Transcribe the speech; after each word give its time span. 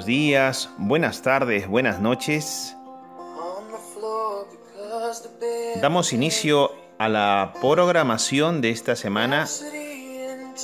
Buenos 0.00 0.06
días, 0.06 0.70
buenas 0.78 1.20
tardes, 1.20 1.68
buenas 1.68 2.00
noches. 2.00 2.74
Damos 5.82 6.14
inicio 6.14 6.72
a 6.96 7.10
la 7.10 7.52
programación 7.60 8.62
de 8.62 8.70
esta 8.70 8.96
semana 8.96 9.46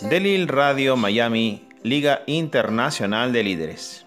de 0.09 0.21
Lil 0.21 0.49
Radio 0.49 0.97
Miami, 0.97 1.69
Liga 1.83 2.23
Internacional 2.25 3.35
de 3.35 3.43
Líderes. 3.43 4.07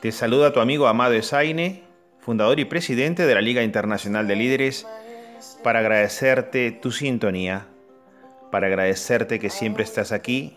Te 0.00 0.12
saluda 0.12 0.54
tu 0.54 0.60
amigo 0.60 0.86
Amado 0.86 1.12
Esaine, 1.12 1.82
fundador 2.20 2.58
y 2.58 2.64
presidente 2.64 3.26
de 3.26 3.34
la 3.34 3.42
Liga 3.42 3.62
Internacional 3.62 4.26
de 4.26 4.36
Líderes, 4.36 4.86
para 5.62 5.80
agradecerte 5.80 6.70
tu 6.70 6.90
sintonía, 6.90 7.66
para 8.50 8.68
agradecerte 8.68 9.38
que 9.38 9.50
siempre 9.50 9.84
estás 9.84 10.10
aquí, 10.10 10.56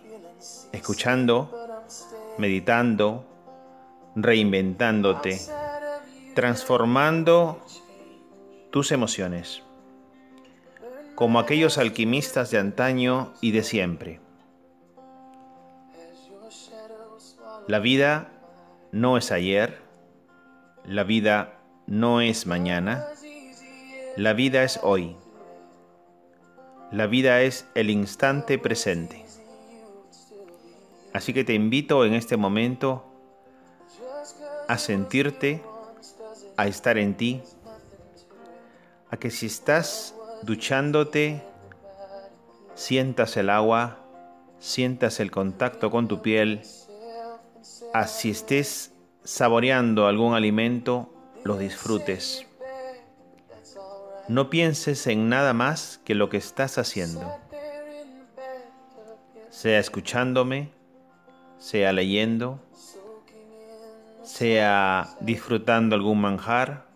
escuchando, 0.72 1.59
meditando, 2.40 3.26
reinventándote, 4.16 5.40
transformando 6.34 7.64
tus 8.72 8.92
emociones, 8.92 9.62
como 11.16 11.40
aquellos 11.40 11.78
alquimistas 11.78 12.50
de 12.50 12.60
antaño 12.60 13.34
y 13.42 13.52
de 13.52 13.64
siempre. 13.64 14.22
La 17.68 17.80
vida 17.80 18.32
no 18.94 19.18
es 19.18 19.32
ayer, 19.32 19.78
la 20.86 21.04
vida 21.04 21.60
no 21.88 22.22
es 22.22 22.48
mañana, 22.48 23.06
la 24.16 24.32
vida 24.34 24.64
es 24.64 24.80
hoy, 24.82 25.18
la 26.92 27.06
vida 27.06 27.42
es 27.42 27.68
el 27.76 27.90
instante 27.90 28.58
presente. 28.58 29.29
Así 31.14 31.34
que 31.34 31.44
te 31.44 31.54
invito 31.54 32.06
en 32.06 32.14
este 32.14 32.38
momento 32.38 33.06
a 34.68 34.78
sentirte, 34.78 35.64
a 36.58 36.68
estar 36.68 36.98
en 36.98 37.16
ti, 37.18 37.42
a 39.10 39.18
que 39.18 39.32
si 39.32 39.48
estás 39.48 40.16
duchándote, 40.44 41.42
sientas 42.76 43.36
el 43.38 43.50
agua, 43.50 43.98
sientas 44.60 45.20
el 45.20 45.32
contacto 45.32 45.90
con 45.90 46.08
tu 46.08 46.22
piel, 46.22 46.62
a 47.94 48.08
si 48.08 48.30
estés 48.30 48.94
saboreando 49.24 50.06
algún 50.06 50.36
alimento, 50.36 51.14
lo 51.44 51.58
disfrutes. 51.58 52.46
No 54.28 54.52
pienses 54.52 55.08
en 55.08 55.30
nada 55.30 55.54
más 55.54 56.00
que 56.06 56.14
lo 56.14 56.30
que 56.30 56.38
estás 56.38 56.78
haciendo. 56.78 57.36
Sea 59.50 59.80
escuchándome, 59.80 60.72
sea 61.60 61.94
leyendo, 61.94 62.60
sea 64.24 65.10
disfrutando 65.20 65.96
algún 65.96 66.22
manjar 66.22 66.90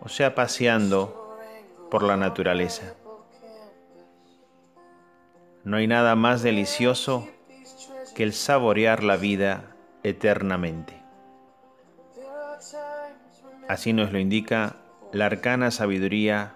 o 0.00 0.08
sea 0.08 0.34
paseando 0.34 1.38
por 1.90 2.02
la 2.02 2.16
naturaleza. 2.16 2.94
No 5.64 5.76
hay 5.76 5.86
nada 5.86 6.16
más 6.16 6.42
delicioso 6.42 7.28
que 8.16 8.24
el 8.24 8.32
saborear 8.32 9.04
la 9.04 9.16
vida 9.16 9.76
eternamente. 10.02 11.00
Así 13.68 13.92
nos 13.92 14.12
lo 14.12 14.18
indica 14.18 14.76
la 15.12 15.26
arcana 15.26 15.70
sabiduría 15.70 16.54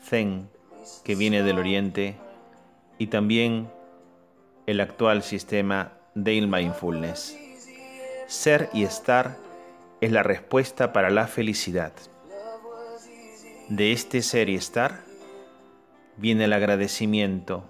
Zen 0.00 0.48
que 1.04 1.16
viene 1.16 1.42
del 1.42 1.58
Oriente 1.58 2.16
y 2.96 3.08
también 3.08 3.70
el 4.66 4.80
actual 4.80 5.22
sistema 5.22 5.97
mindfulness. 6.24 7.36
Ser 8.26 8.68
y 8.72 8.84
estar 8.84 9.36
es 10.00 10.12
la 10.12 10.22
respuesta 10.22 10.92
para 10.92 11.10
la 11.10 11.26
felicidad. 11.26 11.92
De 13.68 13.92
este 13.92 14.22
ser 14.22 14.48
y 14.48 14.54
estar 14.54 15.00
viene 16.16 16.44
el 16.44 16.52
agradecimiento 16.52 17.64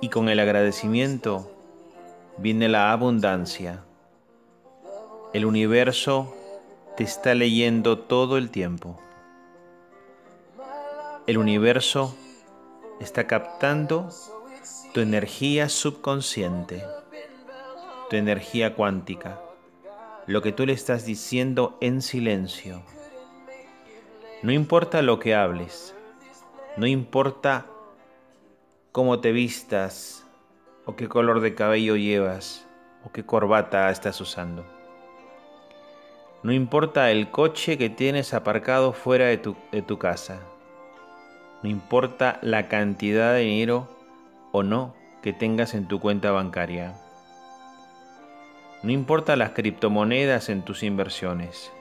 y 0.00 0.08
con 0.08 0.28
el 0.28 0.40
agradecimiento 0.40 1.50
viene 2.38 2.68
la 2.68 2.92
abundancia. 2.92 3.82
El 5.32 5.44
universo 5.44 6.34
te 6.96 7.04
está 7.04 7.34
leyendo 7.34 7.98
todo 7.98 8.36
el 8.36 8.50
tiempo. 8.50 8.98
El 11.26 11.38
universo 11.38 12.16
está 13.00 13.26
captando 13.26 14.08
tu 14.92 15.00
energía 15.00 15.68
subconsciente 15.68 16.82
tu 18.08 18.16
energía 18.16 18.74
cuántica, 18.74 19.40
lo 20.26 20.42
que 20.42 20.52
tú 20.52 20.64
le 20.64 20.72
estás 20.72 21.04
diciendo 21.04 21.76
en 21.80 22.02
silencio. 22.02 22.82
No 24.42 24.52
importa 24.52 25.02
lo 25.02 25.18
que 25.18 25.34
hables, 25.34 25.94
no 26.76 26.86
importa 26.86 27.66
cómo 28.92 29.20
te 29.20 29.32
vistas, 29.32 30.24
o 30.84 30.94
qué 30.94 31.08
color 31.08 31.40
de 31.40 31.54
cabello 31.54 31.96
llevas, 31.96 32.66
o 33.04 33.10
qué 33.10 33.24
corbata 33.24 33.90
estás 33.90 34.20
usando. 34.20 34.64
No 36.42 36.52
importa 36.52 37.10
el 37.10 37.30
coche 37.30 37.76
que 37.76 37.90
tienes 37.90 38.34
aparcado 38.34 38.92
fuera 38.92 39.26
de 39.26 39.38
tu, 39.38 39.56
de 39.72 39.82
tu 39.82 39.98
casa. 39.98 40.38
No 41.62 41.68
importa 41.68 42.38
la 42.42 42.68
cantidad 42.68 43.32
de 43.32 43.40
dinero 43.40 43.88
o 44.52 44.62
no 44.62 44.94
que 45.22 45.32
tengas 45.32 45.74
en 45.74 45.88
tu 45.88 45.98
cuenta 45.98 46.30
bancaria. 46.30 46.94
No 48.86 48.92
importa 48.92 49.34
las 49.34 49.50
criptomonedas 49.50 50.48
en 50.48 50.62
tus 50.62 50.84
inversiones. 50.84 51.72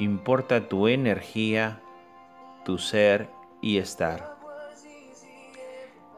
Importa 0.00 0.68
tu 0.68 0.88
energía, 0.88 1.80
tu 2.64 2.78
ser 2.78 3.28
y 3.60 3.78
estar. 3.78 4.34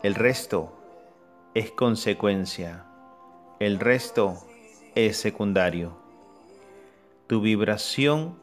El 0.02 0.14
resto 0.14 0.72
es 1.52 1.70
consecuencia. 1.70 2.86
El 3.60 3.78
resto 3.78 4.38
es 4.94 5.18
secundario. 5.18 5.98
Tu 7.26 7.42
vibración 7.42 8.38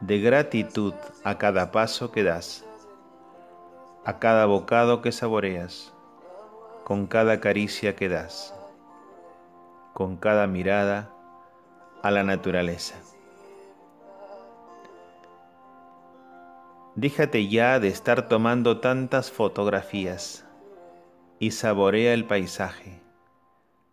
de 0.00 0.18
gratitud 0.18 0.94
a 1.22 1.38
cada 1.38 1.70
paso 1.70 2.10
que 2.10 2.24
das, 2.24 2.64
a 4.04 4.18
cada 4.18 4.46
bocado 4.46 5.00
que 5.00 5.12
saboreas, 5.12 5.92
con 6.82 7.06
cada 7.06 7.38
caricia 7.38 7.94
que 7.94 8.08
das 8.08 8.52
con 9.92 10.16
cada 10.16 10.46
mirada 10.46 11.10
a 12.02 12.10
la 12.10 12.22
naturaleza. 12.22 12.96
Déjate 16.94 17.48
ya 17.48 17.80
de 17.80 17.88
estar 17.88 18.28
tomando 18.28 18.80
tantas 18.80 19.30
fotografías 19.30 20.46
y 21.38 21.52
saborea 21.52 22.12
el 22.12 22.26
paisaje. 22.26 23.00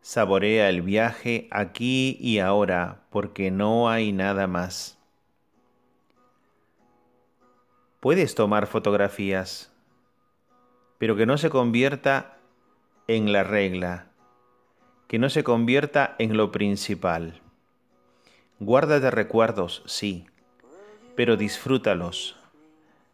Saborea 0.02 0.70
el 0.70 0.82
viaje 0.82 1.48
aquí 1.52 2.18
y 2.20 2.40
ahora 2.40 3.04
porque 3.10 3.52
no 3.52 3.90
hay 3.90 4.12
nada 4.12 4.48
más. 4.48 4.98
Puedes 8.00 8.36
tomar 8.36 8.68
fotografías, 8.68 9.74
pero 10.98 11.16
que 11.16 11.26
no 11.26 11.38
se 11.38 11.50
convierta 11.50 12.38
en 13.08 13.32
la 13.32 13.44
regla 13.44 14.09
que 15.10 15.18
no 15.18 15.32
se 15.32 15.44
convierta 15.44 16.16
en 16.20 16.38
lo 16.38 16.52
principal. 16.52 17.42
Guárdate 18.60 19.10
recuerdos, 19.10 19.82
sí, 19.88 20.28
pero 21.16 21.36
disfrútalos, 21.36 22.38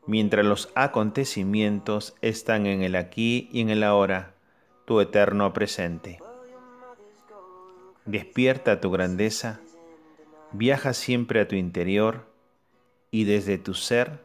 mientras 0.06 0.46
los 0.46 0.70
acontecimientos 0.76 2.14
están 2.22 2.66
en 2.66 2.84
el 2.84 2.98
aquí 2.98 3.48
y 3.54 3.62
en 3.62 3.70
el 3.70 3.82
ahora, 3.82 4.34
tu 4.84 5.00
eterno 5.00 5.54
presente. 5.54 6.20
Despierta 8.04 8.82
tu 8.82 8.92
grandeza, 8.92 9.62
viaja 10.52 10.92
siempre 10.92 11.40
a 11.40 11.48
tu 11.48 11.56
interior 11.56 12.28
y 13.10 13.24
desde 13.24 13.58
tu 13.58 13.74
ser 13.74 14.20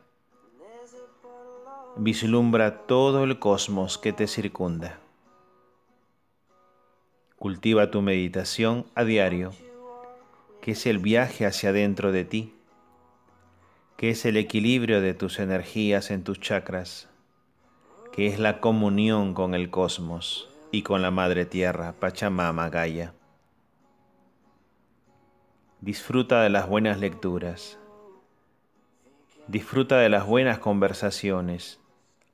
vislumbra 1.97 2.79
todo 2.89 3.23
el 3.23 3.39
cosmos 3.39 3.97
que 3.97 4.13
te 4.13 4.27
circunda. 4.27 4.99
Cultiva 7.41 7.91
tu 7.91 8.03
meditación 8.03 8.85
a 8.95 9.03
diario, 9.03 9.53
que 10.61 10.73
es 10.73 10.85
el 10.85 10.99
viaje 10.99 11.47
hacia 11.47 11.71
adentro 11.71 12.13
de 12.13 12.27
ti, 12.27 12.55
que 13.97 14.11
es 14.11 14.27
el 14.27 14.37
equilibrio 14.37 15.01
de 15.01 15.15
tus 15.15 15.39
energías 15.39 16.11
en 16.11 16.23
tus 16.23 16.39
chakras, 16.39 17.09
que 18.13 18.27
es 18.27 18.39
la 18.39 18.61
comunión 18.61 19.33
con 19.33 19.55
el 19.55 19.71
cosmos 19.71 20.51
y 20.71 20.83
con 20.83 21.01
la 21.01 21.11
Madre 21.11 21.47
Tierra, 21.47 21.95
Pachamama 21.99 22.69
Gaia. 22.69 23.15
Disfruta 25.81 26.43
de 26.43 26.51
las 26.51 26.69
buenas 26.69 27.01
lecturas. 27.01 27.79
Disfruta 29.47 29.97
de 29.97 30.11
las 30.11 30.27
buenas 30.27 30.59
conversaciones, 30.59 31.81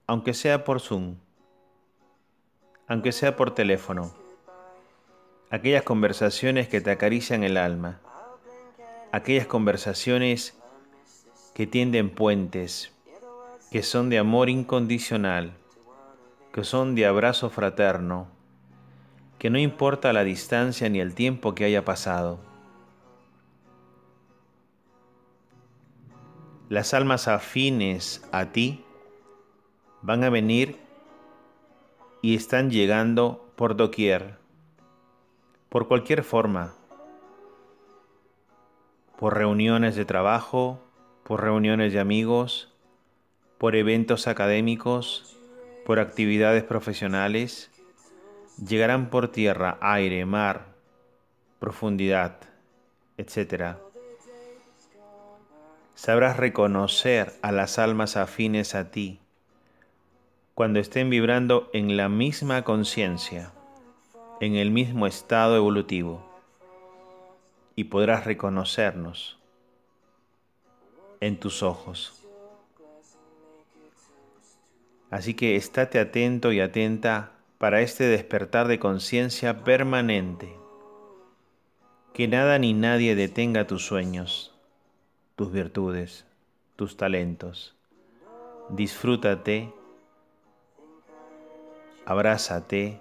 aunque 0.08 0.34
sea 0.34 0.64
por 0.64 0.80
Zoom, 0.80 1.14
aunque 2.88 3.12
sea 3.12 3.36
por 3.36 3.54
teléfono. 3.54 4.25
Aquellas 5.48 5.84
conversaciones 5.84 6.66
que 6.66 6.80
te 6.80 6.90
acarician 6.90 7.44
el 7.44 7.56
alma, 7.56 8.00
aquellas 9.12 9.46
conversaciones 9.46 10.58
que 11.54 11.68
tienden 11.68 12.10
puentes, 12.10 12.92
que 13.70 13.84
son 13.84 14.10
de 14.10 14.18
amor 14.18 14.50
incondicional, 14.50 15.52
que 16.52 16.64
son 16.64 16.96
de 16.96 17.06
abrazo 17.06 17.48
fraterno, 17.48 18.26
que 19.38 19.48
no 19.48 19.58
importa 19.58 20.12
la 20.12 20.24
distancia 20.24 20.88
ni 20.88 20.98
el 20.98 21.14
tiempo 21.14 21.54
que 21.54 21.64
haya 21.64 21.84
pasado. 21.84 22.40
Las 26.68 26.92
almas 26.92 27.28
afines 27.28 28.26
a 28.32 28.46
ti 28.46 28.84
van 30.02 30.24
a 30.24 30.30
venir 30.30 30.76
y 32.20 32.34
están 32.34 32.72
llegando 32.72 33.48
por 33.54 33.76
doquier, 33.76 34.44
por 35.76 35.88
cualquier 35.88 36.24
forma, 36.24 36.72
por 39.18 39.36
reuniones 39.36 39.94
de 39.94 40.06
trabajo, 40.06 40.80
por 41.22 41.42
reuniones 41.42 41.92
de 41.92 42.00
amigos, 42.00 42.72
por 43.58 43.76
eventos 43.76 44.26
académicos, 44.26 45.36
por 45.84 45.98
actividades 45.98 46.64
profesionales, 46.64 47.70
llegarán 48.56 49.10
por 49.10 49.28
tierra, 49.28 49.76
aire, 49.82 50.24
mar, 50.24 50.68
profundidad, 51.58 52.38
etc 53.18 53.76
sabrás 55.94 56.38
reconocer 56.38 57.34
a 57.42 57.52
las 57.52 57.78
almas 57.78 58.16
afines 58.16 58.74
a 58.74 58.90
ti 58.90 59.20
cuando 60.54 60.78
estén 60.80 61.10
vibrando 61.10 61.68
en 61.74 61.98
la 61.98 62.08
misma 62.08 62.64
conciencia, 62.64 63.52
en 64.40 64.56
el 64.56 64.70
mismo 64.70 65.06
estado 65.06 65.56
evolutivo, 65.56 66.24
y 67.74 67.84
podrás 67.84 68.24
reconocernos 68.24 69.38
en 71.20 71.38
tus 71.38 71.62
ojos. 71.62 72.24
Así 75.10 75.34
que 75.34 75.56
estate 75.56 75.98
atento 75.98 76.52
y 76.52 76.60
atenta 76.60 77.32
para 77.58 77.80
este 77.80 78.04
despertar 78.04 78.68
de 78.68 78.78
conciencia 78.78 79.62
permanente. 79.64 80.54
Que 82.12 82.28
nada 82.28 82.58
ni 82.58 82.72
nadie 82.72 83.14
detenga 83.14 83.66
tus 83.66 83.84
sueños 83.84 84.56
tus 85.36 85.52
virtudes, 85.52 86.24
tus 86.76 86.96
talentos. 86.96 87.76
Disfrútate, 88.70 89.72
abrázate, 92.06 93.00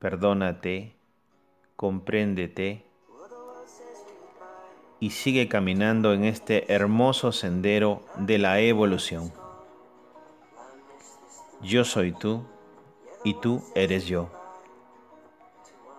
perdónate, 0.00 0.96
compréndete 1.76 2.84
y 4.98 5.10
sigue 5.10 5.46
caminando 5.48 6.12
en 6.12 6.24
este 6.24 6.72
hermoso 6.72 7.30
sendero 7.30 8.02
de 8.18 8.38
la 8.38 8.60
evolución. 8.60 9.32
Yo 11.62 11.84
soy 11.84 12.12
tú 12.12 12.44
y 13.22 13.34
tú 13.34 13.62
eres 13.76 14.06
yo. 14.06 14.30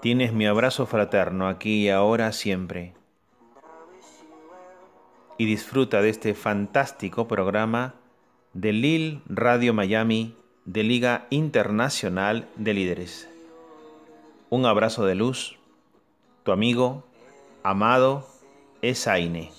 Tienes 0.01 0.33
mi 0.33 0.47
abrazo 0.47 0.85
fraterno 0.85 1.47
aquí 1.47 1.85
y 1.85 1.89
ahora 1.89 2.33
siempre 2.33 2.95
y 5.41 5.45
disfruta 5.45 6.03
de 6.03 6.09
este 6.09 6.35
fantástico 6.35 7.27
programa 7.27 7.95
de 8.53 8.73
Lil 8.73 9.21
Radio 9.25 9.73
Miami 9.73 10.35
de 10.65 10.83
Liga 10.83 11.25
Internacional 11.31 12.47
de 12.57 12.75
Líderes. 12.75 13.30
Un 14.53 14.65
abrazo 14.65 15.05
de 15.05 15.15
luz, 15.15 15.55
tu 16.43 16.51
amigo, 16.51 17.05
amado, 17.63 18.27
Esaine. 18.81 19.49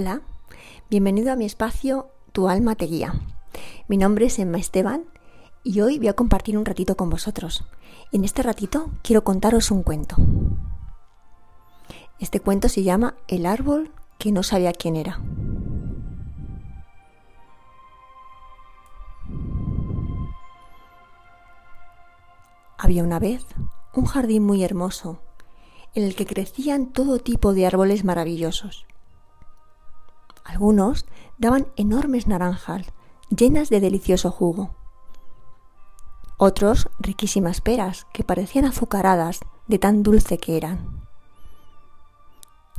Hola, 0.00 0.20
bienvenido 0.88 1.32
a 1.32 1.34
mi 1.34 1.44
espacio 1.44 2.06
Tu 2.30 2.48
alma 2.48 2.76
te 2.76 2.84
guía. 2.84 3.14
Mi 3.88 3.96
nombre 3.96 4.26
es 4.26 4.38
Emma 4.38 4.56
Esteban 4.56 5.06
y 5.64 5.80
hoy 5.80 5.98
voy 5.98 6.06
a 6.06 6.12
compartir 6.12 6.56
un 6.56 6.64
ratito 6.64 6.96
con 6.96 7.10
vosotros. 7.10 7.64
En 8.12 8.22
este 8.22 8.44
ratito 8.44 8.92
quiero 9.02 9.24
contaros 9.24 9.72
un 9.72 9.82
cuento. 9.82 10.14
Este 12.20 12.38
cuento 12.38 12.68
se 12.68 12.84
llama 12.84 13.16
El 13.26 13.44
árbol 13.44 13.90
que 14.20 14.30
no 14.30 14.44
sabía 14.44 14.72
quién 14.72 14.94
era. 14.94 15.20
Había 22.78 23.02
una 23.02 23.18
vez 23.18 23.44
un 23.94 24.04
jardín 24.04 24.44
muy 24.44 24.62
hermoso 24.62 25.18
en 25.96 26.04
el 26.04 26.14
que 26.14 26.24
crecían 26.24 26.92
todo 26.92 27.18
tipo 27.18 27.52
de 27.52 27.66
árboles 27.66 28.04
maravillosos. 28.04 28.87
Algunos 30.48 31.04
daban 31.36 31.68
enormes 31.76 32.26
naranjas 32.26 32.86
llenas 33.28 33.68
de 33.68 33.80
delicioso 33.80 34.30
jugo. 34.30 34.70
Otros 36.38 36.88
riquísimas 36.98 37.60
peras 37.60 38.06
que 38.14 38.24
parecían 38.24 38.64
azucaradas 38.64 39.40
de 39.66 39.78
tan 39.78 40.02
dulce 40.02 40.38
que 40.38 40.56
eran. 40.56 41.02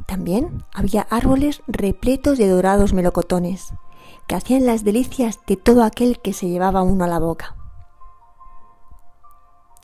También 0.08 0.66
había 0.74 1.02
árboles 1.12 1.62
repletos 1.68 2.40
de 2.40 2.48
dorados 2.48 2.94
melocotones 2.94 3.72
que 4.28 4.36
hacían 4.36 4.66
las 4.66 4.84
delicias 4.84 5.40
de 5.46 5.56
todo 5.56 5.84
aquel 5.84 6.20
que 6.20 6.34
se 6.34 6.50
llevaba 6.50 6.82
uno 6.82 7.04
a 7.04 7.08
la 7.08 7.20
boca. 7.20 7.56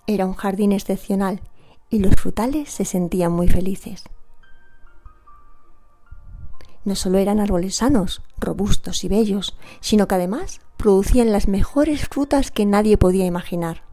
Era 0.07 0.25
un 0.25 0.33
jardín 0.33 0.71
excepcional 0.71 1.41
y 1.91 1.99
los 1.99 2.15
frutales 2.15 2.71
se 2.71 2.83
sentían 2.83 3.31
muy 3.31 3.47
felices 3.47 4.05
no 6.85 6.95
solo 6.95 7.17
eran 7.17 7.39
árboles 7.39 7.75
sanos, 7.77 8.21
robustos 8.37 9.03
y 9.03 9.09
bellos, 9.09 9.57
sino 9.81 10.07
que 10.07 10.15
además 10.15 10.61
producían 10.77 11.31
las 11.31 11.47
mejores 11.47 12.07
frutas 12.07 12.51
que 12.51 12.65
nadie 12.65 12.97
podía 12.97 13.25
imaginar. 13.25 13.83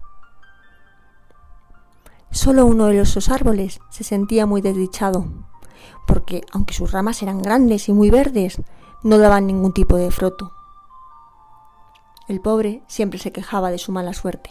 Solo 2.30 2.66
uno 2.66 2.87
de 2.87 3.00
esos 3.00 3.28
árboles 3.28 3.80
se 3.90 4.04
sentía 4.04 4.46
muy 4.46 4.61
desdichado, 4.61 5.26
porque 6.06 6.42
aunque 6.52 6.75
sus 6.75 6.92
ramas 6.92 7.22
eran 7.22 7.42
grandes 7.42 7.88
y 7.88 7.92
muy 7.92 8.11
verdes, 8.11 8.61
no 9.02 9.18
daban 9.18 9.46
ningún 9.46 9.72
tipo 9.72 9.96
de 9.96 10.11
fruto. 10.11 10.52
El 12.28 12.40
pobre 12.40 12.82
siempre 12.87 13.18
se 13.18 13.32
quejaba 13.32 13.70
de 13.70 13.78
su 13.78 13.92
mala 13.92 14.14
suerte. 14.14 14.50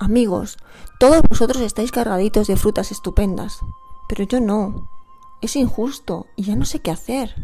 Amigos, 0.00 0.58
todos 0.98 1.22
vosotros 1.28 1.60
estáis 1.62 1.90
cargaditos 1.90 2.46
de 2.46 2.56
frutas 2.56 2.92
estupendas, 2.92 3.58
pero 4.08 4.24
yo 4.24 4.40
no. 4.40 4.88
Es 5.40 5.54
injusto 5.56 6.26
y 6.36 6.44
ya 6.44 6.56
no 6.56 6.64
sé 6.64 6.80
qué 6.80 6.90
hacer. 6.90 7.34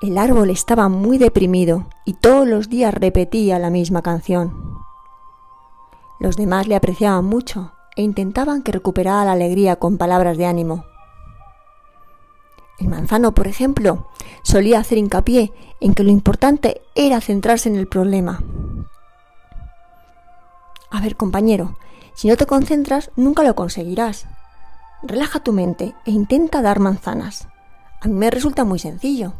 El 0.00 0.18
árbol 0.18 0.50
estaba 0.50 0.88
muy 0.88 1.18
deprimido 1.18 1.88
y 2.04 2.14
todos 2.14 2.48
los 2.48 2.68
días 2.68 2.94
repetía 2.94 3.58
la 3.58 3.70
misma 3.70 4.02
canción. 4.02 4.78
Los 6.18 6.36
demás 6.36 6.66
le 6.66 6.74
apreciaban 6.74 7.24
mucho 7.24 7.72
e 7.96 8.02
intentaban 8.02 8.62
que 8.62 8.72
recuperara 8.72 9.24
la 9.26 9.32
alegría 9.32 9.76
con 9.76 9.98
palabras 9.98 10.38
de 10.38 10.46
ánimo. 10.46 10.84
El 12.78 12.88
manzano, 12.88 13.32
por 13.32 13.46
ejemplo, 13.46 14.08
solía 14.42 14.80
hacer 14.80 14.98
hincapié 14.98 15.52
en 15.80 15.94
que 15.94 16.02
lo 16.02 16.10
importante 16.10 16.80
era 16.94 17.20
centrarse 17.20 17.68
en 17.68 17.76
el 17.76 17.86
problema. 17.86 18.42
A 20.90 21.00
ver, 21.00 21.14
compañero, 21.16 21.76
si 22.14 22.28
no 22.28 22.36
te 22.36 22.46
concentras, 22.46 23.10
nunca 23.16 23.42
lo 23.42 23.54
conseguirás. 23.54 24.26
Relaja 25.02 25.40
tu 25.40 25.52
mente 25.52 25.94
e 26.04 26.10
intenta 26.10 26.62
dar 26.62 26.78
manzanas. 26.78 27.48
A 28.00 28.08
mí 28.08 28.14
me 28.14 28.30
resulta 28.30 28.64
muy 28.64 28.78
sencillo. 28.78 29.32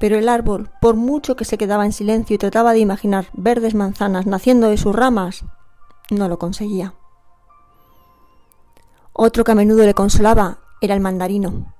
Pero 0.00 0.18
el 0.18 0.28
árbol, 0.28 0.70
por 0.80 0.96
mucho 0.96 1.36
que 1.36 1.44
se 1.44 1.58
quedaba 1.58 1.84
en 1.84 1.92
silencio 1.92 2.34
y 2.34 2.38
trataba 2.38 2.72
de 2.72 2.80
imaginar 2.80 3.26
verdes 3.34 3.74
manzanas 3.74 4.26
naciendo 4.26 4.68
de 4.68 4.76
sus 4.76 4.94
ramas, 4.94 5.44
no 6.10 6.28
lo 6.28 6.38
conseguía. 6.38 6.94
Otro 9.12 9.44
que 9.44 9.52
a 9.52 9.54
menudo 9.54 9.84
le 9.84 9.94
consolaba 9.94 10.58
era 10.80 10.94
el 10.94 11.00
mandarino, 11.00 11.72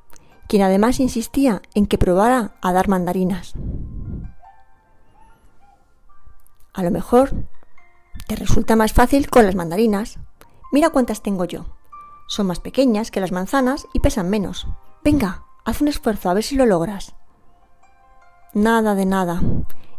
quien 0.47 0.63
además 0.63 1.01
insistía 1.01 1.63
en 1.75 1.87
que 1.87 1.99
probara 1.99 2.53
a 2.61 2.73
dar 2.73 2.89
mandarinas. 2.89 3.55
A 6.75 6.83
lo 6.83 6.91
mejor 6.91 7.31
te 8.27 8.37
resulta 8.37 8.77
más 8.77 8.93
fácil 8.93 9.29
con 9.29 9.45
las 9.45 9.55
mandarinas. 9.55 10.19
Mira 10.73 10.91
cuántas 10.91 11.23
tengo 11.23 11.45
yo. 11.45 11.67
Son 12.27 12.47
más 12.47 12.59
pequeñas 12.59 13.11
que 13.11 13.21
las 13.21 13.31
manzanas 13.31 13.87
y 13.93 14.01
pesan 14.01 14.31
menos. 14.31 14.67
Venga, 15.05 15.45
haz 15.65 15.83
un 15.83 15.89
esfuerzo 15.89 16.31
a 16.31 16.35
ver 16.35 16.43
si 16.43 16.57
lo 16.57 16.65
logras. 16.65 17.15
Nada 18.55 18.95
de 18.95 19.05
nada. 19.05 19.43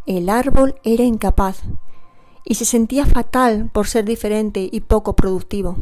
El 0.07 0.29
árbol 0.29 0.75
era 0.83 1.03
incapaz 1.03 1.61
y 2.43 2.55
se 2.55 2.65
sentía 2.65 3.05
fatal 3.05 3.69
por 3.71 3.87
ser 3.87 4.03
diferente 4.03 4.67
y 4.71 4.81
poco 4.81 5.15
productivo. 5.15 5.77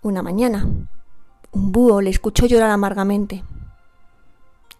Una 0.00 0.22
mañana, 0.22 0.66
un 1.50 1.72
búho 1.72 2.00
le 2.00 2.10
escuchó 2.10 2.46
llorar 2.46 2.70
amargamente 2.70 3.42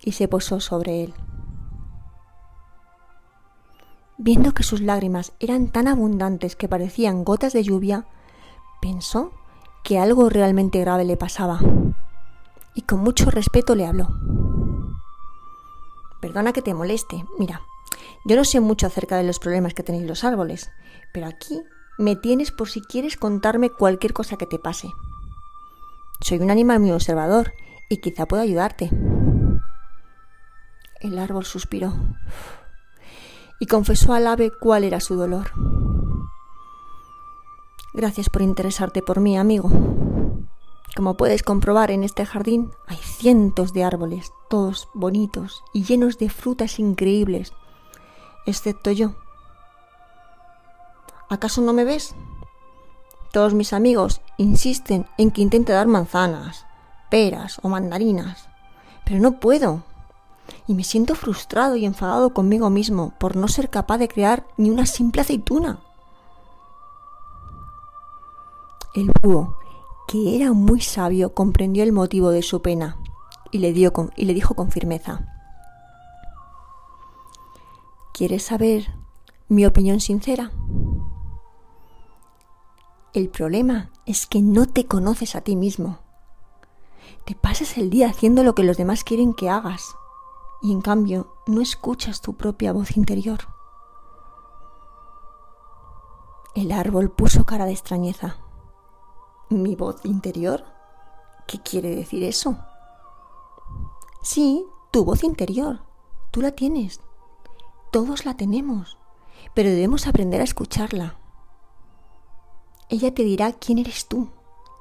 y 0.01 0.13
se 0.13 0.29
posó 0.29 0.61
sobre 0.61 1.05
él. 1.05 1.15
Viendo 4.17 4.53
que 4.53 4.63
sus 4.63 4.81
lágrimas 4.81 5.33
eran 5.41 5.69
tan 5.69 5.89
abundantes 5.89 6.55
que 6.55 6.69
parecían 6.69 7.25
gotas 7.25 7.53
de 7.53 7.65
lluvia, 7.65 8.07
pensó 8.81 9.33
que 9.83 9.99
algo 9.99 10.31
realmente 10.31 10.79
grave 10.81 11.05
le 11.05 11.17
pasaba 11.17 11.59
y 12.75 12.83
con 12.83 13.01
mucho 13.01 13.31
respeto 13.31 13.75
le 13.75 13.87
habló. 13.87 14.09
Perdona 16.21 16.53
que 16.53 16.63
te 16.63 16.75
moleste, 16.75 17.25
mira, 17.39 17.63
yo 18.25 18.37
no 18.37 18.45
sé 18.45 18.61
mucho 18.61 18.87
acerca 18.87 19.17
de 19.17 19.25
los 19.25 19.41
problemas 19.41 19.75
que 19.75 19.83
tenéis 19.83 20.07
los 20.07 20.23
árboles, 20.23 20.71
pero 21.13 21.27
aquí 21.27 21.61
me 21.99 22.15
tienes 22.15 22.53
por 22.53 22.69
si 22.69 22.81
quieres 22.81 23.17
contarme 23.17 23.69
cualquier 23.69 24.13
cosa 24.13 24.37
que 24.37 24.47
te 24.47 24.59
pase. 24.59 24.89
Soy 26.21 26.39
un 26.39 26.51
animal 26.51 26.81
muy 26.81 26.93
observador 26.93 27.53
y 27.91 27.99
quizá 27.99 28.27
pueda 28.27 28.43
ayudarte. 28.43 28.91
El 31.01 31.19
árbol 31.19 31.45
suspiró 31.45 31.93
y 33.61 33.67
confesó 33.67 34.13
al 34.13 34.27
ave 34.27 34.51
cuál 34.51 34.85
era 34.85 35.01
su 35.01 35.15
dolor. 35.15 35.53
Gracias 37.93 38.29
por 38.29 38.43
interesarte 38.43 39.03
por 39.03 39.21
mí, 39.21 39.39
amigo. 39.39 39.71
Como 40.97 41.17
puedes 41.17 41.43
comprobar 41.43 41.91
en 41.91 42.05
este 42.05 42.27
jardín 42.27 42.71
hay 42.87 42.97
cientos 42.97 43.73
de 43.73 43.85
árboles, 43.85 44.33
todos 44.49 44.89
bonitos 44.95 45.63
y 45.73 45.85
llenos 45.85 46.19
de 46.19 46.31
frutas 46.31 46.79
increíbles, 46.79 47.53
excepto 48.47 48.91
yo. 48.91 49.15
¿Acaso 51.29 51.63
no 51.63 51.73
me 51.73 51.85
ves? 51.85 52.15
Todos 53.33 53.55
mis 53.55 53.73
amigos 53.73 54.21
insisten 54.39 55.07
en 55.19 55.33
que 55.33 55.43
intente 55.43 55.73
dar 55.73 55.89
manzanas, 55.89 56.67
peras 57.11 57.59
o 57.63 57.69
mandarinas, 57.69 58.49
pero 59.05 59.21
no 59.21 59.41
puedo 59.41 59.83
y 60.67 60.75
me 60.75 60.85
siento 60.85 61.15
frustrado 61.15 61.77
y 61.77 61.85
enfadado 61.85 62.33
conmigo 62.33 62.71
mismo 62.71 63.15
por 63.19 63.37
no 63.37 63.49
ser 63.49 63.71
capaz 63.71 63.99
de 63.99 64.09
crear 64.09 64.47
ni 64.57 64.71
una 64.71 64.87
simple 64.87 65.21
aceituna. 65.23 65.81
El 68.95 69.11
búho, 69.23 69.57
que 70.07 70.37
era 70.37 70.53
muy 70.53 70.81
sabio, 70.81 71.35
comprendió 71.35 71.83
el 71.83 71.93
motivo 71.93 72.31
de 72.31 72.43
su 72.43 72.63
pena 72.63 72.97
y 73.51 73.59
le, 73.59 73.73
dio 73.73 73.93
y 74.17 74.25
le 74.25 74.35
dijo 74.35 74.55
con 74.55 74.71
firmeza, 74.71 75.27
¿Quieres 78.13 78.45
saber 78.45 78.95
mi 79.49 79.67
opinión 79.67 80.01
sincera? 80.01 80.53
El 83.13 83.29
problema 83.29 83.91
es 84.07 84.27
que 84.27 84.41
no 84.41 84.67
te 84.67 84.87
conoces 84.87 85.35
a 85.35 85.41
ti 85.41 85.57
mismo. 85.57 85.99
Te 87.25 87.35
pasas 87.35 87.77
el 87.77 87.91
día 87.91 88.09
haciendo 88.09 88.45
lo 88.45 88.55
que 88.55 88.63
los 88.63 88.77
demás 88.77 89.03
quieren 89.03 89.35
que 89.35 89.51
hagas 89.51 89.97
y 90.65 90.73
en 90.73 90.81
cambio 90.81 91.37
no 91.47 91.61
escuchas 91.61 92.23
tu 92.23 92.39
propia 92.39 92.73
voz 92.73 92.97
interior. 92.97 93.41
El 96.55 96.73
árbol 96.73 97.11
puso 97.11 97.45
cara 97.45 97.67
de 97.67 97.73
extrañeza. 97.73 98.39
¿Mi 99.51 99.77
voz 99.77 100.03
interior? 100.07 100.65
¿Qué 101.47 101.61
quiere 101.61 101.95
decir 101.95 102.25
eso? 102.25 102.57
Sí, 104.23 104.65
tu 104.91 105.05
voz 105.05 105.23
interior. 105.23 105.81
Tú 106.31 106.41
la 106.41 106.53
tienes. 106.53 107.03
Todos 107.93 108.25
la 108.25 108.39
tenemos, 108.39 108.97
pero 109.53 109.69
debemos 109.69 110.07
aprender 110.07 110.41
a 110.41 110.45
escucharla. 110.45 111.19
Ella 112.89 113.13
te 113.13 113.23
dirá 113.23 113.53
quién 113.53 113.77
eres 113.77 114.09
tú 114.09 114.31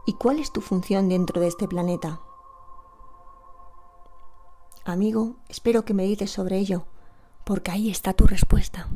y 0.06 0.14
cuál 0.14 0.40
es 0.40 0.54
tu 0.54 0.62
función 0.62 1.10
dentro 1.10 1.42
de 1.42 1.48
este 1.48 1.68
planeta. 1.68 2.22
Amigo, 4.86 5.38
espero 5.48 5.86
que 5.86 5.94
me 5.94 6.04
dices 6.04 6.30
sobre 6.30 6.58
ello, 6.58 6.86
porque 7.46 7.72
ahí 7.72 7.90
está 7.90 8.12
tu 8.14 8.28
respuesta. 8.28 8.90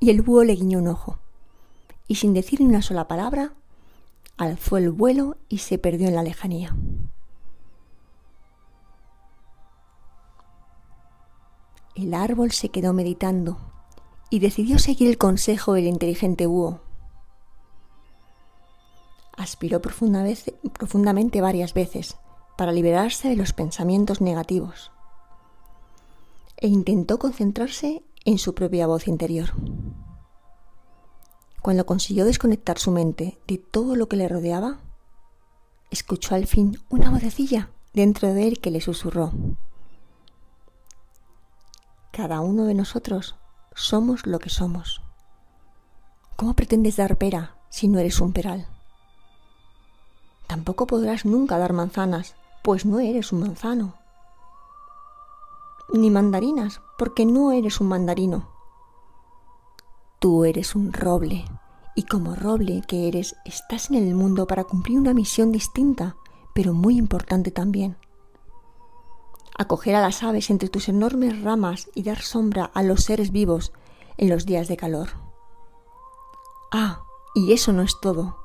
Y 0.00 0.10
el 0.10 0.20
búho 0.20 0.44
le 0.44 0.54
guiñó 0.54 0.80
un 0.80 0.88
ojo, 0.88 1.18
y 2.08 2.16
sin 2.16 2.34
decir 2.34 2.60
ni 2.60 2.66
una 2.66 2.82
sola 2.82 3.08
palabra, 3.08 3.54
alzó 4.36 4.76
el 4.76 4.90
vuelo 4.90 5.38
y 5.48 5.58
se 5.58 5.78
perdió 5.78 6.08
en 6.08 6.14
la 6.14 6.22
lejanía. 6.22 6.76
El 11.94 12.12
árbol 12.12 12.50
se 12.50 12.68
quedó 12.68 12.92
meditando 12.92 13.56
y 14.28 14.40
decidió 14.40 14.78
seguir 14.78 15.08
el 15.08 15.16
consejo 15.16 15.72
del 15.72 15.86
inteligente 15.86 16.44
búho. 16.44 16.80
Aspiró 19.36 19.80
profundamente 19.80 21.40
varias 21.40 21.72
veces 21.72 22.18
para 22.56 22.72
liberarse 22.72 23.28
de 23.28 23.36
los 23.36 23.52
pensamientos 23.52 24.20
negativos 24.20 24.92
e 26.56 26.68
intentó 26.68 27.18
concentrarse 27.18 28.02
en 28.24 28.38
su 28.38 28.54
propia 28.54 28.86
voz 28.86 29.08
interior. 29.08 29.50
Cuando 31.60 31.86
consiguió 31.86 32.24
desconectar 32.24 32.78
su 32.78 32.90
mente 32.90 33.38
de 33.46 33.58
todo 33.58 33.96
lo 33.96 34.08
que 34.08 34.16
le 34.16 34.28
rodeaba, 34.28 34.78
escuchó 35.90 36.34
al 36.34 36.46
fin 36.46 36.78
una 36.88 37.10
vocecilla 37.10 37.70
dentro 37.92 38.32
de 38.32 38.48
él 38.48 38.60
que 38.60 38.70
le 38.70 38.80
susurró. 38.80 39.32
Cada 42.12 42.40
uno 42.40 42.64
de 42.64 42.74
nosotros 42.74 43.36
somos 43.74 44.26
lo 44.26 44.38
que 44.38 44.50
somos. 44.50 45.02
¿Cómo 46.36 46.54
pretendes 46.54 46.96
dar 46.96 47.16
pera 47.16 47.56
si 47.70 47.88
no 47.88 47.98
eres 47.98 48.20
un 48.20 48.32
peral? 48.32 48.68
Tampoco 50.46 50.86
podrás 50.86 51.24
nunca 51.24 51.58
dar 51.58 51.72
manzanas 51.72 52.36
pues 52.64 52.86
no 52.86 52.98
eres 52.98 53.30
un 53.30 53.40
manzano. 53.40 53.94
Ni 55.92 56.08
mandarinas, 56.08 56.80
porque 56.96 57.26
no 57.26 57.52
eres 57.52 57.78
un 57.78 57.88
mandarino. 57.88 58.48
Tú 60.18 60.46
eres 60.46 60.74
un 60.74 60.90
roble, 60.94 61.44
y 61.94 62.04
como 62.04 62.34
roble 62.34 62.82
que 62.88 63.06
eres, 63.06 63.36
estás 63.44 63.90
en 63.90 63.96
el 63.96 64.14
mundo 64.14 64.46
para 64.46 64.64
cumplir 64.64 64.98
una 64.98 65.12
misión 65.12 65.52
distinta, 65.52 66.16
pero 66.54 66.72
muy 66.72 66.96
importante 66.96 67.50
también. 67.50 67.98
Acoger 69.58 69.94
a 69.94 70.00
las 70.00 70.22
aves 70.22 70.48
entre 70.48 70.70
tus 70.70 70.88
enormes 70.88 71.42
ramas 71.42 71.90
y 71.94 72.02
dar 72.02 72.22
sombra 72.22 72.64
a 72.72 72.82
los 72.82 73.04
seres 73.04 73.30
vivos 73.30 73.74
en 74.16 74.30
los 74.30 74.46
días 74.46 74.68
de 74.68 74.78
calor. 74.78 75.10
Ah, 76.72 77.02
y 77.34 77.52
eso 77.52 77.74
no 77.74 77.82
es 77.82 78.00
todo. 78.00 78.38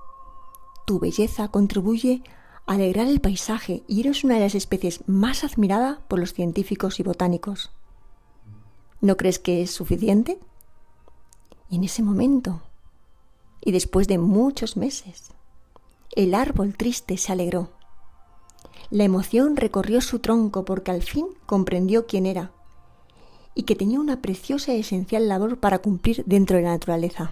Tu 0.86 1.00
belleza 1.00 1.48
contribuye 1.48 2.22
alegrar 2.74 3.08
el 3.08 3.20
paisaje 3.20 3.82
y 3.88 4.02
eres 4.02 4.24
una 4.24 4.36
de 4.36 4.42
las 4.42 4.54
especies 4.54 5.02
más 5.08 5.44
admirada 5.44 6.02
por 6.08 6.20
los 6.20 6.34
científicos 6.34 7.00
y 7.00 7.04
botánicos. 7.04 7.72
¿No 9.02 9.18
crees 9.18 9.40
que 9.40 9.64
es 9.64 9.72
suficiente? 9.72 10.38
Y 11.68 11.78
en 11.78 11.84
ese 11.84 12.04
momento, 12.04 12.62
y 13.62 13.72
después 13.72 14.08
de 14.08 14.20
muchos 14.20 14.78
meses, 14.78 15.32
el 16.16 16.36
árbol 16.36 16.76
triste 16.76 17.18
se 17.18 17.32
alegró. 17.32 17.70
La 18.92 19.04
emoción 19.04 19.56
recorrió 19.56 20.00
su 20.00 20.20
tronco 20.20 20.64
porque 20.64 20.92
al 20.92 21.02
fin 21.02 21.26
comprendió 21.48 22.06
quién 22.06 22.28
era 22.28 22.52
y 23.56 23.64
que 23.64 23.76
tenía 23.76 24.00
una 24.00 24.22
preciosa 24.22 24.76
y 24.76 24.82
esencial 24.82 25.28
labor 25.28 25.60
para 25.60 25.80
cumplir 25.80 26.24
dentro 26.28 26.58
de 26.58 26.64
la 26.64 26.70
naturaleza. 26.70 27.32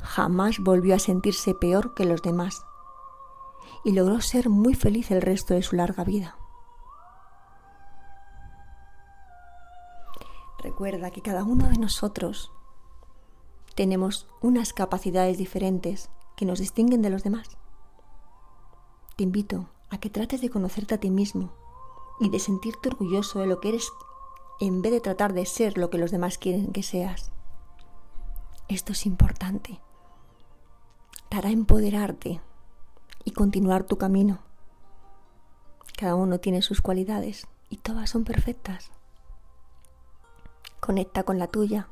Jamás 0.00 0.58
volvió 0.60 0.94
a 0.94 1.00
sentirse 1.00 1.54
peor 1.54 1.94
que 1.94 2.04
los 2.04 2.22
demás 2.22 2.62
y 3.84 3.92
logró 3.92 4.20
ser 4.20 4.48
muy 4.48 4.74
feliz 4.74 5.10
el 5.10 5.22
resto 5.22 5.54
de 5.54 5.62
su 5.62 5.76
larga 5.76 6.04
vida. 6.04 6.36
Recuerda 10.58 11.10
que 11.10 11.22
cada 11.22 11.44
uno 11.44 11.68
de 11.68 11.78
nosotros 11.78 12.50
tenemos 13.74 14.26
unas 14.40 14.72
capacidades 14.72 15.38
diferentes 15.38 16.10
que 16.36 16.44
nos 16.44 16.58
distinguen 16.58 17.00
de 17.00 17.10
los 17.10 17.22
demás. 17.22 17.56
Te 19.16 19.22
invito 19.22 19.68
a 19.90 19.98
que 19.98 20.10
trates 20.10 20.40
de 20.40 20.50
conocerte 20.50 20.94
a 20.94 20.98
ti 20.98 21.10
mismo 21.10 21.52
y 22.20 22.30
de 22.30 22.40
sentirte 22.40 22.88
orgulloso 22.88 23.38
de 23.38 23.46
lo 23.46 23.60
que 23.60 23.68
eres 23.68 23.88
en 24.60 24.82
vez 24.82 24.92
de 24.92 25.00
tratar 25.00 25.32
de 25.32 25.46
ser 25.46 25.78
lo 25.78 25.90
que 25.90 25.98
los 25.98 26.10
demás 26.10 26.38
quieren 26.38 26.72
que 26.72 26.82
seas. 26.82 27.30
Esto 28.68 28.92
es 28.92 29.06
importante. 29.06 29.80
Te 31.28 31.36
hará 31.36 31.50
empoderarte 31.50 32.40
y 33.24 33.32
continuar 33.32 33.84
tu 33.84 33.98
camino. 33.98 34.38
Cada 35.96 36.14
uno 36.14 36.38
tiene 36.38 36.62
sus 36.62 36.80
cualidades 36.80 37.46
y 37.68 37.78
todas 37.78 38.10
son 38.10 38.24
perfectas. 38.24 38.90
Conecta 40.80 41.24
con 41.24 41.38
la 41.38 41.48
tuya, 41.48 41.88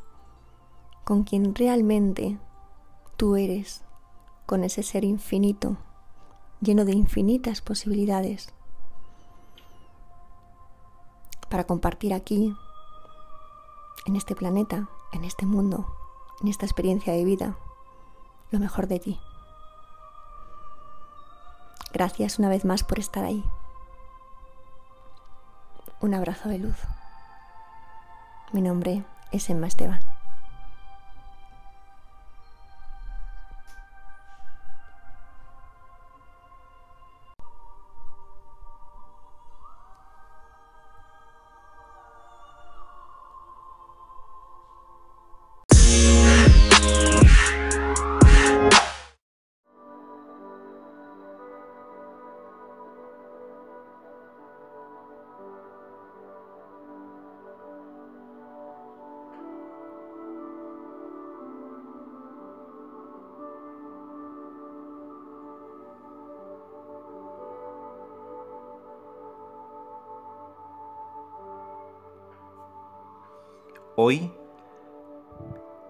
con 1.05 1.25
quien 1.25 1.55
realmente 1.55 2.39
tú 3.17 3.37
eres, 3.37 3.83
con 4.47 4.63
ese 4.65 4.83
ser 4.83 5.05
infinito, 5.05 5.77
lleno 6.61 6.85
de 6.85 6.93
infinitas 6.93 7.61
posibilidades, 7.61 8.53
para 11.49 11.65
compartir 11.65 12.13
aquí, 12.15 12.55
en 14.07 14.17
este 14.17 14.35
planeta, 14.35 14.89
en 15.13 15.25
este 15.25 15.47
mundo, 15.47 15.87
en 16.43 16.49
esta 16.49 16.67
experiencia 16.67 17.13
de 17.13 17.25
vida, 17.25 17.59
lo 18.51 18.59
mejor 18.59 18.87
de 18.87 19.01
ti. 19.01 19.21
Gracias 21.93 22.39
una 22.39 22.49
vez 22.49 22.65
más 22.65 22.83
por 22.83 22.99
estar 22.99 23.25
ahí. 23.25 23.45
Un 26.01 26.15
abrazo 26.15 26.49
de 26.49 26.59
luz. 26.59 26.77
Mi 28.53 28.63
nombre 28.63 29.05
es 29.33 29.49
Emma 29.51 29.67
Esteban. 29.67 30.16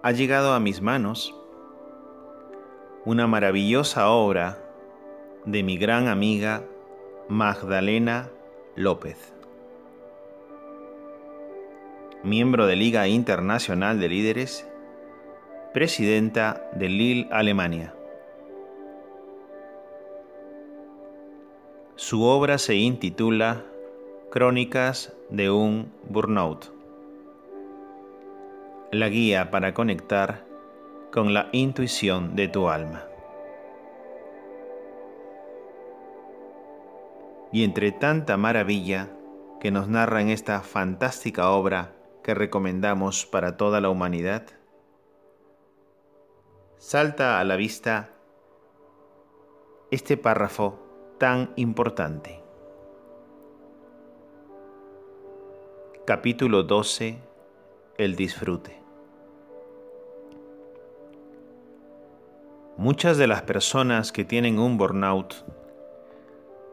Ha 0.07 0.13
llegado 0.13 0.53
a 0.53 0.61
mis 0.61 0.81
manos 0.81 1.35
una 3.03 3.27
maravillosa 3.27 4.09
obra 4.09 4.57
de 5.43 5.63
mi 5.63 5.77
gran 5.77 6.07
amiga 6.07 6.63
Magdalena 7.27 8.29
López, 8.77 9.33
miembro 12.23 12.67
de 12.67 12.77
Liga 12.77 13.09
Internacional 13.09 13.99
de 13.99 14.07
Líderes, 14.07 14.65
presidenta 15.73 16.71
de 16.73 16.87
Lille, 16.87 17.27
Alemania. 17.29 17.93
Su 21.97 22.23
obra 22.23 22.59
se 22.59 22.75
intitula 22.75 23.65
Crónicas 24.31 25.13
de 25.29 25.51
un 25.51 25.91
Burnout 26.07 26.76
la 28.91 29.09
guía 29.09 29.51
para 29.51 29.73
conectar 29.73 30.45
con 31.11 31.33
la 31.33 31.49
intuición 31.51 32.37
de 32.37 32.47
tu 32.47 32.69
alma. 32.69 33.03
Y 37.51 37.65
entre 37.65 37.91
tanta 37.91 38.37
maravilla 38.37 39.09
que 39.59 39.71
nos 39.71 39.89
narra 39.89 40.21
en 40.21 40.29
esta 40.29 40.61
fantástica 40.61 41.49
obra 41.49 41.95
que 42.23 42.33
recomendamos 42.33 43.25
para 43.25 43.57
toda 43.57 43.81
la 43.81 43.89
humanidad, 43.89 44.45
salta 46.77 47.41
a 47.41 47.43
la 47.43 47.57
vista 47.57 48.11
este 49.91 50.15
párrafo 50.15 50.79
tan 51.17 51.51
importante. 51.57 52.41
Capítulo 56.05 56.63
12 56.63 57.26
el 57.97 58.15
disfrute. 58.15 58.79
Muchas 62.77 63.17
de 63.17 63.25
las 63.25 63.41
personas 63.41 64.11
que 64.11 64.23
tienen 64.23 64.59
un 64.59 64.77
burnout 64.77 65.33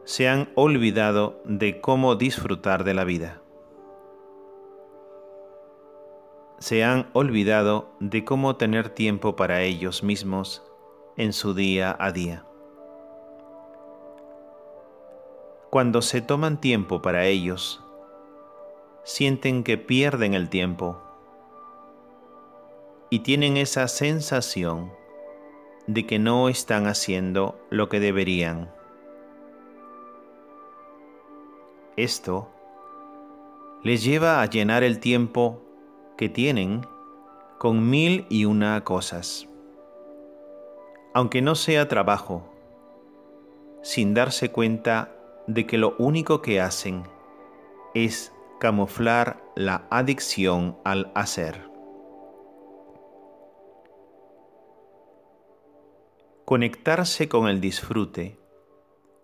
se 0.03 0.29
han 0.29 0.49
olvidado 0.53 1.41
de 1.45 1.81
cómo 1.81 2.15
disfrutar 2.15 2.83
de 2.83 2.93
la 2.93 3.05
vida. 3.05 3.41
Se 6.59 6.83
han 6.83 7.09
olvidado 7.13 7.89
de 7.99 8.23
cómo 8.23 8.55
tener 8.55 8.89
tiempo 8.89 9.35
para 9.35 9.63
ellos 9.63 10.03
mismos 10.03 10.63
en 11.17 11.33
su 11.33 11.55
día 11.55 11.95
a 11.99 12.11
día. 12.11 12.45
Cuando 15.71 16.03
se 16.03 16.21
toman 16.21 16.61
tiempo 16.61 17.01
para 17.01 17.25
ellos, 17.25 17.83
sienten 19.03 19.63
que 19.63 19.79
pierden 19.79 20.35
el 20.35 20.49
tiempo 20.49 21.04
y 23.09 23.19
tienen 23.19 23.57
esa 23.57 23.87
sensación 23.87 24.91
de 25.87 26.05
que 26.05 26.19
no 26.19 26.49
están 26.49 26.87
haciendo 26.87 27.59
lo 27.69 27.89
que 27.89 27.99
deberían. 27.99 28.71
Esto 31.95 32.49
les 33.83 34.03
lleva 34.03 34.41
a 34.41 34.45
llenar 34.47 34.83
el 34.83 34.99
tiempo 34.99 35.61
que 36.17 36.27
tienen 36.27 36.85
con 37.59 37.89
mil 37.89 38.25
y 38.29 38.45
una 38.45 38.83
cosas, 38.83 39.47
aunque 41.13 41.41
no 41.41 41.55
sea 41.55 41.87
trabajo, 41.87 42.51
sin 43.81 44.13
darse 44.13 44.51
cuenta 44.51 45.15
de 45.47 45.65
que 45.67 45.77
lo 45.77 45.95
único 45.99 46.41
que 46.41 46.59
hacen 46.59 47.03
es 47.93 48.33
camuflar 48.59 49.43
la 49.55 49.87
adicción 49.89 50.77
al 50.83 51.11
hacer. 51.15 51.74
Conectarse 56.45 57.27
con 57.27 57.47
el 57.47 57.59
disfrute 57.59 58.37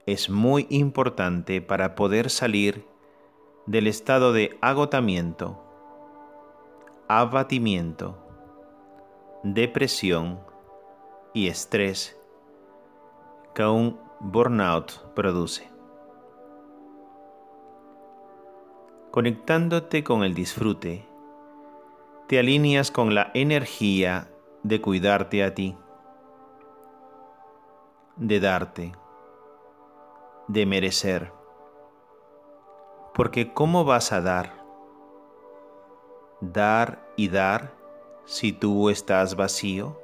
es 0.08 0.32
muy 0.32 0.66
importante 0.72 1.62
para 1.62 1.94
poder 1.94 2.32
salir 2.32 2.84
del 3.68 3.86
estado 3.86 4.34
de 4.34 4.58
agotamiento, 4.60 5.64
abatimiento, 7.08 8.18
depresión 9.44 10.40
y 11.32 11.48
estrés 11.48 12.20
que 13.54 13.66
un 13.66 14.00
burnout 14.20 15.14
produce. 15.14 15.70
Conectándote 19.12 20.04
con 20.04 20.24
el 20.24 20.34
disfrute, 20.34 21.06
te 22.28 22.40
alineas 22.40 22.90
con 22.90 23.14
la 23.14 23.30
energía 23.36 24.28
de 24.64 24.82
cuidarte 24.82 25.44
a 25.44 25.54
ti 25.54 25.78
de 28.16 28.40
darte, 28.40 28.92
de 30.48 30.66
merecer. 30.66 31.32
Porque 33.14 33.54
¿cómo 33.54 33.86
vas 33.86 34.12
a 34.12 34.22
dar? 34.22 34.64
Dar 36.40 37.08
y 37.16 37.30
dar 37.30 37.74
si 38.26 38.54
tú 38.54 38.90
estás 38.90 39.36
vacío. 39.36 40.00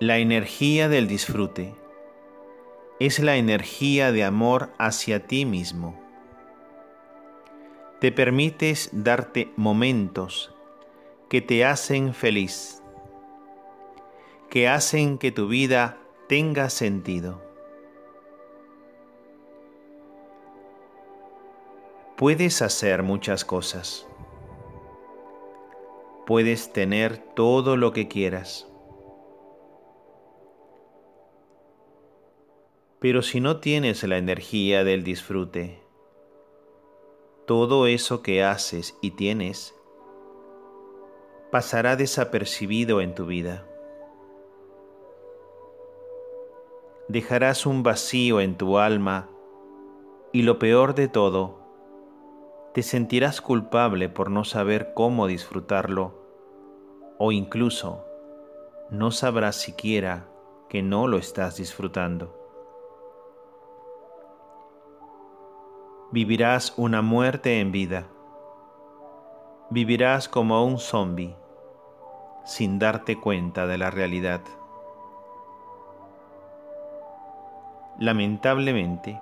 La 0.00 0.18
energía 0.18 0.88
del 0.88 1.08
disfrute 1.08 1.74
es 3.00 3.18
la 3.18 3.36
energía 3.36 4.12
de 4.12 4.24
amor 4.24 4.70
hacia 4.78 5.26
ti 5.26 5.44
mismo. 5.44 6.00
Te 8.00 8.12
permites 8.12 8.90
darte 8.92 9.52
momentos 9.56 10.54
que 11.28 11.40
te 11.40 11.64
hacen 11.64 12.14
feliz, 12.14 12.77
que 14.50 14.66
hacen 14.66 15.18
que 15.18 15.30
tu 15.30 15.48
vida 15.48 15.98
tenga 16.26 16.70
sentido. 16.70 17.42
Puedes 22.16 22.62
hacer 22.62 23.02
muchas 23.02 23.44
cosas. 23.44 24.06
Puedes 26.26 26.72
tener 26.72 27.18
todo 27.18 27.76
lo 27.76 27.92
que 27.92 28.08
quieras. 28.08 28.66
Pero 33.00 33.22
si 33.22 33.40
no 33.40 33.60
tienes 33.60 34.02
la 34.02 34.18
energía 34.18 34.82
del 34.82 35.04
disfrute, 35.04 35.80
todo 37.46 37.86
eso 37.86 38.22
que 38.22 38.42
haces 38.42 38.96
y 39.00 39.12
tienes 39.12 39.74
pasará 41.52 41.96
desapercibido 41.96 43.00
en 43.00 43.14
tu 43.14 43.26
vida. 43.26 43.64
Dejarás 47.08 47.64
un 47.64 47.82
vacío 47.82 48.40
en 48.40 48.56
tu 48.56 48.78
alma 48.78 49.28
y 50.30 50.42
lo 50.42 50.58
peor 50.58 50.94
de 50.94 51.08
todo, 51.08 51.58
te 52.74 52.82
sentirás 52.82 53.40
culpable 53.40 54.10
por 54.10 54.30
no 54.30 54.44
saber 54.44 54.92
cómo 54.94 55.26
disfrutarlo 55.26 56.12
o 57.16 57.32
incluso 57.32 58.04
no 58.90 59.10
sabrás 59.10 59.56
siquiera 59.56 60.28
que 60.68 60.82
no 60.82 61.06
lo 61.06 61.16
estás 61.16 61.56
disfrutando. 61.56 62.34
Vivirás 66.12 66.74
una 66.76 67.00
muerte 67.00 67.60
en 67.60 67.72
vida. 67.72 68.06
Vivirás 69.70 70.28
como 70.28 70.64
un 70.64 70.78
zombi 70.78 71.34
sin 72.44 72.78
darte 72.78 73.18
cuenta 73.18 73.66
de 73.66 73.76
la 73.76 73.90
realidad. 73.90 74.40
Lamentablemente, 77.98 79.20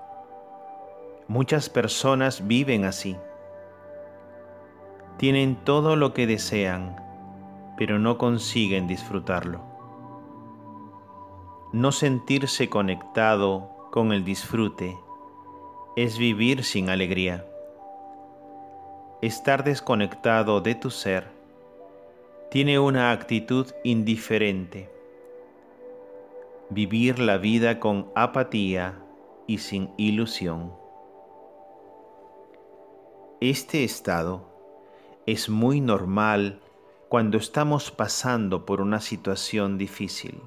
muchas 1.29 1.69
personas 1.69 2.47
viven 2.47 2.85
así 2.85 3.17
tienen 5.17 5.57
todo 5.57 5.97
lo 5.97 6.13
que 6.13 6.27
desean, 6.27 6.97
pero 7.79 7.99
no 7.99 8.19
consiguen 8.19 8.87
disfrutarlo. 8.87 9.61
No 11.73 11.91
sentirse 11.91 12.69
conectado 12.69 13.89
con 13.91 14.13
el 14.13 14.25
disfrute 14.25 14.97
es 15.97 16.19
vivir 16.19 16.65
sin 16.65 16.91
alegría. 16.91 17.47
Estar 19.23 19.65
desconectado 19.65 20.61
de 20.61 20.75
tu 20.75 20.91
ser 20.91 21.29
tiene 22.51 22.79
una 22.79 23.11
actitud 23.11 23.67
indiferente. 23.85 24.91
Vivir 26.69 27.21
la 27.21 27.39
vida 27.39 27.79
con 27.79 28.11
apatía 28.17 29.01
y 29.47 29.59
sin 29.59 29.91
ilusión. 29.97 30.73
Este 33.41 33.85
estado 33.85 34.49
es 35.27 35.49
muy 35.49 35.81
normal 35.81 36.61
cuando 37.09 37.39
estamos 37.39 37.93
pasando 37.93 38.67
por 38.67 38.81
una 38.81 39.01
situación 39.01 39.79
difícil. 39.79 40.43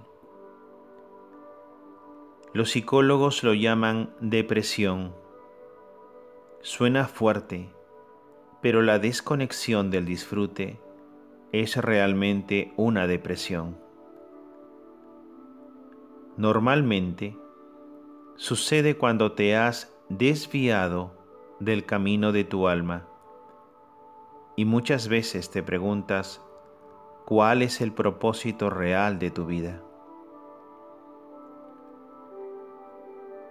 Los 2.52 2.72
psicólogos 2.72 3.42
lo 3.46 3.54
llaman 3.54 4.14
depresión. 4.20 5.16
Suena 6.62 7.08
fuerte, 7.08 7.70
pero 8.62 8.82
la 8.82 9.00
desconexión 9.00 9.90
del 9.90 10.04
disfrute 10.04 10.82
es 11.54 11.78
realmente 11.78 12.74
una 12.76 13.08
depresión. 13.08 13.89
Normalmente 16.40 17.38
sucede 18.38 18.96
cuando 18.96 19.34
te 19.34 19.58
has 19.58 19.94
desviado 20.08 21.12
del 21.60 21.86
camino 21.86 22.32
de 22.32 22.46
tu 22.46 22.70
alma 22.70 23.06
y 24.56 24.64
muchas 24.64 25.10
veces 25.10 25.52
te 25.52 25.64
preguntas 25.64 26.42
cuál 27.26 27.62
es 27.62 27.82
el 27.82 27.92
propósito 27.92 28.70
real 28.70 29.20
de 29.20 29.32
tu 29.32 29.48
vida. 29.48 29.84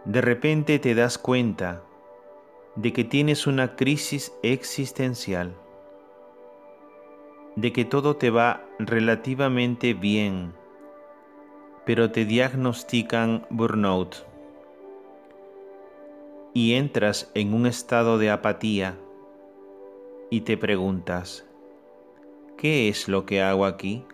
De 0.07 0.23
repente 0.23 0.79
te 0.79 0.95
das 0.95 1.19
cuenta 1.19 1.83
de 2.75 2.95
que 2.95 3.05
tienes 3.05 3.47
una 3.47 3.77
crisis 3.77 4.33
existencial, 4.43 5.55
de 7.55 7.71
que 7.71 7.85
todo 7.85 8.17
te 8.17 8.31
va 8.31 8.65
relativamente 8.79 9.93
bien, 9.93 10.55
pero 11.89 12.11
te 12.11 12.27
diagnostican 12.27 13.47
burnout 13.49 14.17
y 16.53 16.75
entras 16.75 17.31
en 17.33 17.55
un 17.55 17.65
estado 17.65 18.19
de 18.19 18.29
apatía 18.29 18.99
y 20.29 20.43
te 20.43 20.59
preguntas, 20.59 21.47
¿qué 22.59 22.91
es 22.91 23.09
lo 23.09 23.25
que 23.25 23.41
hago 23.41 23.65
aquí? 23.65 24.05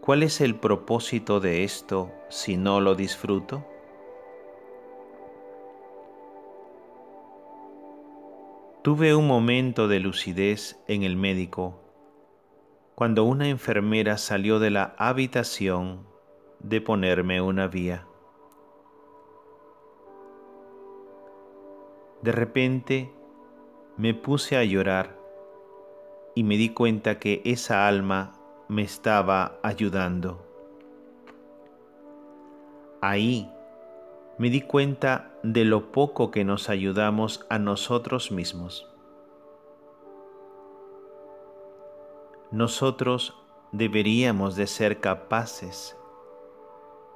¿Cuál 0.00 0.24
es 0.24 0.40
el 0.40 0.56
propósito 0.56 1.38
de 1.38 1.62
esto 1.62 2.10
si 2.28 2.56
no 2.56 2.80
lo 2.80 2.96
disfruto? 2.96 3.64
Tuve 8.82 9.14
un 9.14 9.28
momento 9.28 9.86
de 9.86 10.00
lucidez 10.00 10.82
en 10.88 11.04
el 11.04 11.14
médico 11.14 11.83
cuando 12.94 13.24
una 13.24 13.48
enfermera 13.48 14.18
salió 14.18 14.58
de 14.58 14.70
la 14.70 14.94
habitación 14.98 16.06
de 16.60 16.80
ponerme 16.80 17.40
una 17.40 17.66
vía. 17.66 18.06
De 22.22 22.32
repente 22.32 23.12
me 23.96 24.14
puse 24.14 24.56
a 24.56 24.64
llorar 24.64 25.18
y 26.34 26.44
me 26.44 26.56
di 26.56 26.70
cuenta 26.70 27.18
que 27.18 27.42
esa 27.44 27.86
alma 27.86 28.32
me 28.68 28.82
estaba 28.82 29.58
ayudando. 29.62 30.46
Ahí 33.02 33.50
me 34.38 34.50
di 34.50 34.62
cuenta 34.62 35.32
de 35.42 35.64
lo 35.64 35.92
poco 35.92 36.30
que 36.30 36.44
nos 36.44 36.70
ayudamos 36.70 37.44
a 37.50 37.58
nosotros 37.58 38.32
mismos. 38.32 38.93
Nosotros 42.54 43.34
deberíamos 43.72 44.54
de 44.54 44.68
ser 44.68 45.00
capaces 45.00 45.96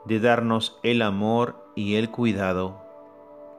de 0.05 0.19
darnos 0.19 0.81
el 0.83 1.01
amor 1.01 1.55
y 1.77 1.95
el 1.95 2.11
cuidado 2.11 2.83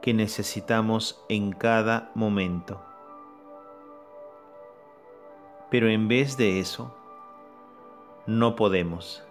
que 0.02 0.13
necesitamos 0.13 1.24
en 1.30 1.54
cada 1.54 2.12
momento. 2.15 2.82
Pero 5.72 5.88
en 5.88 6.10
vez 6.10 6.36
de 6.36 6.60
eso, 6.60 6.94
no 8.28 8.58
podemos. 8.58 9.24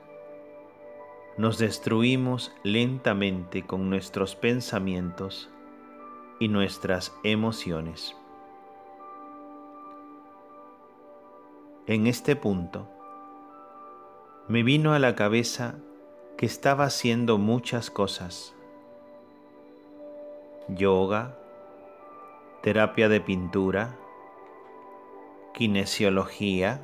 Nos 1.37 1.59
destruimos 1.59 2.51
lentamente 2.63 3.67
con 3.67 3.91
nuestros 3.91 4.37
pensamientos 4.37 5.51
y 6.41 6.49
nuestras 6.49 7.15
emociones. 7.25 8.18
En 11.89 12.07
este 12.07 12.37
punto, 12.37 12.87
me 14.47 14.63
vino 14.63 14.93
a 14.93 14.99
la 14.99 15.15
cabeza 15.15 15.77
que 16.37 16.45
estaba 16.45 16.85
haciendo 16.85 17.39
muchas 17.39 17.91
cosas. 17.91 18.55
Yoga, 20.69 21.39
terapia 22.63 23.09
de 23.09 23.23
pintura, 23.23 23.97
kinesiología, 25.55 26.83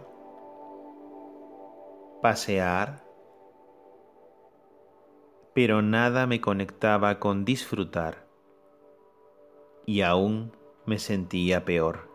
pasear, 2.22 3.04
pero 5.52 5.82
nada 5.82 6.26
me 6.26 6.40
conectaba 6.40 7.20
con 7.20 7.44
disfrutar 7.44 8.26
y 9.84 10.00
aún 10.00 10.56
me 10.86 10.98
sentía 10.98 11.66
peor. 11.66 12.13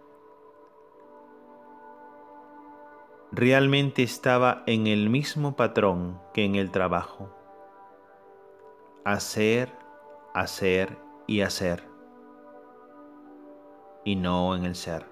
Realmente 3.32 4.02
estaba 4.02 4.64
en 4.66 4.88
el 4.88 5.12
mismo 5.12 5.56
patrón 5.56 6.20
que 6.34 6.46
en 6.46 6.56
el 6.56 6.72
trabajo. 6.72 7.30
Hacer, 9.06 9.72
hacer 10.34 10.98
y 11.28 11.42
hacer. 11.42 11.88
Y 14.04 14.16
no 14.16 14.56
en 14.56 14.66
el 14.66 14.74
ser. 14.74 15.06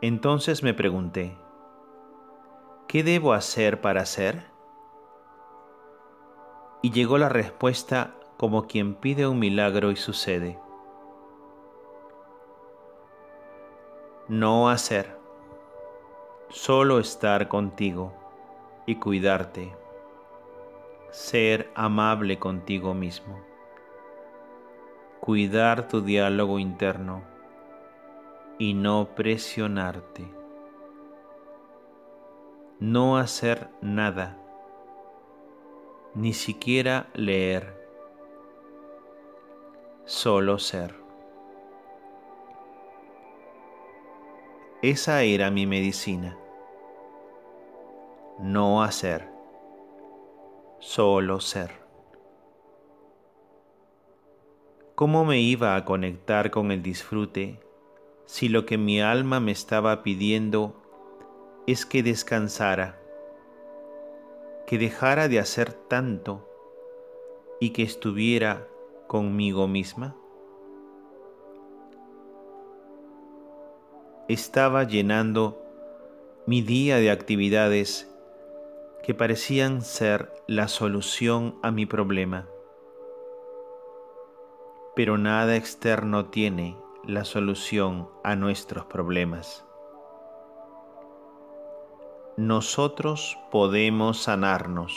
Entonces 0.00 0.62
me 0.62 0.72
pregunté, 0.72 1.36
¿qué 2.88 3.02
debo 3.02 3.34
hacer 3.34 3.82
para 3.82 4.06
ser? 4.06 4.46
Y 6.80 6.90
llegó 6.92 7.18
la 7.18 7.28
respuesta 7.28 8.14
como 8.38 8.66
quien 8.66 8.94
pide 8.94 9.26
un 9.26 9.38
milagro 9.38 9.90
y 9.90 9.96
sucede. 9.96 10.58
No 14.30 14.70
hacer, 14.70 15.18
solo 16.50 17.00
estar 17.00 17.48
contigo 17.48 18.12
y 18.86 18.94
cuidarte, 18.94 19.74
ser 21.10 21.68
amable 21.74 22.38
contigo 22.38 22.94
mismo, 22.94 23.40
cuidar 25.18 25.88
tu 25.88 26.02
diálogo 26.02 26.60
interno 26.60 27.24
y 28.56 28.74
no 28.74 29.16
presionarte, 29.16 30.32
no 32.78 33.18
hacer 33.18 33.68
nada, 33.80 34.38
ni 36.14 36.34
siquiera 36.34 37.08
leer, 37.14 37.74
solo 40.04 40.60
ser. 40.60 40.99
Esa 44.82 45.24
era 45.24 45.50
mi 45.50 45.66
medicina. 45.66 46.38
No 48.38 48.82
hacer, 48.82 49.28
solo 50.78 51.38
ser. 51.40 51.70
¿Cómo 54.94 55.26
me 55.26 55.38
iba 55.38 55.76
a 55.76 55.84
conectar 55.84 56.50
con 56.50 56.72
el 56.72 56.82
disfrute 56.82 57.60
si 58.24 58.48
lo 58.48 58.64
que 58.64 58.78
mi 58.78 59.02
alma 59.02 59.38
me 59.38 59.52
estaba 59.52 60.02
pidiendo 60.02 60.74
es 61.66 61.84
que 61.84 62.02
descansara, 62.02 62.98
que 64.66 64.78
dejara 64.78 65.28
de 65.28 65.40
hacer 65.40 65.74
tanto 65.74 66.48
y 67.60 67.74
que 67.74 67.82
estuviera 67.82 68.66
conmigo 69.08 69.68
misma? 69.68 70.19
Estaba 74.32 74.84
llenando 74.84 75.60
mi 76.46 76.62
día 76.62 76.98
de 76.98 77.10
actividades 77.10 78.08
que 79.02 79.12
parecían 79.12 79.82
ser 79.82 80.32
la 80.46 80.68
solución 80.68 81.58
a 81.64 81.72
mi 81.72 81.84
problema. 81.84 82.46
Pero 84.94 85.18
nada 85.18 85.56
externo 85.56 86.26
tiene 86.26 86.76
la 87.04 87.24
solución 87.24 88.08
a 88.22 88.36
nuestros 88.36 88.84
problemas. 88.84 89.64
Nosotros 92.36 93.36
podemos 93.50 94.22
sanarnos. 94.22 94.94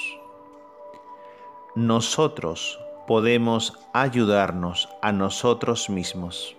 Nosotros 1.74 2.80
podemos 3.08 3.80
ayudarnos 3.94 4.90
a 5.02 5.12
nosotros 5.12 5.90
mismos 5.90 6.56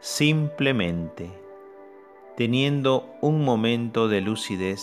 simplemente 0.00 1.30
teniendo 2.34 3.04
un 3.20 3.44
momento 3.44 4.08
de 4.08 4.22
lucidez 4.22 4.82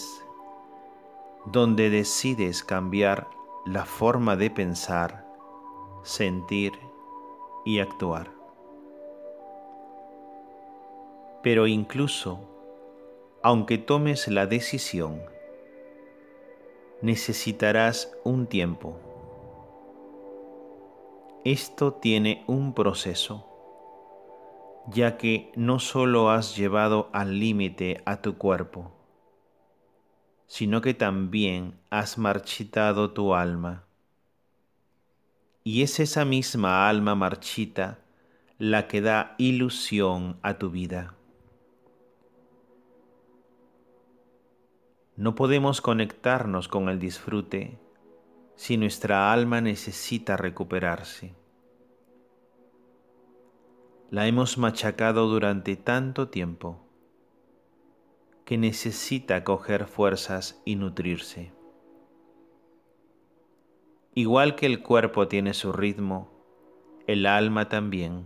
donde 1.45 1.89
decides 1.89 2.63
cambiar 2.63 3.27
la 3.65 3.85
forma 3.85 4.35
de 4.35 4.51
pensar, 4.51 5.25
sentir 6.03 6.73
y 7.65 7.79
actuar. 7.79 8.29
Pero 11.41 11.65
incluso, 11.65 12.39
aunque 13.41 13.79
tomes 13.79 14.27
la 14.27 14.45
decisión, 14.45 15.23
necesitarás 17.01 18.15
un 18.23 18.45
tiempo. 18.45 18.99
Esto 21.43 21.93
tiene 21.93 22.43
un 22.45 22.73
proceso 22.73 23.56
ya 24.87 25.17
que 25.17 25.51
no 25.55 25.79
solo 25.79 26.29
has 26.29 26.55
llevado 26.55 27.09
al 27.11 27.39
límite 27.39 28.01
a 28.05 28.21
tu 28.21 28.37
cuerpo, 28.37 28.93
sino 30.47 30.81
que 30.81 30.93
también 30.93 31.77
has 31.89 32.17
marchitado 32.17 33.11
tu 33.11 33.35
alma. 33.35 33.83
Y 35.63 35.81
es 35.81 35.99
esa 35.99 36.23
misma 36.23 36.87
alma 36.87 37.15
marchita 37.15 37.99
la 38.57 38.87
que 38.87 39.01
da 39.01 39.35
ilusión 39.37 40.39
a 40.41 40.57
tu 40.57 40.69
vida. 40.69 41.15
No 45.17 45.35
podemos 45.35 45.81
conectarnos 45.81 46.69
con 46.69 46.87
el 46.87 46.99
disfrute 46.99 47.77
si 48.55 48.77
nuestra 48.77 49.33
alma 49.33 49.59
necesita 49.59 50.37
recuperarse 50.37 51.35
la 54.09 54.25
hemos 54.25 54.57
machacado 54.57 55.27
durante 55.27 55.75
tanto 55.75 56.29
tiempo 56.29 56.79
que 58.45 58.57
necesita 58.57 59.43
coger 59.43 59.85
fuerzas 59.85 60.61
y 60.63 60.77
nutrirse. 60.77 61.51
Igual 64.15 64.55
que 64.55 64.65
el 64.65 64.81
cuerpo 64.81 65.27
tiene 65.27 65.53
su 65.53 65.73
ritmo, 65.73 66.31
el 67.05 67.25
alma 67.25 67.67
también. 67.67 68.25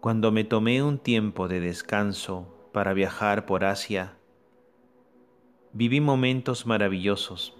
Cuando 0.00 0.30
me 0.30 0.44
tomé 0.44 0.80
un 0.84 0.98
tiempo 0.98 1.48
de 1.48 1.58
descanso 1.58 2.70
para 2.72 2.92
viajar 2.92 3.44
por 3.44 3.64
Asia, 3.64 4.16
viví 5.72 6.00
momentos 6.00 6.64
maravillosos. 6.64 7.56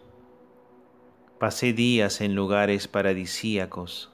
Pasé 1.40 1.72
días 1.72 2.20
en 2.20 2.36
lugares 2.36 2.86
paradisíacos 2.86 4.12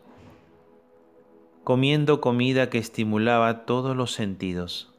comiendo 1.67 2.21
comida 2.21 2.71
que 2.71 2.79
estimulaba 2.79 3.67
todos 3.67 3.97
los 3.97 4.13
sentidos, 4.13 4.95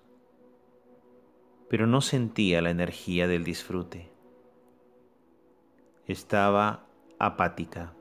pero 1.69 1.87
no 1.87 2.01
sentía 2.01 2.61
la 2.61 2.71
energía 2.71 3.25
del 3.29 3.45
disfrute. 3.45 4.11
Estaba 6.07 6.85
apática. 7.19 7.93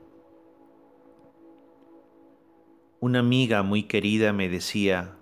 Una 2.99 3.19
amiga 3.19 3.63
muy 3.63 3.83
querida 3.83 4.33
me 4.33 4.49
decía, 4.49 5.15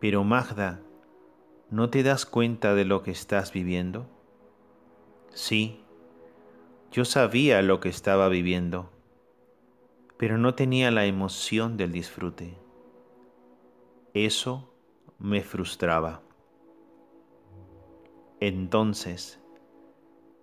pero 0.00 0.24
Magda, 0.24 0.80
¿no 1.68 1.90
te 1.90 2.02
das 2.02 2.24
cuenta 2.24 2.74
de 2.74 2.86
lo 2.86 3.02
que 3.02 3.10
estás 3.10 3.52
viviendo? 3.52 4.06
Sí, 5.28 5.78
yo 6.90 7.04
sabía 7.04 7.60
lo 7.60 7.80
que 7.80 7.90
estaba 7.90 8.30
viviendo 8.30 8.93
pero 10.24 10.38
no 10.38 10.54
tenía 10.54 10.90
la 10.90 11.04
emoción 11.04 11.76
del 11.76 11.92
disfrute. 11.92 12.56
Eso 14.14 14.72
me 15.18 15.42
frustraba. 15.42 16.22
Entonces 18.40 19.38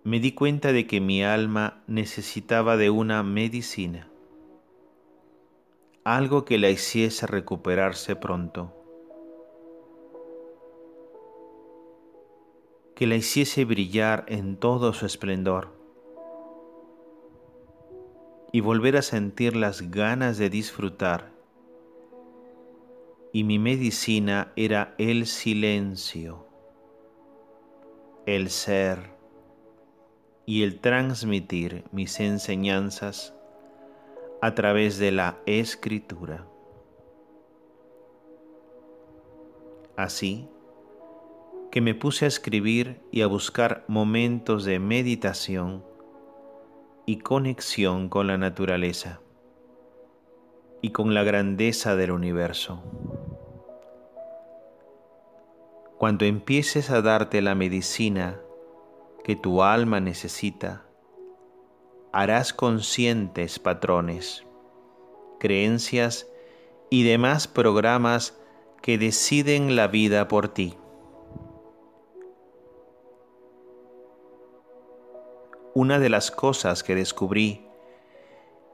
me 0.04 0.20
di 0.20 0.34
cuenta 0.34 0.70
de 0.70 0.86
que 0.86 1.00
mi 1.00 1.24
alma 1.24 1.82
necesitaba 1.88 2.76
de 2.76 2.90
una 2.90 3.24
medicina, 3.24 4.08
algo 6.04 6.44
que 6.44 6.58
la 6.58 6.70
hiciese 6.70 7.26
recuperarse 7.26 8.14
pronto, 8.14 8.72
que 12.94 13.08
la 13.08 13.16
hiciese 13.16 13.64
brillar 13.64 14.26
en 14.28 14.56
todo 14.58 14.92
su 14.92 15.06
esplendor 15.06 15.81
y 18.52 18.60
volver 18.60 18.98
a 18.98 19.02
sentir 19.02 19.56
las 19.56 19.90
ganas 19.90 20.36
de 20.36 20.50
disfrutar. 20.50 21.32
Y 23.32 23.44
mi 23.44 23.58
medicina 23.58 24.52
era 24.56 24.94
el 24.98 25.26
silencio, 25.26 26.46
el 28.26 28.50
ser 28.50 29.16
y 30.44 30.64
el 30.64 30.80
transmitir 30.80 31.84
mis 31.92 32.20
enseñanzas 32.20 33.34
a 34.42 34.54
través 34.54 34.98
de 34.98 35.12
la 35.12 35.38
escritura. 35.46 36.46
Así 39.96 40.46
que 41.70 41.80
me 41.80 41.94
puse 41.94 42.26
a 42.26 42.28
escribir 42.28 43.00
y 43.10 43.22
a 43.22 43.26
buscar 43.26 43.84
momentos 43.88 44.66
de 44.66 44.78
meditación 44.78 45.84
y 47.04 47.18
conexión 47.18 48.08
con 48.08 48.26
la 48.28 48.38
naturaleza 48.38 49.20
y 50.80 50.90
con 50.90 51.14
la 51.14 51.24
grandeza 51.24 51.96
del 51.96 52.12
universo. 52.12 52.82
Cuando 55.98 56.24
empieces 56.24 56.90
a 56.90 57.02
darte 57.02 57.42
la 57.42 57.54
medicina 57.54 58.40
que 59.24 59.36
tu 59.36 59.62
alma 59.62 60.00
necesita, 60.00 60.84
harás 62.12 62.52
conscientes 62.52 63.58
patrones, 63.58 64.44
creencias 65.38 66.28
y 66.90 67.04
demás 67.04 67.48
programas 67.48 68.38
que 68.80 68.98
deciden 68.98 69.76
la 69.76 69.86
vida 69.86 70.28
por 70.28 70.48
ti. 70.48 70.76
Una 75.74 75.98
de 75.98 76.08
las 76.08 76.30
cosas 76.30 76.82
que 76.82 76.94
descubrí 76.94 77.66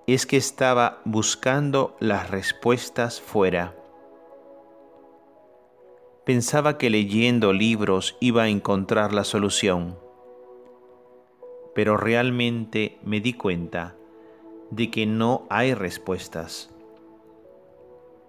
es 0.07 0.27
que 0.27 0.37
estaba 0.37 1.01
buscando 1.05 1.97
las 2.01 2.31
respuestas 2.31 3.21
fuera 3.21 3.75
Pensaba 6.29 6.77
que 6.77 6.91
leyendo 6.91 7.55
libros 7.55 8.19
iba 8.21 8.43
a 8.43 8.49
encontrar 8.49 9.15
la 9.15 9.25
solución, 9.25 9.97
pero 11.75 11.97
realmente 11.97 12.99
me 13.03 13.23
di 13.23 13.33
cuenta 13.33 13.97
de 14.71 14.91
que 14.91 15.07
no 15.07 15.47
hay 15.49 15.73
respuestas, 15.73 16.69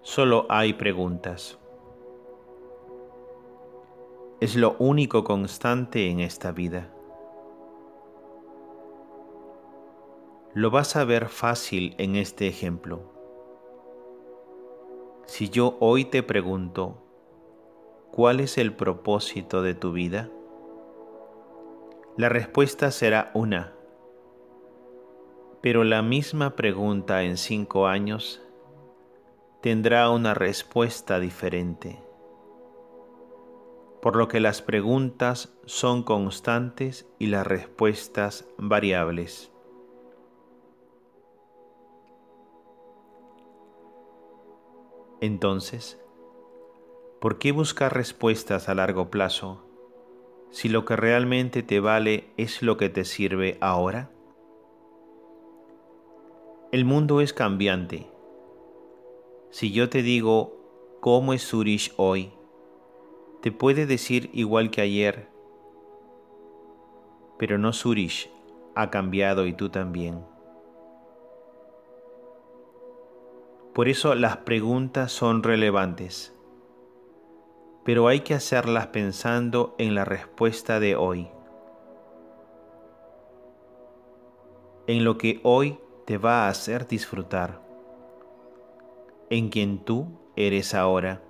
solo 0.02 0.46
hay 0.48 0.72
preguntas. 0.76 1.58
Es 4.40 4.56
lo 4.56 4.78
único 4.80 5.26
constante 5.26 6.10
en 6.10 6.22
esta 6.22 6.54
vida. 6.54 6.94
Lo 10.60 10.72
vas 10.72 10.98
a 10.98 11.06
ver 11.06 11.30
fácil 11.30 11.96
en 12.00 12.18
este 12.18 12.46
ejemplo. 12.46 13.00
Si 15.26 15.48
yo 15.48 15.78
hoy 15.80 16.04
te 16.04 16.22
pregunto, 16.22 17.02
¿cuál 18.12 18.42
es 18.42 18.58
el 18.58 18.74
propósito 18.74 19.62
de 19.62 19.74
tu 19.74 19.94
vida? 19.94 20.30
La 22.18 22.28
respuesta 22.28 22.92
será 22.92 23.32
una, 23.34 23.72
pero 25.62 25.86
la 25.86 26.02
misma 26.02 26.58
pregunta 26.58 27.24
en 27.24 27.38
cinco 27.38 27.88
años 27.88 28.42
tendrá 29.62 30.10
una 30.10 30.34
respuesta 30.34 31.22
diferente, 31.22 32.04
por 34.02 34.18
lo 34.18 34.28
que 34.28 34.42
las 34.42 34.62
preguntas 34.62 35.58
son 35.64 36.04
constantes 36.04 37.08
y 37.18 37.28
las 37.28 37.48
respuestas 37.48 38.46
variables. 38.58 39.54
Entonces, 45.22 46.00
¿por 47.20 47.40
qué 47.40 47.52
buscar 47.52 47.94
respuestas 47.94 48.70
a 48.70 48.76
largo 48.76 49.10
plazo 49.10 49.66
si 50.50 50.70
lo 50.70 50.86
que 50.86 50.96
realmente 50.96 51.62
te 51.62 51.82
vale 51.82 52.30
es 52.38 52.62
lo 52.62 52.78
que 52.78 52.88
te 52.88 53.04
sirve 53.04 53.58
ahora? 53.60 54.12
El 56.72 56.86
mundo 56.86 57.20
es 57.20 57.34
cambiante. 57.34 58.08
Si 59.50 59.74
yo 59.74 59.90
te 59.90 60.04
digo 60.04 60.56
cómo 61.02 61.34
es 61.34 61.46
Zurich 61.46 61.92
hoy, 61.98 62.32
te 63.42 63.52
puede 63.52 63.86
decir 63.88 64.30
igual 64.32 64.72
que 64.72 64.82
ayer, 64.82 65.28
pero 67.38 67.58
no 67.58 67.74
Zurich 67.74 68.30
ha 68.74 68.90
cambiado 68.90 69.48
y 69.48 69.54
tú 69.54 69.70
también. 69.70 70.24
Por 73.80 73.88
eso 73.88 74.14
las 74.14 74.36
preguntas 74.36 75.10
son 75.10 75.42
relevantes, 75.42 76.36
pero 77.86 78.10
hay 78.10 78.20
que 78.20 78.34
hacerlas 78.34 78.88
pensando 78.88 79.74
en 79.78 79.96
la 79.96 80.04
respuesta 80.04 80.82
de 80.82 80.98
hoy, 80.98 81.30
en 84.86 85.06
lo 85.06 85.18
que 85.18 85.40
hoy 85.44 85.80
te 86.06 86.18
va 86.18 86.44
a 86.44 86.50
hacer 86.50 86.90
disfrutar, 86.90 87.62
en 89.30 89.48
quien 89.48 89.86
tú 89.86 90.08
eres 90.36 90.76
ahora. 90.76 91.22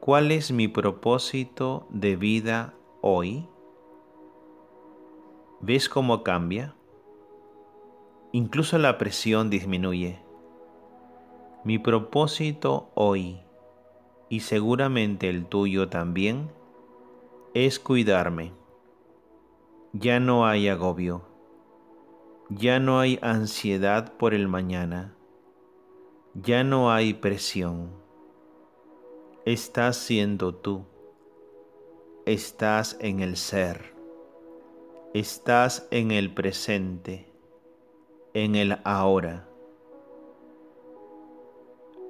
¿Cuál 0.00 0.32
es 0.32 0.50
mi 0.50 0.66
propósito 0.66 1.86
de 1.88 2.16
vida 2.16 2.74
hoy? 3.00 3.48
¿Ves 5.60 5.88
cómo 5.88 6.24
cambia? 6.24 6.74
Incluso 8.34 8.78
la 8.78 8.96
presión 8.96 9.50
disminuye. 9.50 10.18
Mi 11.64 11.78
propósito 11.78 12.90
hoy, 12.94 13.40
y 14.30 14.40
seguramente 14.40 15.28
el 15.28 15.44
tuyo 15.44 15.90
también, 15.90 16.50
es 17.52 17.78
cuidarme. 17.78 18.54
Ya 19.92 20.18
no 20.18 20.46
hay 20.46 20.68
agobio. 20.68 21.20
Ya 22.48 22.80
no 22.80 23.00
hay 23.00 23.18
ansiedad 23.20 24.14
por 24.14 24.32
el 24.32 24.48
mañana. 24.48 25.14
Ya 26.32 26.64
no 26.64 26.90
hay 26.90 27.12
presión. 27.12 27.90
Estás 29.44 29.98
siendo 29.98 30.54
tú. 30.54 30.86
Estás 32.24 32.96
en 32.98 33.20
el 33.20 33.36
ser. 33.36 33.94
Estás 35.12 35.86
en 35.90 36.12
el 36.12 36.32
presente 36.32 37.31
en 38.34 38.54
el 38.54 38.78
ahora. 38.84 39.46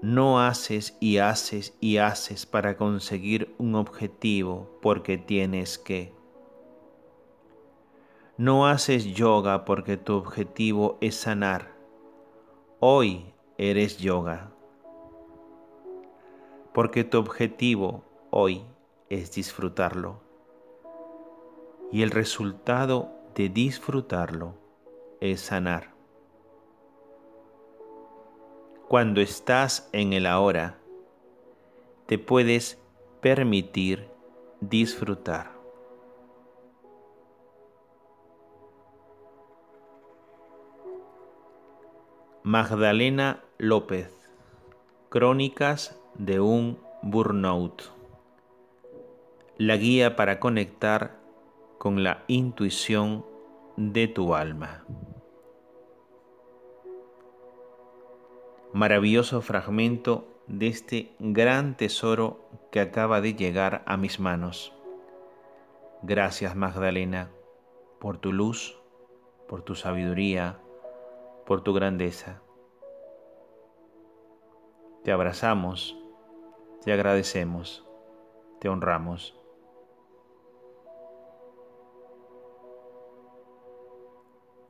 No 0.03 0.41
haces 0.41 0.97
y 1.01 1.19
haces 1.19 1.77
y 1.81 1.99
haces 1.99 2.47
para 2.47 2.77
conseguir 2.77 3.55
un 3.59 3.75
objetivo 3.75 4.79
porque 4.81 5.19
tienes 5.19 5.79
que. 5.79 6.13
No 8.37 8.67
haces 8.67 9.05
yoga 9.05 9.65
porque 9.65 9.97
tu 9.97 10.15
objetivo 10.15 10.99
es 11.01 11.15
sanar. 11.15 11.73
Hoy 12.81 13.33
eres 13.59 13.99
yoga. 13.99 14.51
Porque 16.73 17.05
tu 17.05 17.19
objetivo 17.19 18.03
hoy 18.31 18.63
es 19.09 19.33
disfrutarlo. 19.33 20.21
Y 21.93 22.03
el 22.03 22.11
resultado 22.11 23.11
de 23.35 23.51
disfrutarlo 23.51 24.55
es 25.21 25.43
sanar. 25.43 25.92
Cuando 28.93 29.23
estás 29.23 29.89
en 29.93 30.13
el 30.13 30.27
ahora, 30.27 30.77
te 32.05 32.19
puedes 32.19 32.79
permitir 33.23 34.11
disfrutar. 34.61 35.51
Magdalena 42.43 43.43
López, 43.57 44.13
Crónicas 45.09 45.99
de 46.17 46.41
un 46.41 46.79
Burnout. 47.01 47.85
La 49.57 49.79
guía 49.79 50.17
para 50.17 50.39
conectar 50.39 51.19
con 51.79 52.05
la 52.05 52.25
intuición 52.27 53.25
de 53.79 54.07
tu 54.09 54.35
alma. 54.35 54.85
Maravilloso 58.73 59.43
fragmento 59.43 60.27
de 60.47 60.67
este 60.67 61.15
gran 61.19 61.77
tesoro 61.77 62.41
que 62.71 62.81
acaba 62.81 63.21
de 63.21 63.35
llegar 63.35 63.83
a 63.87 63.97
mis 63.97 64.19
manos. 64.19 64.73
Gracias 66.03 66.57
Magdalena 66.57 67.31
por 68.01 68.19
tu 68.19 68.33
luz, 68.33 68.79
por 69.47 69.63
tu 69.63 69.75
sabiduría, 69.75 70.59
por 71.47 71.63
tu 71.63 71.73
grandeza. 71.73 72.43
Te 75.05 75.13
abrazamos, 75.13 75.97
te 76.83 76.93
agradecemos, 76.93 77.87
te 78.59 78.69
honramos. 78.69 79.39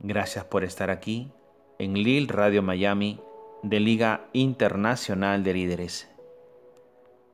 Gracias 0.00 0.44
por 0.44 0.64
estar 0.64 0.90
aquí 0.90 1.32
en 1.78 1.94
Lil 1.94 2.28
Radio 2.28 2.62
Miami 2.62 3.20
de 3.62 3.80
Liga 3.80 4.28
Internacional 4.32 5.44
de 5.44 5.54
Líderes. 5.54 6.10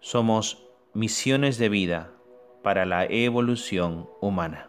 Somos 0.00 0.68
misiones 0.92 1.58
de 1.58 1.68
vida 1.68 2.12
para 2.62 2.84
la 2.84 3.06
evolución 3.06 4.08
humana. 4.20 4.67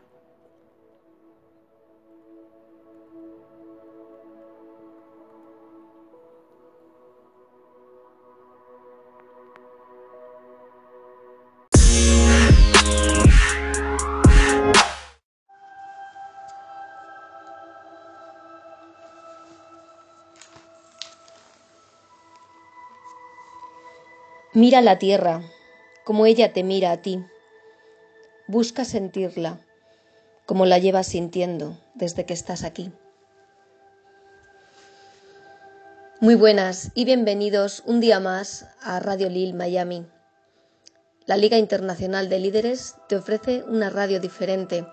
Mira 24.60 24.82
la 24.82 25.00
tierra, 25.00 25.42
como 26.04 26.26
ella 26.26 26.52
te 26.52 26.66
mira 26.66 26.92
a 26.92 27.02
ti. 27.02 27.24
Busca 28.46 28.84
sentirla, 28.84 29.66
como 30.46 30.66
la 30.66 30.80
llevas 30.80 31.08
sintiendo 31.08 31.78
desde 31.94 32.26
que 32.26 32.34
estás 32.34 32.66
aquí. 32.66 32.92
Muy 36.20 36.36
buenas 36.36 36.92
y 36.94 37.06
bienvenidos 37.06 37.84
un 37.86 38.02
día 38.02 38.20
más 38.20 38.68
a 38.82 39.00
Radio 39.00 39.30
Lil 39.30 39.54
Miami. 39.54 40.06
La 41.26 41.38
Liga 41.38 41.58
Internacional 41.58 42.28
de 42.28 42.40
Líderes 42.40 42.96
te 43.08 43.16
ofrece 43.16 43.64
una 43.64 43.90
radio 43.90 44.20
diferente. 44.20 44.86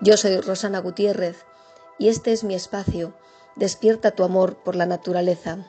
Yo 0.00 0.16
soy 0.16 0.40
Rosana 0.40 0.80
Gutiérrez 0.80 1.36
y 2.00 2.08
este 2.08 2.32
es 2.32 2.42
mi 2.42 2.56
espacio. 2.56 3.16
Despierta 3.54 4.10
tu 4.10 4.24
amor 4.24 4.64
por 4.64 4.74
la 4.74 4.86
naturaleza. 4.86 5.64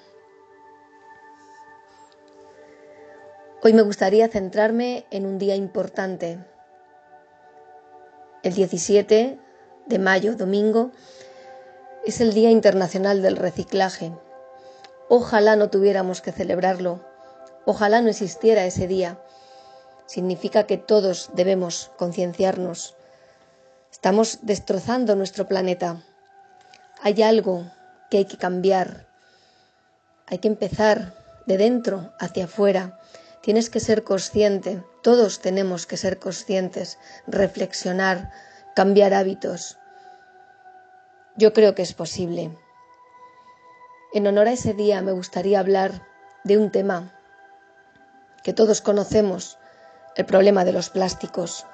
Hoy 3.66 3.74
me 3.74 3.82
gustaría 3.82 4.28
centrarme 4.28 5.08
en 5.10 5.26
un 5.26 5.40
día 5.40 5.56
importante. 5.56 6.38
El 8.44 8.54
17 8.54 9.40
de 9.88 9.98
mayo, 9.98 10.36
domingo, 10.36 10.92
es 12.06 12.22
el 12.22 12.36
Día 12.36 12.52
Internacional 12.52 13.24
del 13.24 13.38
Reciclaje. 13.38 14.14
Ojalá 15.10 15.56
no 15.56 15.72
tuviéramos 15.72 16.22
que 16.22 16.32
celebrarlo. 16.32 17.04
Ojalá 17.66 18.04
no 18.04 18.10
existiera 18.10 18.68
ese 18.68 18.86
día. 18.86 19.20
Significa 20.06 20.68
que 20.68 20.78
todos 20.78 21.32
debemos 21.34 21.90
concienciarnos. 21.98 22.96
Estamos 23.92 24.42
destrozando 24.44 25.16
nuestro 25.16 25.48
planeta. 25.48 26.04
Hay 27.02 27.20
algo 27.24 27.66
que 28.12 28.18
hay 28.18 28.26
que 28.26 28.38
cambiar. 28.38 29.08
Hay 30.28 30.38
que 30.38 30.50
empezar 30.50 31.16
de 31.48 31.58
dentro 31.58 32.14
hacia 32.20 32.46
afuera. 32.46 33.00
Tienes 33.46 33.70
que 33.70 33.80
ser 33.80 34.04
consciente, 34.04 34.84
todos 35.04 35.40
tenemos 35.40 35.86
que 35.86 35.98
ser 35.98 36.18
conscientes, 36.18 36.98
reflexionar, 37.28 38.32
cambiar 38.76 39.14
hábitos. 39.14 39.78
Yo 41.38 41.54
creo 41.54 41.76
que 41.76 41.84
es 41.84 41.94
posible. 41.94 42.50
En 44.16 44.26
honor 44.26 44.48
a 44.48 44.54
ese 44.54 44.74
día 44.74 45.00
me 45.04 45.12
gustaría 45.12 45.60
hablar 45.60 46.08
de 46.44 46.58
un 46.58 46.72
tema 46.72 47.14
que 48.44 48.52
todos 48.52 48.82
conocemos, 48.82 49.60
el 50.16 50.26
problema 50.26 50.66
de 50.66 50.74
los 50.74 50.90
plásticos. 50.90 51.68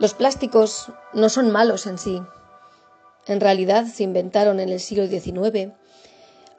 Los 0.00 0.14
plásticos 0.14 0.90
no 1.12 1.28
son 1.28 1.52
malos 1.52 1.86
en 1.86 1.96
sí. 1.96 2.20
En 3.28 3.38
realidad 3.38 3.86
se 3.86 4.02
inventaron 4.02 4.58
en 4.58 4.70
el 4.70 4.80
siglo 4.80 5.06
XIX 5.06 5.74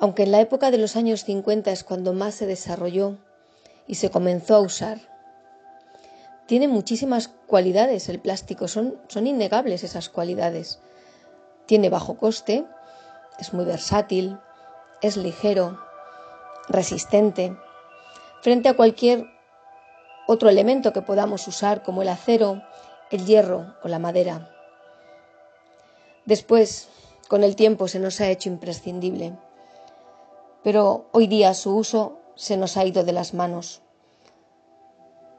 aunque 0.01 0.23
en 0.23 0.31
la 0.31 0.39
época 0.39 0.71
de 0.71 0.77
los 0.77 0.95
años 0.95 1.25
50 1.25 1.73
es 1.73 1.83
cuando 1.83 2.13
más 2.13 2.33
se 2.33 2.45
desarrolló 2.45 3.17
y 3.89 3.95
se 3.95 4.11
comenzó 4.11 4.55
a 4.55 4.61
usar. 4.61 4.99
Tiene 6.45 6.67
muchísimas 6.67 7.27
cualidades 7.27 8.07
el 8.07 8.19
plástico, 8.19 8.67
son, 8.67 9.01
son 9.07 9.27
innegables 9.27 9.83
esas 9.83 10.09
cualidades. 10.09 10.79
Tiene 11.65 11.89
bajo 11.89 12.15
coste, 12.15 12.65
es 13.39 13.51
muy 13.51 13.65
versátil, 13.65 14.37
es 15.01 15.17
ligero, 15.17 15.79
resistente, 16.67 17.57
frente 18.41 18.69
a 18.69 18.75
cualquier 18.75 19.25
otro 20.27 20.49
elemento 20.49 20.93
que 20.93 21.01
podamos 21.01 21.47
usar 21.47 21.81
como 21.81 22.03
el 22.03 22.09
acero, 22.09 22.61
el 23.09 23.25
hierro 23.25 23.75
o 23.83 23.87
la 23.87 23.97
madera. 23.97 24.51
Después, 26.25 26.89
con 27.27 27.43
el 27.43 27.55
tiempo, 27.55 27.87
se 27.87 27.99
nos 27.99 28.21
ha 28.21 28.29
hecho 28.29 28.49
imprescindible 28.49 29.33
pero 30.63 31.07
hoy 31.11 31.27
día 31.27 31.53
su 31.53 31.75
uso 31.75 32.18
se 32.39 32.55
nos 32.55 32.77
ha 32.77 32.85
ido 32.85 33.03
de 33.03 33.11
las 33.11 33.33
manos. 33.33 33.81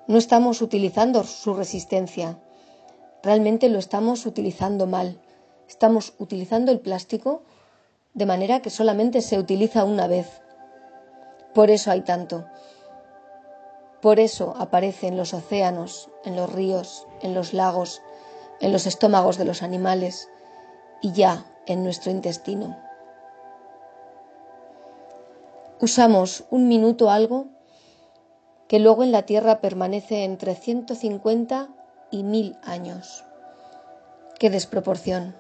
No 0.07 0.19
estamos 0.19 0.61
utilizando 0.61 1.25
su 1.25 1.55
resistencia, 1.55 2.39
realmente 3.23 3.71
lo 3.71 3.79
estamos 3.79 4.27
utilizando 4.27 4.87
mal. 4.87 5.19
Estamos 5.67 6.13
utilizando 6.19 6.73
el 6.73 6.81
plástico 6.81 7.43
de 8.13 8.27
manera 8.27 8.61
que 8.61 8.69
solamente 8.69 9.23
se 9.23 9.39
utiliza 9.39 9.85
una 9.85 10.09
vez. 10.09 10.43
Por 11.55 11.71
eso 11.71 11.91
hay 11.91 12.03
tanto. 12.03 12.45
Por 14.03 14.21
eso 14.21 14.55
aparece 14.59 15.07
en 15.07 15.17
los 15.17 15.33
océanos, 15.33 16.11
en 16.25 16.37
los 16.37 16.53
ríos, 16.53 17.07
en 17.23 17.33
los 17.33 17.55
lagos, 17.55 18.03
en 18.61 18.73
los 18.73 18.87
estómagos 18.87 19.39
de 19.39 19.47
los 19.47 19.63
animales 19.63 20.29
y 21.01 21.13
ya 21.13 21.47
en 21.67 21.83
nuestro 21.83 22.11
intestino 22.11 22.90
usamos 25.81 26.45
un 26.51 26.69
minuto 26.69 27.11
algo 27.11 27.49
que 28.69 28.79
luego 28.79 29.03
en 29.03 29.13
la 29.13 29.23
Tierra 29.23 29.61
permanece 29.61 30.25
entre 30.25 30.55
150 30.55 31.69
y 32.11 32.23
1000 32.23 32.59
años. 32.63 33.25
Qué 34.39 34.51
desproporción. 34.51 35.35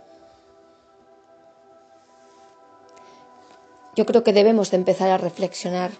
Yo 3.94 4.06
creo 4.06 4.24
que 4.24 4.32
debemos 4.32 4.70
de 4.70 4.78
empezar 4.78 5.10
a 5.10 5.18
reflexionar. 5.18 5.90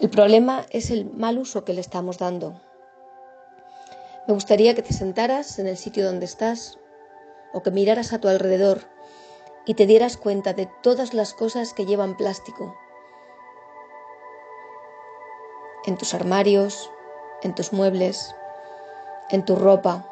El 0.00 0.10
problema 0.10 0.64
es 0.70 0.90
el 0.90 1.04
mal 1.04 1.38
uso 1.38 1.64
que 1.64 1.74
le 1.74 1.80
estamos 1.80 2.18
dando. 2.18 2.60
Me 4.26 4.34
gustaría 4.34 4.74
que 4.74 4.82
te 4.82 4.92
sentaras 4.92 5.58
en 5.58 5.66
el 5.66 5.76
sitio 5.76 6.06
donde 6.06 6.24
estás 6.24 6.78
o 7.52 7.62
que 7.62 7.70
miraras 7.70 8.12
a 8.12 8.20
tu 8.20 8.28
alrededor 8.28 8.89
y 9.70 9.74
te 9.74 9.86
dieras 9.86 10.16
cuenta 10.16 10.52
de 10.52 10.66
todas 10.66 11.14
las 11.14 11.32
cosas 11.32 11.74
que 11.74 11.86
llevan 11.86 12.16
plástico. 12.16 12.74
En 15.86 15.96
tus 15.96 16.12
armarios, 16.12 16.90
en 17.42 17.54
tus 17.54 17.72
muebles, 17.72 18.34
en 19.30 19.44
tu 19.44 19.54
ropa. 19.54 20.04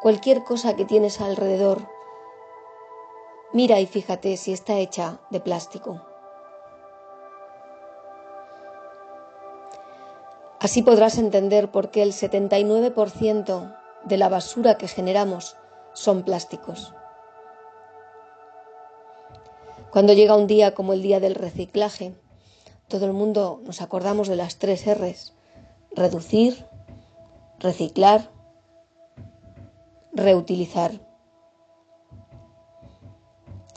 Cualquier 0.00 0.42
cosa 0.42 0.74
que 0.74 0.86
tienes 0.86 1.20
alrededor, 1.20 1.86
mira 3.52 3.78
y 3.78 3.86
fíjate 3.86 4.38
si 4.38 4.54
está 4.54 4.78
hecha 4.78 5.18
de 5.28 5.40
plástico. 5.40 6.00
Así 10.60 10.80
podrás 10.80 11.18
entender 11.18 11.70
por 11.70 11.90
qué 11.90 12.02
el 12.02 12.14
79% 12.14 13.78
de 14.04 14.16
la 14.16 14.30
basura 14.30 14.78
que 14.78 14.88
generamos 14.88 15.58
son 15.92 16.22
plásticos. 16.22 16.94
Cuando 19.90 20.12
llega 20.12 20.36
un 20.36 20.46
día 20.46 20.74
como 20.74 20.92
el 20.92 21.02
día 21.02 21.20
del 21.20 21.34
reciclaje, 21.34 22.14
todo 22.88 23.06
el 23.06 23.12
mundo 23.12 23.60
nos 23.64 23.82
acordamos 23.82 24.28
de 24.28 24.36
las 24.36 24.58
tres 24.58 24.86
R's. 24.86 25.34
Reducir, 25.92 26.66
reciclar, 27.58 28.30
reutilizar. 30.12 31.00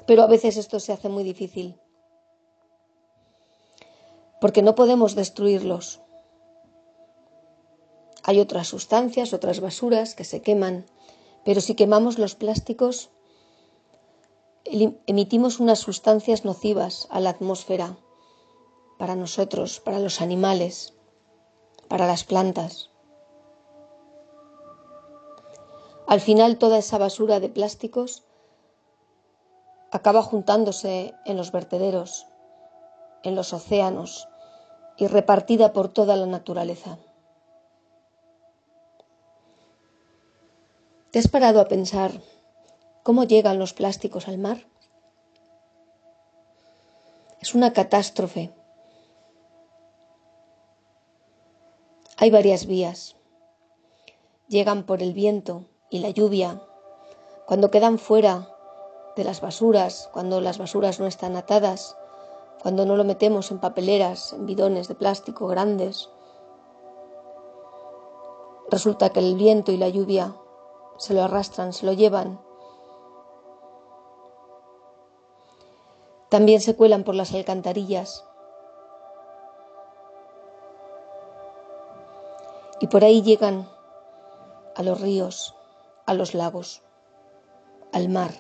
Pero 0.08 0.24
a 0.24 0.28
veces 0.28 0.58
esto 0.58 0.80
se 0.80 0.94
hace 0.94 1.10
muy 1.10 1.24
difícil, 1.24 1.80
porque 4.40 4.62
no 4.62 4.76
podemos 4.76 5.16
destruirlos. 5.16 6.02
Hay 8.24 8.40
otras 8.40 8.68
sustancias, 8.68 9.34
otras 9.34 9.60
basuras 9.60 10.16
que 10.16 10.24
se 10.24 10.42
queman 10.42 10.86
pero 11.46 11.62
si 11.62 11.76
quemamos 11.76 12.18
los 12.18 12.36
plásticos, 12.36 13.12
emitimos 14.66 15.60
unas 15.60 15.80
sustancias 15.80 16.44
nocivas 16.44 17.08
a 17.12 17.20
la 17.20 17.30
atmósfera, 17.30 17.98
para 18.98 19.16
nosotros, 19.16 19.80
para 19.80 20.00
los 20.00 20.22
animales, 20.22 20.94
para 21.88 22.08
las 22.08 22.24
plantas. 22.24 22.90
Al 26.08 26.22
final 26.22 26.58
toda 26.58 26.78
esa 26.78 26.98
basura 26.98 27.40
de 27.40 27.50
plásticos 27.50 28.24
acaba 29.92 30.22
juntándose 30.22 31.14
en 31.26 31.38
los 31.38 31.52
vertederos, 31.52 32.28
en 33.24 33.36
los 33.36 33.54
océanos 33.54 34.28
y 34.98 35.08
repartida 35.08 35.74
por 35.74 35.90
toda 35.90 36.16
la 36.16 36.26
naturaleza. 36.26 36.98
¿Te 41.12 41.20
has 41.20 41.28
parado 41.28 41.62
a 41.62 41.68
pensar 41.68 42.12
cómo 43.06 43.24
llegan 43.24 43.60
los 43.60 43.76
plásticos 43.76 44.28
al 44.28 44.40
mar? 44.40 44.66
Es 47.40 47.54
una 47.54 47.72
catástrofe. 47.72 48.52
Hay 52.18 52.32
varias 52.32 52.66
vías. 52.66 53.16
Llegan 54.48 54.88
por 54.88 55.04
el 55.04 55.14
viento 55.14 55.66
y 55.92 56.00
la 56.00 56.10
lluvia, 56.10 56.64
cuando 57.46 57.70
quedan 57.70 58.00
fuera 58.00 58.50
de 59.16 59.24
las 59.24 59.40
basuras, 59.40 60.10
cuando 60.12 60.42
las 60.42 60.58
basuras 60.58 61.00
no 61.00 61.06
están 61.06 61.36
atadas, 61.36 61.96
cuando 62.64 62.88
no 62.88 62.96
lo 62.96 63.04
metemos 63.04 63.52
en 63.52 63.60
papeleras, 63.60 64.34
en 64.34 64.48
bidones 64.48 64.88
de 64.88 64.96
plástico 64.96 65.46
grandes. 65.46 66.10
Resulta 68.72 69.12
que 69.12 69.20
el 69.20 69.36
viento 69.36 69.72
y 69.72 69.78
la 69.78 69.90
lluvia 69.90 70.36
se 70.98 71.14
lo 71.14 71.22
arrastran, 71.22 71.72
se 71.72 71.86
lo 71.86 71.94
llevan. 71.94 72.44
También 76.36 76.60
se 76.60 76.76
cuelan 76.76 77.06
por 77.06 77.16
las 77.16 77.34
alcantarillas. 77.34 78.26
Y 82.82 82.88
por 82.88 83.06
ahí 83.06 83.22
llegan 83.22 83.70
a 84.76 84.84
los 84.84 85.00
ríos, 85.00 85.56
a 86.06 86.14
los 86.14 86.34
lagos, 86.34 86.84
al 87.94 88.10
mar. 88.10 88.32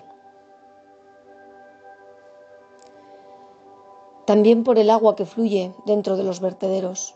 También 4.25 4.65
por 4.65 4.77
el 4.77 4.89
agua 4.89 5.15
que 5.15 5.25
fluye 5.25 5.73
dentro 5.85 6.17
de 6.17 6.25
los 6.25 6.41
vertederos. 6.41 7.15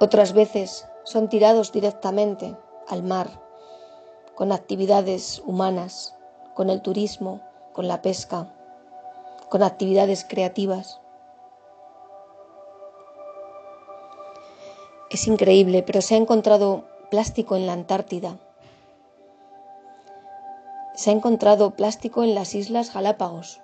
Otras 0.00 0.32
veces 0.32 0.88
son 1.04 1.28
tirados 1.28 1.72
directamente 1.72 2.56
al 2.88 3.02
mar, 3.02 3.28
con 4.34 4.50
actividades 4.50 5.42
humanas, 5.44 6.15
con 6.56 6.70
el 6.70 6.80
turismo, 6.80 7.42
con 7.74 7.86
la 7.86 8.00
pesca, 8.00 8.48
con 9.50 9.62
actividades 9.62 10.24
creativas. 10.24 11.00
Es 15.10 15.26
increíble, 15.26 15.82
pero 15.82 16.00
se 16.00 16.14
ha 16.14 16.18
encontrado 16.18 16.84
plástico 17.10 17.56
en 17.56 17.66
la 17.66 17.74
Antártida. 17.74 18.38
Se 20.94 21.10
ha 21.10 21.12
encontrado 21.12 21.72
plástico 21.72 22.22
en 22.24 22.34
las 22.34 22.54
Islas 22.54 22.92
Galápagos. 22.92 23.60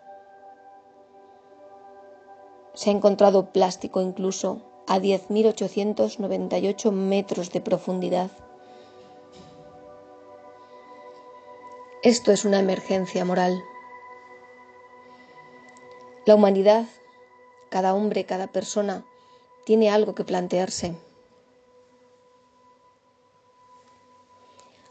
Se 2.75 2.91
ha 2.91 2.93
encontrado 2.93 3.47
plástico 3.53 4.03
incluso 4.03 4.61
a 4.87 4.99
10.898 4.99 6.93
metros 6.93 7.51
de 7.53 7.61
profundidad. 7.63 8.31
Esto 12.03 12.33
es 12.33 12.45
una 12.45 12.59
emergencia 12.59 13.25
moral. 13.25 13.63
La 16.27 16.35
humanidad, 16.35 16.85
cada 17.71 17.95
hombre, 17.95 18.27
cada 18.27 18.49
persona, 18.49 19.07
tiene 19.65 19.89
algo 19.89 20.17
que 20.17 20.25
plantearse. 20.25 20.97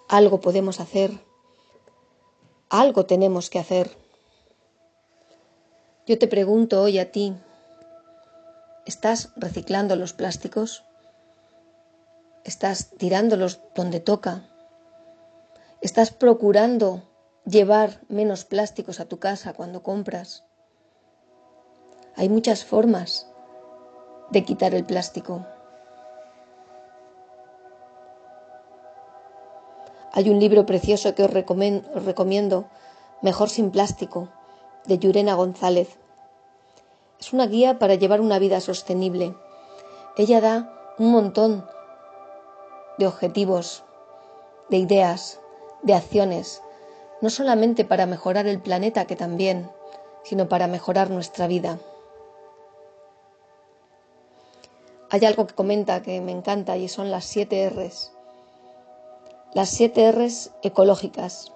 Algo 0.08 0.40
podemos 0.40 0.80
hacer. 0.80 1.12
Algo 2.70 3.06
tenemos 3.06 3.50
que 3.50 3.60
hacer. 3.60 3.92
Yo 6.08 6.18
te 6.18 6.30
pregunto 6.30 6.82
hoy 6.82 6.98
a 6.98 7.12
ti, 7.12 7.36
¿estás 8.86 9.34
reciclando 9.36 9.98
los 9.98 10.14
plásticos? 10.14 10.86
¿Estás 12.46 12.92
tirándolos 12.92 13.60
donde 13.76 14.00
toca? 14.00 14.51
¿Estás 15.82 16.12
procurando 16.12 17.02
llevar 17.44 18.02
menos 18.08 18.46
plásticos 18.46 19.00
a 19.00 19.06
tu 19.06 19.18
casa 19.18 19.54
cuando 19.54 19.82
compras? 19.82 20.44
Hay 22.16 22.30
muchas 22.30 22.64
formas 22.64 23.28
de 24.30 24.46
quitar 24.46 24.76
el 24.76 24.86
plástico. 24.86 25.44
Hay 30.12 30.30
un 30.30 30.40
libro 30.40 30.68
precioso 30.68 31.16
que 31.16 31.24
os 31.24 31.32
recomiendo, 31.32 32.66
Mejor 33.24 33.50
sin 33.50 33.72
plástico, 33.72 34.30
de 34.86 35.00
Yurena 35.00 35.34
González. 35.34 35.98
Es 37.20 37.34
una 37.34 37.48
guía 37.48 37.80
para 37.80 37.96
llevar 37.96 38.22
una 38.22 38.38
vida 38.38 38.60
sostenible. 38.60 39.36
Ella 40.16 40.42
da 40.42 40.94
un 41.00 41.12
montón 41.12 41.66
de 43.00 43.08
objetivos, 43.08 43.84
de 44.70 44.78
ideas, 44.78 45.41
de 45.84 45.94
acciones, 45.94 46.62
no 47.22 47.30
solamente 47.30 47.86
para 47.86 48.06
mejorar 48.06 48.48
el 48.48 48.60
planeta, 48.60 49.06
que 49.06 49.16
también, 49.16 49.70
sino 50.24 50.50
para 50.50 50.68
mejorar 50.68 51.10
nuestra 51.10 51.48
vida. 51.48 51.80
Hay 55.10 55.26
algo 55.26 55.46
que 55.46 55.56
comenta 55.56 56.02
que 56.02 56.22
me 56.22 56.32
encanta 56.32 56.78
y 56.78 56.88
son 56.88 57.12
las 57.12 57.26
siete 57.26 57.70
R's. 57.70 58.14
Las 59.54 59.70
siete 59.70 60.10
R's 60.12 60.52
ecológicas. 60.64 61.52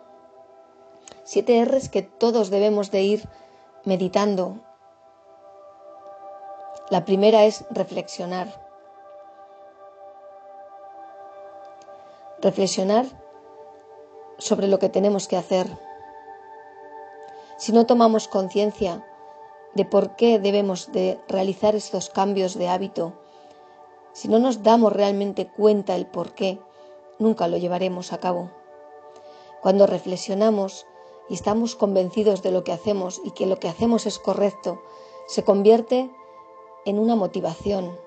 Siete 1.23 1.63
R's 1.63 1.89
que 1.89 2.01
todos 2.01 2.49
debemos 2.49 2.91
de 2.91 3.01
ir 3.01 3.30
meditando. 3.86 4.57
La 6.89 7.05
primera 7.05 7.45
es 7.45 7.63
reflexionar. 7.71 8.61
Reflexionar 12.41 13.05
sobre 14.38 14.67
lo 14.67 14.79
que 14.79 14.89
tenemos 14.89 15.27
que 15.27 15.38
hacer. 15.38 15.67
Si 17.57 17.71
no 17.71 17.86
tomamos 17.86 18.27
conciencia 18.27 19.05
de 19.73 19.86
por 19.86 20.15
qué 20.15 20.39
debemos 20.39 20.91
de 20.91 21.19
realizar 21.27 21.75
estos 21.75 22.09
cambios 22.09 22.57
de 22.57 22.67
hábito, 22.67 23.13
si 24.13 24.27
no 24.27 24.39
nos 24.39 24.63
damos 24.63 24.93
realmente 24.93 25.47
cuenta 25.47 25.95
el 25.95 26.05
por 26.05 26.33
qué, 26.33 26.59
nunca 27.19 27.47
lo 27.47 27.57
llevaremos 27.57 28.13
a 28.13 28.19
cabo. 28.19 28.49
Cuando 29.61 29.88
reflexionamos 29.88 30.86
y 31.29 31.33
estamos 31.33 31.75
convencidos 31.75 32.41
de 32.41 32.51
lo 32.51 32.63
que 32.63 32.71
hacemos 32.71 33.21
y 33.23 33.31
que 33.31 33.45
lo 33.45 33.57
que 33.59 33.67
hacemos 33.67 34.05
es 34.05 34.19
correcto, 34.19 34.81
se 35.27 35.43
convierte 35.43 36.09
en 36.86 36.99
una 36.99 37.15
motivación, 37.15 37.97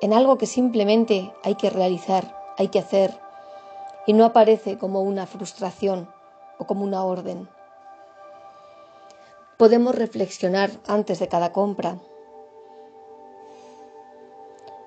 en 0.00 0.12
algo 0.12 0.36
que 0.36 0.46
simplemente 0.46 1.32
hay 1.42 1.54
que 1.54 1.70
realizar, 1.70 2.36
hay 2.58 2.68
que 2.68 2.80
hacer, 2.80 3.18
y 4.06 4.12
no 4.12 4.24
aparece 4.24 4.78
como 4.78 5.02
una 5.02 5.26
frustración 5.26 6.10
o 6.58 6.66
como 6.66 6.84
una 6.84 7.04
orden. 7.04 7.48
Podemos 9.56 9.94
reflexionar 9.94 10.70
antes 10.86 11.18
de 11.20 11.28
cada 11.28 11.52
compra. 11.52 11.98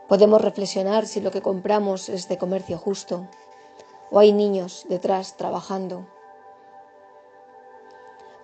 Podemos 0.07 0.41
reflexionar 0.41 1.05
si 1.07 1.21
lo 1.21 1.31
que 1.31 1.41
compramos 1.41 2.09
es 2.09 2.27
de 2.27 2.37
comercio 2.37 2.77
justo 2.77 3.27
o 4.11 4.19
hay 4.19 4.33
niños 4.33 4.85
detrás 4.89 5.35
trabajando. 5.35 6.07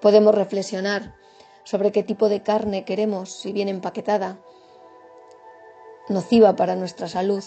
Podemos 0.02 0.36
reflexionar 0.36 1.16
sobre 1.64 1.92
qué 1.92 2.04
tipo 2.04 2.28
de 2.28 2.44
carne 2.44 2.84
queremos 2.84 3.32
si 3.32 3.54
viene 3.54 3.72
empaquetada, 3.72 4.38
nociva 6.10 6.56
para 6.56 6.76
nuestra 6.76 7.08
salud 7.08 7.44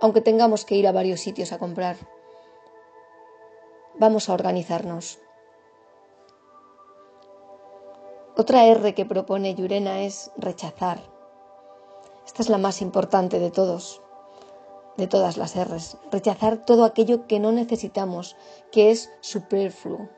aunque 0.00 0.20
tengamos 0.20 0.64
que 0.64 0.76
ir 0.76 0.86
a 0.86 0.92
varios 0.92 1.20
sitios 1.20 1.52
a 1.52 1.58
comprar. 1.58 1.96
Vamos 3.98 4.28
a 4.28 4.34
organizarnos. 4.34 5.18
Otra 8.36 8.64
R 8.64 8.94
que 8.94 9.04
propone 9.04 9.54
Yurena 9.54 10.00
es 10.00 10.30
rechazar. 10.36 11.00
Esta 12.24 12.42
es 12.42 12.48
la 12.48 12.58
más 12.58 12.80
importante 12.80 13.38
de 13.38 13.50
todos, 13.50 14.00
de 14.96 15.06
todas 15.06 15.36
las 15.36 15.54
R's. 15.56 15.98
Rechazar 16.10 16.64
todo 16.64 16.84
aquello 16.84 17.26
que 17.26 17.40
no 17.40 17.52
necesitamos, 17.52 18.36
que 18.72 18.90
es 18.90 19.12
superfluo. 19.20 20.08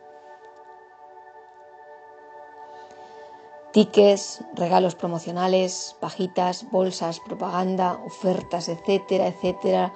Tickets, 3.73 4.45
regalos 4.55 4.95
promocionales, 4.95 5.97
pajitas, 5.99 6.71
bolsas, 6.71 7.21
propaganda, 7.21 7.99
ofertas, 8.05 8.69
etcétera, 8.69 9.29
etcétera, 9.29 9.95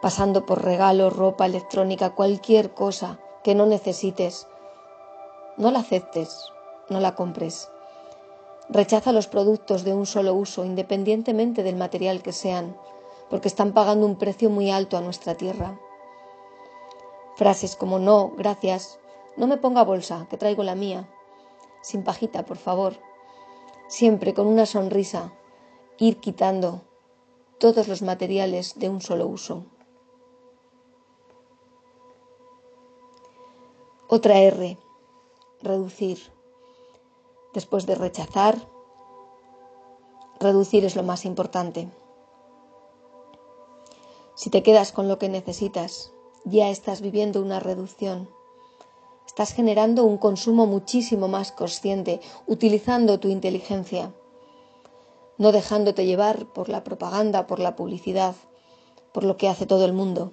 pasando 0.00 0.46
por 0.46 0.64
regalos, 0.64 1.14
ropa 1.14 1.46
electrónica, 1.46 2.14
cualquier 2.14 2.74
cosa 2.74 3.18
que 3.42 3.54
no 3.54 3.66
necesites. 3.66 4.46
No 5.56 5.70
la 5.70 5.80
aceptes, 5.80 6.46
no 6.88 7.00
la 7.00 7.14
compres. 7.14 7.68
Rechaza 8.68 9.12
los 9.12 9.26
productos 9.26 9.82
de 9.82 9.92
un 9.92 10.06
solo 10.06 10.34
uso, 10.34 10.64
independientemente 10.64 11.62
del 11.62 11.76
material 11.76 12.22
que 12.22 12.32
sean, 12.32 12.76
porque 13.28 13.48
están 13.48 13.72
pagando 13.72 14.06
un 14.06 14.16
precio 14.16 14.48
muy 14.48 14.70
alto 14.70 14.96
a 14.96 15.00
nuestra 15.00 15.34
tierra. 15.34 15.78
Frases 17.36 17.74
como 17.74 17.98
no, 17.98 18.32
gracias, 18.36 19.00
no 19.36 19.46
me 19.48 19.56
ponga 19.56 19.82
bolsa, 19.82 20.26
que 20.30 20.36
traigo 20.36 20.62
la 20.62 20.74
mía, 20.74 21.08
sin 21.82 22.04
pajita, 22.04 22.44
por 22.44 22.56
favor. 22.56 22.94
Siempre 23.88 24.32
con 24.32 24.46
una 24.46 24.64
sonrisa, 24.64 25.32
ir 25.98 26.18
quitando 26.18 26.82
todos 27.58 27.88
los 27.88 28.02
materiales 28.02 28.78
de 28.78 28.88
un 28.88 29.00
solo 29.00 29.26
uso. 29.26 29.66
Otra 34.08 34.38
R, 34.38 34.78
reducir. 35.60 36.18
Después 37.54 37.86
de 37.86 37.94
rechazar, 37.94 38.56
reducir 40.40 40.84
es 40.84 40.96
lo 40.96 41.02
más 41.02 41.24
importante. 41.24 41.88
Si 44.34 44.50
te 44.50 44.62
quedas 44.62 44.92
con 44.92 45.08
lo 45.08 45.18
que 45.18 45.28
necesitas, 45.28 46.12
ya 46.44 46.68
estás 46.68 47.00
viviendo 47.00 47.40
una 47.40 47.60
reducción. 47.60 48.28
Estás 49.26 49.54
generando 49.54 50.04
un 50.04 50.18
consumo 50.18 50.66
muchísimo 50.66 51.28
más 51.28 51.52
consciente, 51.52 52.20
utilizando 52.46 53.18
tu 53.18 53.28
inteligencia, 53.28 54.12
no 55.38 55.52
dejándote 55.52 56.04
llevar 56.04 56.46
por 56.52 56.68
la 56.68 56.84
propaganda, 56.84 57.46
por 57.46 57.58
la 57.58 57.74
publicidad, 57.74 58.34
por 59.12 59.24
lo 59.24 59.36
que 59.36 59.48
hace 59.48 59.66
todo 59.66 59.84
el 59.84 59.92
mundo. 59.92 60.32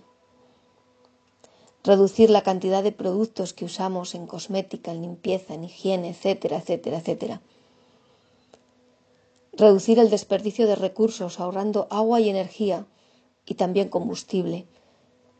Reducir 1.83 2.29
la 2.29 2.41
cantidad 2.41 2.83
de 2.83 2.91
productos 2.91 3.53
que 3.53 3.65
usamos 3.65 4.13
en 4.15 4.27
cosmética, 4.27 4.91
en 4.91 5.01
limpieza, 5.01 5.53
en 5.53 5.63
higiene, 5.63 6.09
etcétera, 6.09 6.57
etcétera, 6.57 6.97
etcétera. 6.97 7.41
Reducir 9.53 9.97
el 9.99 10.09
desperdicio 10.09 10.67
de 10.67 10.75
recursos 10.75 11.39
ahorrando 11.39 11.87
agua 11.89 12.19
y 12.19 12.29
energía 12.29 12.85
y 13.45 13.55
también 13.55 13.89
combustible 13.89 14.67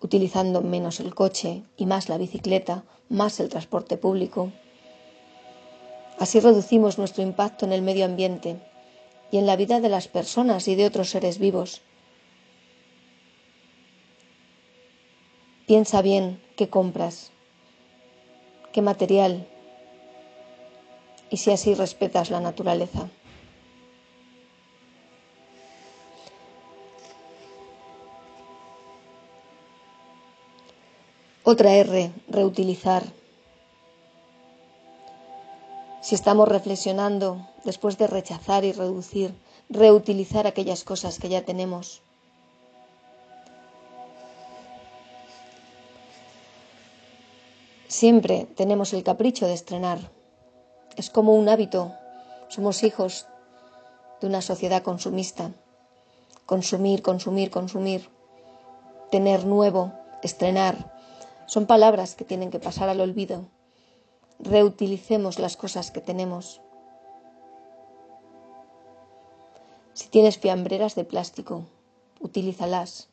utilizando 0.01 0.61
menos 0.61 0.99
el 0.99 1.13
coche 1.13 1.63
y 1.77 1.85
más 1.85 2.09
la 2.09 2.17
bicicleta, 2.17 2.83
más 3.09 3.39
el 3.39 3.49
transporte 3.49 3.97
público. 3.97 4.51
Así 6.17 6.39
reducimos 6.39 6.97
nuestro 6.97 7.23
impacto 7.23 7.65
en 7.65 7.73
el 7.73 7.81
medio 7.81 8.05
ambiente 8.05 8.57
y 9.31 9.37
en 9.37 9.45
la 9.45 9.55
vida 9.55 9.79
de 9.79 9.89
las 9.89 10.07
personas 10.07 10.67
y 10.67 10.75
de 10.75 10.85
otros 10.85 11.09
seres 11.09 11.39
vivos. 11.39 11.81
Piensa 15.67 16.01
bien 16.01 16.41
qué 16.55 16.67
compras, 16.67 17.31
qué 18.71 18.81
material 18.81 19.47
y 21.29 21.37
si 21.37 21.51
así 21.51 21.75
respetas 21.75 22.31
la 22.31 22.41
naturaleza. 22.41 23.09
Otra 31.51 31.73
R, 31.73 32.11
reutilizar. 32.27 33.01
Si 35.99 36.13
estamos 36.13 36.47
reflexionando 36.47 37.47
después 37.63 37.97
de 37.97 38.05
rechazar 38.05 38.65
y 38.65 38.71
reducir, 38.71 39.33
reutilizar 39.67 40.45
aquellas 40.45 40.83
cosas 40.83 41.17
que 41.17 41.27
ya 41.27 41.41
tenemos. 41.41 42.03
Siempre 47.87 48.45
tenemos 48.55 48.93
el 48.93 49.01
capricho 49.01 49.47
de 49.47 49.55
estrenar. 49.55 49.97
Es 50.97 51.09
como 51.09 51.33
un 51.33 51.49
hábito. 51.49 51.93
Somos 52.49 52.83
hijos 52.83 53.25
de 54.21 54.27
una 54.27 54.43
sociedad 54.43 54.83
consumista. 54.83 55.49
Consumir, 56.45 57.01
consumir, 57.01 57.49
consumir. 57.49 58.07
Tener 59.09 59.45
nuevo, 59.45 59.91
estrenar, 60.21 60.98
son 61.49 61.65
palabras 61.65 62.13
que 62.13 62.25
tienen 62.25 62.51
que 62.51 62.59
pasar 62.59 62.89
al 62.89 63.01
olvido. 63.01 63.47
Reutilicemos 64.37 65.39
las 65.39 65.57
cosas 65.57 65.89
que 65.89 65.99
tenemos. 65.99 66.61
Si 69.93 70.09
tienes 70.09 70.37
fiambreras 70.37 70.93
de 70.93 71.05
plástico, 71.05 71.63
utilízalas. 72.19 73.09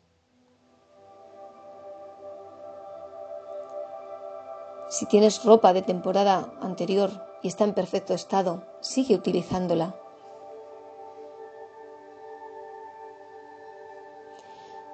Si 4.91 5.07
tienes 5.07 5.43
ropa 5.43 5.72
de 5.72 5.80
temporada 5.80 6.53
anterior 6.61 7.11
y 7.43 7.49
está 7.49 7.64
en 7.64 7.72
perfecto 7.72 8.12
estado, 8.12 8.66
sigue 8.82 9.14
utilizándola. 9.14 9.97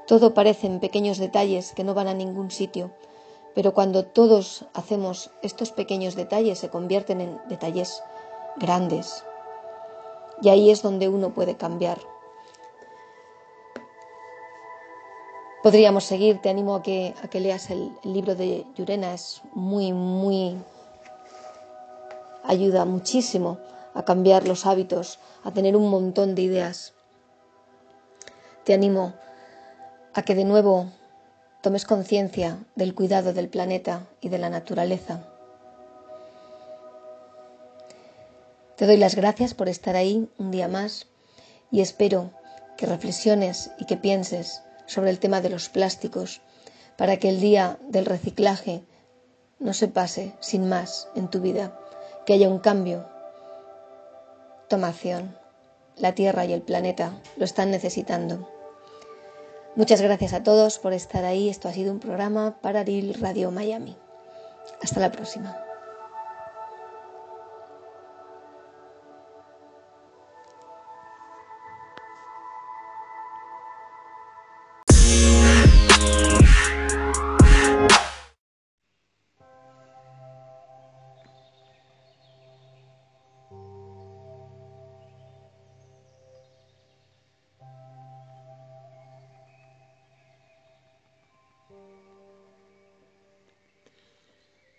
Todo 0.07 0.33
parecen 0.33 0.79
pequeños 0.79 1.19
detalles 1.19 1.73
que 1.73 1.83
no 1.83 1.93
van 1.93 2.07
a 2.07 2.15
ningún 2.15 2.53
sitio, 2.53 2.93
pero 3.55 3.75
cuando 3.75 4.05
todos 4.05 4.65
hacemos 4.75 5.31
estos 5.43 5.73
pequeños 5.73 6.15
detalles 6.15 6.59
se 6.59 6.71
convierten 6.71 7.21
en 7.21 7.41
detalles 7.49 8.03
grandes. 8.57 9.25
Y 10.41 10.49
ahí 10.49 10.71
es 10.71 10.83
donde 10.83 11.09
uno 11.09 11.35
puede 11.35 11.57
cambiar. 11.57 11.99
Podríamos 15.63 16.05
seguir, 16.05 16.41
te 16.41 16.51
animo 16.51 16.75
a 16.75 16.83
que, 16.83 17.15
a 17.23 17.29
que 17.29 17.39
leas 17.39 17.71
el, 17.71 17.93
libro 18.03 18.35
de 18.35 18.67
Yurena, 18.75 19.15
es 19.15 19.43
muy, 19.55 19.93
muy... 19.93 20.59
ayuda 22.43 22.85
muchísimo 22.85 23.59
a 23.95 24.05
cambiar 24.05 24.49
los 24.49 24.67
hábitos, 24.67 25.21
a 25.45 25.53
tener 25.53 25.77
un 25.77 25.89
montón 25.89 26.35
de 26.35 26.43
ideas. 26.43 26.95
Te 28.65 28.75
animo 28.75 29.13
a 30.15 30.23
que 30.23 30.35
de 30.35 30.45
nuevo 30.45 30.87
tomes 31.63 31.85
conciencia 31.85 32.59
del 32.75 32.93
cuidado 32.93 33.33
del 33.33 33.49
planeta 33.49 34.09
y 34.21 34.29
de 34.29 34.39
la 34.39 34.51
naturaleza. 34.51 35.21
Te 38.77 38.87
doy 38.87 38.97
las 38.97 39.15
gracias 39.15 39.55
por 39.55 39.69
estar 39.69 39.95
ahí 39.95 40.29
un 40.39 40.51
día 40.51 40.67
más 40.67 41.07
y 41.71 41.81
espero 41.81 42.33
que 42.77 42.87
reflexiones 42.87 43.71
y 43.79 43.87
que 43.87 43.97
pienses 43.97 44.63
sobre 44.87 45.11
el 45.11 45.21
tema 45.21 45.41
de 45.41 45.51
los 45.51 45.69
plásticos 45.69 46.41
para 46.97 47.19
que 47.19 47.29
el 47.29 47.41
día 47.41 47.79
del 47.89 48.07
reciclaje 48.07 48.83
no 49.61 49.73
se 49.73 49.87
pase 49.87 50.35
sin 50.41 50.69
más 50.69 51.09
en 51.15 51.29
tu 51.29 51.41
vida, 51.41 51.79
que 52.27 52.33
haya 52.33 52.49
un 52.49 52.59
cambio. 52.59 53.07
Toma 54.69 54.89
acción. 54.89 55.39
La 55.97 56.15
Tierra 56.15 56.45
y 56.45 56.53
el 56.53 56.63
planeta 56.63 57.21
lo 57.37 57.45
están 57.45 57.71
necesitando. 57.71 58.49
Muchas 59.75 60.03
gracias 60.03 60.35
a 60.35 60.43
todos 60.43 60.79
por 60.79 60.93
estar 60.93 61.25
ahí. 61.25 61.49
Esto 61.49 61.69
ha 61.69 61.73
sido 61.73 61.93
un 61.93 61.99
programa 61.99 62.59
para 62.61 62.85
Radio 63.21 63.51
Miami. 63.51 63.97
Hasta 64.83 65.01
la 65.01 65.11
próxima. 65.11 65.57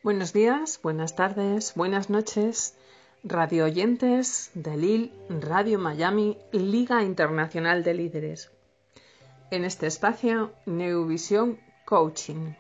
Buenos 0.04 0.34
días, 0.34 0.82
buenas 0.84 1.16
tardes, 1.16 1.76
buenas 1.76 2.10
noches, 2.10 2.76
radio 3.24 3.64
oyentes 3.64 4.52
de 4.54 4.76
LIL, 4.76 5.14
Radio 5.30 5.80
Miami, 5.80 6.38
Liga 6.52 7.04
Internacional 7.04 7.86
de 7.86 7.94
Líderes. 7.94 8.52
En 9.50 9.64
este 9.64 9.88
espacio, 9.88 10.52
Neuvisión 10.66 11.58
Coaching. 11.86 12.52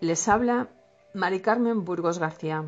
Les 0.00 0.26
habla 0.26 0.66
Mari 1.14 1.40
Carmen 1.40 1.84
Burgos 1.84 2.18
García, 2.18 2.64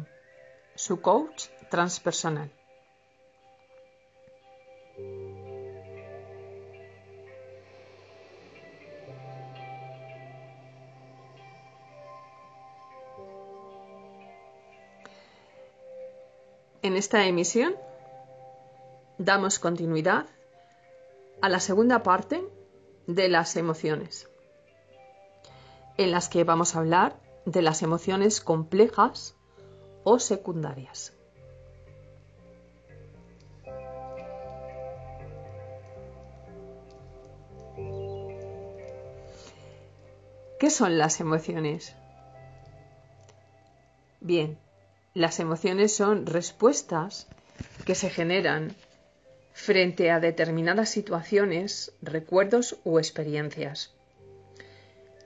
su 0.77 1.01
coach 1.01 1.47
transpersonal. 1.73 2.53
Esta 17.01 17.25
emisión 17.25 17.77
damos 19.17 19.59
continuidad 19.59 20.27
a 21.41 21.49
la 21.49 21.59
segunda 21.59 22.03
parte 22.03 22.47
de 23.07 23.31
las 23.31 23.57
emociones, 23.57 24.29
en 25.97 26.11
las 26.11 26.29
que 26.29 26.45
vamos 26.45 26.77
a 26.77 26.81
hablar 26.81 27.19
de 27.47 27.63
las 27.63 27.81
emociones 27.81 28.43
complejas 28.43 29.35
o 30.05 30.19
secundarias. 30.19 31.15
¿Qué 40.59 40.69
son 40.69 40.99
las 40.99 41.19
emociones? 41.21 41.97
Bien, 44.21 44.59
las 45.15 45.41
emociones 45.41 45.95
son 45.95 46.27
respuestas 46.27 47.27
que 47.85 47.95
se 47.95 48.11
generan 48.11 48.77
frente 49.53 50.11
a 50.11 50.21
determinadas 50.21 50.89
situaciones, 50.89 51.93
recuerdos 52.01 52.79
o 52.85 52.99
experiencias. 52.99 53.93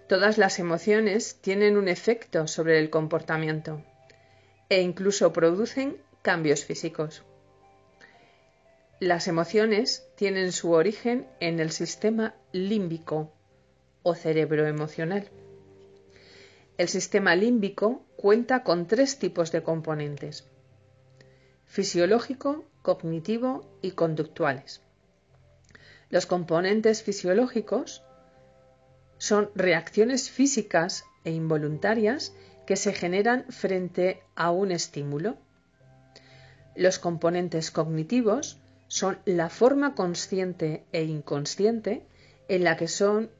Todas 0.08 0.38
las 0.38 0.58
emociones 0.58 1.38
tienen 1.40 1.76
un 1.76 1.88
efecto 1.88 2.46
sobre 2.46 2.78
el 2.78 2.90
comportamiento 2.90 3.82
e 4.68 4.80
incluso 4.80 5.32
producen 5.32 5.98
cambios 6.22 6.64
físicos. 6.64 7.22
Las 9.00 9.28
emociones 9.28 10.06
tienen 10.16 10.52
su 10.52 10.72
origen 10.72 11.26
en 11.40 11.60
el 11.60 11.70
sistema 11.70 12.34
límbico 12.52 13.32
o 14.02 14.14
cerebro 14.14 14.66
emocional. 14.66 15.28
El 16.78 16.88
sistema 16.88 17.36
límbico 17.36 18.02
cuenta 18.24 18.62
con 18.62 18.86
tres 18.86 19.18
tipos 19.18 19.52
de 19.52 19.62
componentes, 19.62 20.46
fisiológico, 21.66 22.64
cognitivo 22.80 23.68
y 23.82 23.90
conductuales. 23.90 24.80
Los 26.08 26.24
componentes 26.24 27.02
fisiológicos 27.02 28.02
son 29.18 29.50
reacciones 29.54 30.30
físicas 30.30 31.04
e 31.24 31.32
involuntarias 31.32 32.32
que 32.66 32.76
se 32.76 32.94
generan 32.94 33.44
frente 33.50 34.22
a 34.36 34.50
un 34.52 34.72
estímulo. 34.72 35.36
Los 36.74 36.98
componentes 36.98 37.70
cognitivos 37.70 38.58
son 38.88 39.18
la 39.26 39.50
forma 39.50 39.94
consciente 39.94 40.86
e 40.92 41.04
inconsciente 41.04 42.06
en 42.48 42.64
la 42.64 42.78
que 42.78 42.88
son 42.88 43.30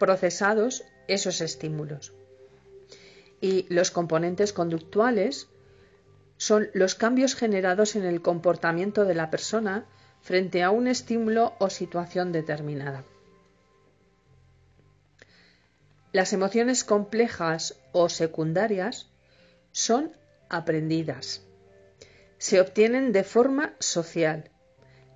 procesados 0.00 0.82
esos 1.06 1.40
estímulos 1.40 2.12
y 3.42 3.66
los 3.68 3.90
componentes 3.90 4.54
conductuales 4.54 5.48
son 6.38 6.70
los 6.72 6.94
cambios 6.94 7.34
generados 7.34 7.96
en 7.96 8.04
el 8.04 8.22
comportamiento 8.22 9.04
de 9.04 9.14
la 9.14 9.30
persona 9.30 9.84
frente 10.22 10.62
a 10.62 10.70
un 10.70 10.86
estímulo 10.86 11.54
o 11.58 11.68
situación 11.68 12.30
determinada. 12.32 13.04
Las 16.12 16.32
emociones 16.32 16.84
complejas 16.84 17.80
o 17.90 18.08
secundarias 18.08 19.08
son 19.72 20.12
aprendidas. 20.48 21.42
Se 22.38 22.60
obtienen 22.60 23.12
de 23.12 23.24
forma 23.24 23.74
social, 23.80 24.50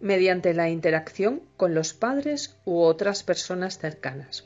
mediante 0.01 0.53
la 0.53 0.69
interacción 0.69 1.43
con 1.57 1.75
los 1.75 1.95
padres 1.95 2.57
u 2.65 2.81
otras 2.81 3.23
personas 3.23 3.79
cercanas. 3.79 4.45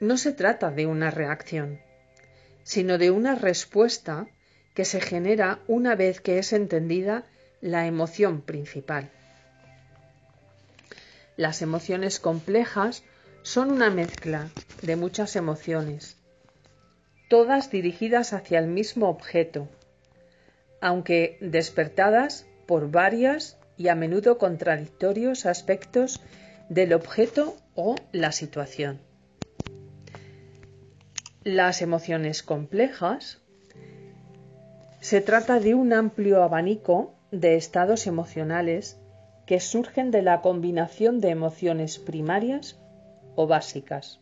No 0.00 0.16
se 0.16 0.32
trata 0.32 0.70
de 0.70 0.86
una 0.86 1.10
reacción, 1.10 1.80
sino 2.62 2.98
de 2.98 3.10
una 3.10 3.34
respuesta 3.34 4.28
que 4.74 4.84
se 4.84 5.00
genera 5.00 5.58
una 5.66 5.96
vez 5.96 6.20
que 6.20 6.38
es 6.38 6.52
entendida 6.52 7.24
la 7.60 7.86
emoción 7.86 8.42
principal. 8.42 9.10
Las 11.36 11.62
emociones 11.62 12.20
complejas 12.20 13.02
son 13.42 13.72
una 13.72 13.90
mezcla 13.90 14.50
de 14.82 14.94
muchas 14.94 15.34
emociones, 15.34 16.16
todas 17.28 17.70
dirigidas 17.70 18.32
hacia 18.32 18.58
el 18.58 18.68
mismo 18.68 19.08
objeto, 19.08 19.68
aunque 20.80 21.38
despertadas 21.40 22.46
por 22.66 22.90
varias 22.90 23.56
y 23.76 23.88
a 23.88 23.94
menudo 23.94 24.38
contradictorios 24.38 25.46
aspectos 25.46 26.20
del 26.68 26.92
objeto 26.92 27.56
o 27.74 27.96
la 28.12 28.30
situación. 28.30 29.07
Las 31.48 31.80
emociones 31.80 32.42
complejas 32.42 33.40
se 35.00 35.22
trata 35.22 35.60
de 35.60 35.74
un 35.74 35.94
amplio 35.94 36.42
abanico 36.42 37.14
de 37.30 37.56
estados 37.56 38.06
emocionales 38.06 39.00
que 39.46 39.58
surgen 39.58 40.10
de 40.10 40.20
la 40.20 40.42
combinación 40.42 41.20
de 41.20 41.30
emociones 41.30 41.98
primarias 41.98 42.78
o 43.34 43.46
básicas. 43.46 44.20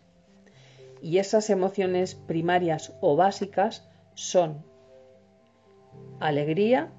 Y 1.03 1.18
esas 1.18 1.51
emociones 1.51 2.14
primarias 2.14 2.95
o 3.01 3.16
básicas 3.16 3.91
son 4.14 4.64
alegría, 6.20 6.93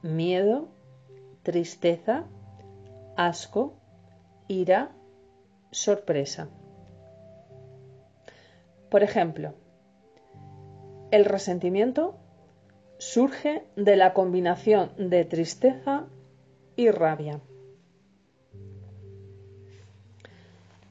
miedo, 0.00 0.70
tristeza, 1.42 2.24
asco, 3.18 3.76
ira, 4.48 4.92
sorpresa. 5.72 6.48
Por 8.96 9.02
ejemplo, 9.02 9.52
el 11.10 11.26
resentimiento 11.26 12.16
surge 12.96 13.62
de 13.76 13.94
la 13.94 14.14
combinación 14.14 14.90
de 14.96 15.26
tristeza 15.26 16.06
y 16.76 16.90
rabia. 16.90 17.42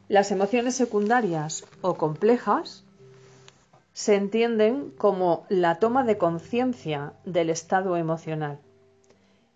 Las 0.07 0.29
emociones 0.29 0.75
secundarias 0.75 1.65
o 1.81 1.95
complejas 1.95 2.85
se 3.93 4.13
entienden 4.13 4.91
como 4.91 5.47
la 5.49 5.79
toma 5.79 6.03
de 6.03 6.19
conciencia 6.19 7.13
del 7.25 7.49
estado 7.49 7.97
emocional 7.97 8.59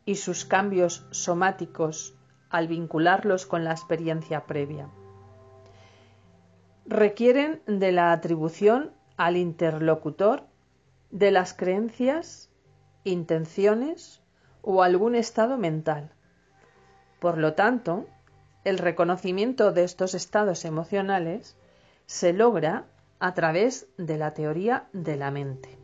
y 0.06 0.16
sus 0.16 0.43
cambios 0.43 1.06
somáticos 1.12 2.16
al 2.50 2.68
vincularlos 2.68 3.45
con 3.45 3.64
la 3.64 3.74
experiencia 3.74 4.47
previa. 4.47 4.89
Requieren 6.90 7.62
de 7.68 7.92
la 7.92 8.12
atribución 8.12 8.92
al 9.16 9.38
interlocutor 9.38 10.48
de 11.12 11.30
las 11.30 11.54
creencias, 11.54 12.50
intenciones 13.04 14.24
o 14.64 14.82
algún 14.82 15.14
estado 15.14 15.60
mental. 15.60 16.10
Por 17.20 17.38
lo 17.38 17.54
tanto, 17.54 18.08
el 18.64 18.80
reconocimiento 18.80 19.72
de 19.72 19.84
estos 19.84 20.16
estados 20.16 20.66
emocionales 20.66 21.56
se 22.08 22.34
logra 22.34 22.88
a 23.20 23.36
través 23.36 23.86
de 23.98 24.18
la 24.18 24.34
teoría 24.34 24.88
de 24.92 25.16
la 25.16 25.30
mente. 25.30 25.78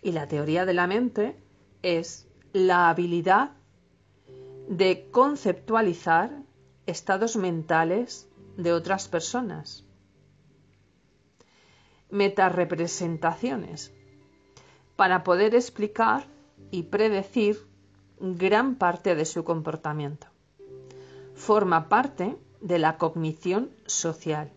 Y 0.00 0.12
la 0.12 0.26
teoría 0.26 0.64
de 0.64 0.72
la 0.72 0.86
mente 0.86 1.36
es 1.82 2.26
la 2.54 2.88
habilidad 2.88 3.50
de 4.70 5.06
conceptualizar 5.10 6.30
estados 6.90 7.36
mentales 7.36 8.28
de 8.56 8.72
otras 8.72 9.08
personas. 9.08 9.84
Metarepresentaciones 12.10 13.92
para 14.96 15.24
poder 15.24 15.54
explicar 15.54 16.26
y 16.70 16.82
predecir 16.84 17.66
gran 18.18 18.74
parte 18.74 19.14
de 19.14 19.24
su 19.24 19.44
comportamiento. 19.44 20.26
Forma 21.34 21.88
parte 21.88 22.36
de 22.60 22.78
la 22.78 22.98
cognición 22.98 23.70
social, 23.86 24.52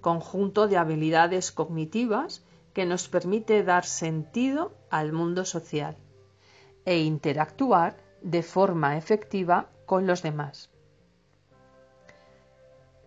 conjunto 0.00 0.66
de 0.66 0.78
habilidades 0.78 1.52
cognitivas 1.52 2.42
que 2.72 2.86
nos 2.86 3.08
permite 3.08 3.62
dar 3.62 3.84
sentido 3.84 4.72
al 4.90 5.12
mundo 5.12 5.44
social 5.44 5.96
e 6.86 7.00
interactuar 7.00 7.96
de 8.22 8.42
forma 8.42 8.96
efectiva 8.96 9.68
con 9.84 10.06
los 10.06 10.22
demás. 10.22 10.73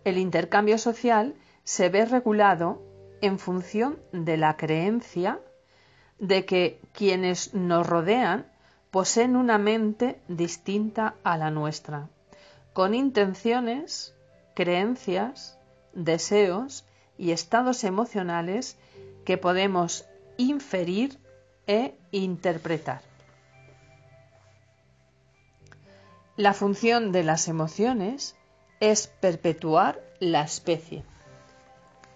El 0.04 0.18
intercambio 0.18 0.78
social 0.78 1.34
se 1.64 1.88
ve 1.88 2.04
regulado 2.04 2.82
en 3.20 3.38
función 3.38 3.98
de 4.12 4.36
la 4.36 4.56
creencia 4.56 5.40
de 6.18 6.44
que 6.44 6.80
quienes 6.92 7.54
nos 7.54 7.86
rodean 7.86 8.46
poseen 8.90 9.36
una 9.36 9.58
mente 9.58 10.20
distinta 10.28 11.14
a 11.22 11.36
la 11.36 11.50
nuestra, 11.50 12.08
con 12.72 12.94
intenciones, 12.94 14.14
creencias, 14.54 15.58
deseos 15.92 16.84
y 17.16 17.32
estados 17.32 17.84
emocionales 17.84 18.76
que 19.24 19.36
podemos 19.36 20.06
inferir 20.36 21.18
e 21.66 21.94
interpretar. 22.12 23.02
La 26.36 26.54
función 26.54 27.12
de 27.12 27.24
las 27.24 27.48
emociones 27.48 28.36
es 28.80 29.06
perpetuar 29.06 30.00
la 30.20 30.42
especie 30.42 31.04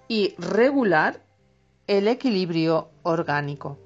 y 0.08 0.34
regular 0.38 1.22
el 1.86 2.08
equilibrio 2.08 2.90
orgánico. 3.02 3.78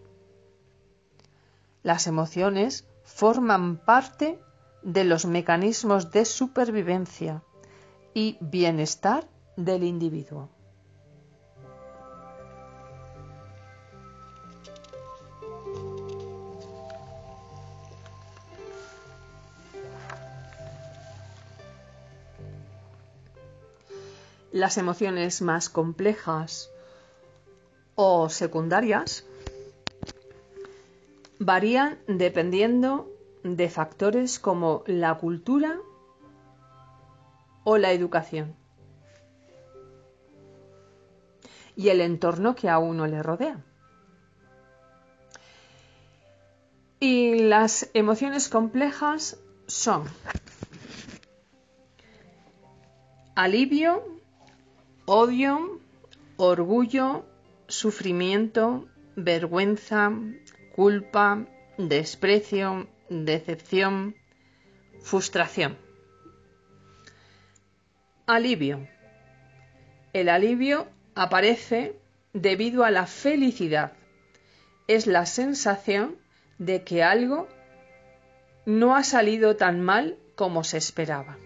Las 1.83 2.07
emociones 2.07 2.87
forman 3.05 3.77
parte 3.77 4.39
de 4.83 5.05
los 5.05 5.27
mecanismos 5.27 6.11
de 6.11 6.25
supervivencia 6.25 7.43
y 8.15 8.39
bienestar 8.41 9.29
del 9.57 9.85
individuo. 9.85 10.49
Las 24.57 24.79
emociones 24.79 25.43
más 25.43 25.69
complejas 25.69 26.71
o 27.95 28.31
secundarias 28.31 29.27
varían 31.39 31.99
dependiendo 32.07 33.07
de 33.43 33.69
factores 33.69 34.39
como 34.39 34.83
la 34.87 35.13
cultura 35.19 35.79
o 37.65 37.77
la 37.77 37.93
educación 37.93 38.57
y 41.77 41.91
el 41.91 42.01
entorno 42.01 42.55
que 42.55 42.71
a 42.71 42.79
uno 42.79 43.07
le 43.07 43.23
rodea. 43.23 43.63
Y 46.99 47.41
las 47.41 47.91
emociones 47.93 48.49
complejas 48.49 49.39
son 49.67 50.05
alivio, 53.35 54.16
odio, 55.07 55.81
orgullo, 56.37 57.25
sufrimiento, 57.69 58.89
vergüenza, 59.15 60.11
culpa, 60.75 61.47
desprecio, 61.79 62.89
decepción, 63.09 64.17
frustración. 65.01 65.79
Alivio. 68.27 68.89
El 70.13 70.29
alivio 70.29 70.89
aparece 71.15 71.97
debido 72.33 72.85
a 72.85 72.91
la 72.91 73.07
felicidad. 73.07 73.93
Es 74.89 75.07
la 75.07 75.25
sensación 75.25 76.17
de 76.59 76.83
que 76.83 77.05
algo 77.05 77.47
no 78.65 78.97
ha 78.97 79.05
salido 79.05 79.55
tan 79.55 79.81
mal 79.81 80.19
como 80.35 80.65
se 80.65 80.79
esperaba. 80.79 81.39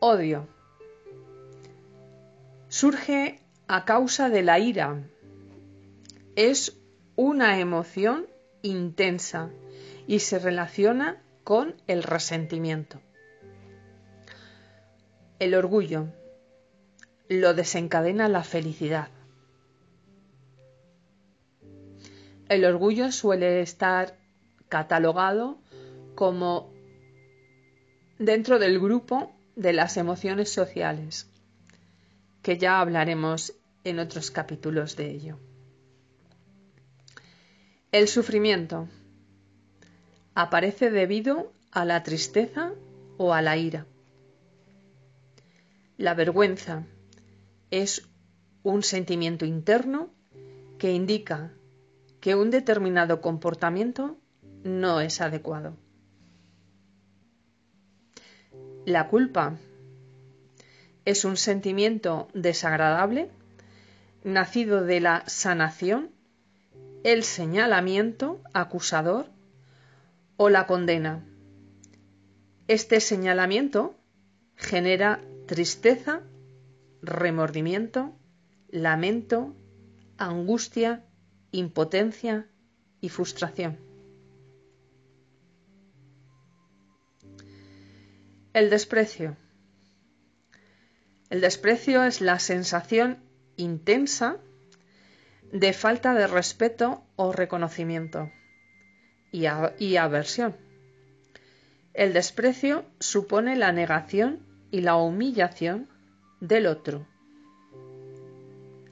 Odio. 0.00 0.53
Surge 2.74 3.38
a 3.68 3.84
causa 3.84 4.28
de 4.30 4.42
la 4.42 4.58
ira. 4.58 5.00
Es 6.34 6.76
una 7.14 7.60
emoción 7.60 8.26
intensa 8.62 9.50
y 10.08 10.18
se 10.18 10.40
relaciona 10.40 11.22
con 11.44 11.76
el 11.86 12.02
resentimiento. 12.02 13.00
El 15.38 15.54
orgullo. 15.54 16.08
lo 17.28 17.54
desencadena 17.54 18.28
la 18.28 18.42
felicidad. 18.42 19.08
El 22.48 22.64
orgullo 22.64 23.12
suele 23.12 23.60
estar 23.60 24.18
catalogado 24.68 25.58
como 26.16 26.72
dentro 28.18 28.58
del 28.58 28.80
grupo 28.80 29.32
de 29.54 29.72
las 29.74 29.96
emociones 29.96 30.50
sociales, 30.50 31.30
que 32.44 32.58
ya 32.58 32.78
hablaremos 32.80 33.54
en 33.84 33.98
otros 33.98 34.30
capítulos 34.30 34.96
de 34.96 35.10
ello. 35.10 35.38
El 37.90 38.06
sufrimiento 38.06 38.86
aparece 40.34 40.90
debido 40.90 41.52
a 41.70 41.86
la 41.86 42.02
tristeza 42.02 42.74
o 43.16 43.32
a 43.32 43.40
la 43.40 43.56
ira. 43.56 43.86
La 45.96 46.12
vergüenza 46.12 46.84
es 47.70 48.06
un 48.62 48.82
sentimiento 48.82 49.46
interno 49.46 50.10
que 50.76 50.92
indica 50.92 51.50
que 52.20 52.34
un 52.34 52.50
determinado 52.50 53.22
comportamiento 53.22 54.18
no 54.64 55.00
es 55.00 55.22
adecuado. 55.22 55.78
La 58.84 59.08
culpa 59.08 59.56
es 61.04 61.24
un 61.24 61.36
sentimiento 61.36 62.28
desagradable 62.34 63.30
nacido 64.22 64.82
de 64.82 65.00
la 65.00 65.22
sanación, 65.26 66.10
el 67.04 67.24
señalamiento 67.24 68.40
acusador 68.54 69.26
o 70.36 70.48
la 70.48 70.66
condena. 70.66 71.22
Este 72.66 73.00
señalamiento 73.00 73.94
genera 74.56 75.20
tristeza, 75.46 76.22
remordimiento, 77.02 78.14
lamento, 78.70 79.54
angustia, 80.16 81.04
impotencia 81.52 82.46
y 83.02 83.10
frustración. 83.10 83.78
El 88.54 88.70
desprecio. 88.70 89.36
El 91.34 91.40
desprecio 91.40 92.04
es 92.04 92.20
la 92.20 92.38
sensación 92.38 93.18
intensa 93.56 94.36
de 95.50 95.72
falta 95.72 96.14
de 96.14 96.28
respeto 96.28 97.02
o 97.16 97.32
reconocimiento 97.32 98.30
y, 99.32 99.96
aversión. 99.96 100.54
El 101.92 102.12
desprecio 102.12 102.84
supone 103.00 103.56
la 103.56 103.72
negación 103.72 104.46
y 104.70 104.82
la 104.82 104.94
humillación 104.94 105.88
del 106.38 106.68
otro, 106.68 107.04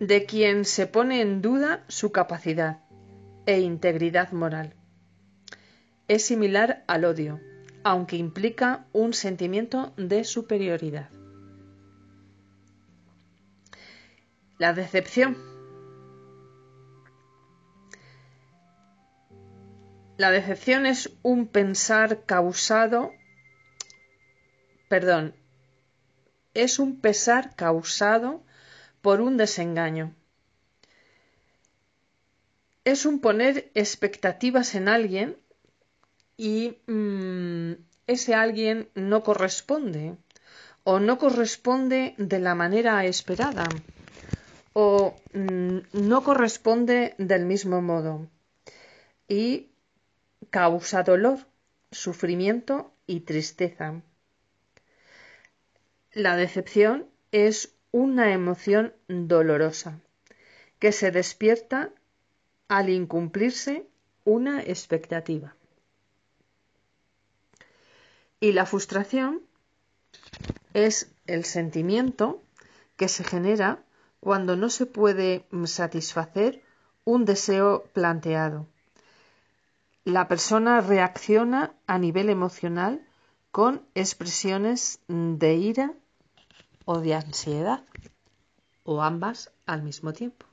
de 0.00 0.26
quien 0.26 0.64
se 0.64 0.88
pone 0.88 1.20
en 1.20 1.42
duda 1.42 1.84
su 1.86 2.10
capacidad 2.10 2.80
e 3.46 3.60
integridad 3.60 4.32
moral. 4.32 4.74
Es 6.08 6.26
similar 6.26 6.82
al 6.88 7.04
odio, 7.04 7.38
aunque 7.84 8.16
implica 8.16 8.84
un 8.92 9.12
sentimiento 9.12 9.92
de 9.96 10.24
superioridad. 10.24 11.08
La 14.62 14.72
decepción 14.72 15.36
La 20.16 20.30
decepción 20.30 20.86
es 20.86 21.10
un 21.22 21.48
pensar 21.48 22.24
causado, 22.26 23.10
perdón, 24.88 25.34
es 26.54 26.78
un 26.78 27.00
pesar 27.00 27.56
causado 27.56 28.44
por 29.00 29.20
un 29.20 29.36
desengaño. 29.36 30.14
Es 32.84 33.04
un 33.04 33.18
poner 33.18 33.72
expectativas 33.74 34.76
en 34.76 34.86
alguien 34.86 35.36
y 36.36 36.78
mm, 36.86 37.72
ese 38.06 38.36
alguien 38.36 38.88
no 38.94 39.24
corresponde 39.24 40.14
o 40.84 41.00
no 41.00 41.18
corresponde 41.18 42.14
de 42.16 42.38
la 42.38 42.54
manera 42.54 43.04
esperada 43.06 43.66
o 44.72 45.14
mm, 45.32 45.78
no 45.92 46.24
corresponde 46.24 47.14
del 47.18 47.46
mismo 47.46 47.82
modo. 47.82 48.28
Y 49.28 49.70
causa 50.50 51.02
dolor, 51.02 51.38
sufrimiento 51.90 52.92
y 53.06 53.20
tristeza. 53.20 54.02
La 56.12 56.36
decepción 56.36 57.06
es 57.30 57.74
una 57.90 58.32
emoción 58.32 58.94
dolorosa 59.08 60.00
que 60.78 60.92
se 60.92 61.10
despierta 61.10 61.90
al 62.68 62.90
incumplirse 62.90 63.86
una 64.24 64.62
expectativa. 64.62 65.54
Y 68.40 68.52
la 68.52 68.66
frustración 68.66 69.42
es 70.74 71.12
el 71.26 71.44
sentimiento 71.44 72.42
que 72.96 73.08
se 73.08 73.24
genera 73.24 73.82
cuando 74.22 74.56
no 74.56 74.70
se 74.70 74.86
puede 74.86 75.44
satisfacer 75.66 76.62
un 77.04 77.26
deseo 77.26 77.84
planteado 77.92 78.66
la 80.04 80.26
persona 80.26 80.80
reacciona 80.80 81.74
a 81.86 81.98
nivel 81.98 82.28
emocional 82.28 83.06
con 83.52 83.82
expresiones 83.94 85.00
de 85.06 85.54
ira 85.54 85.92
o 86.84 86.98
de 86.98 87.14
ansiedad, 87.14 87.84
o 88.82 89.02
ambas 89.02 89.52
al 89.64 89.82
mismo 89.82 90.12
tiempo. 90.12 90.46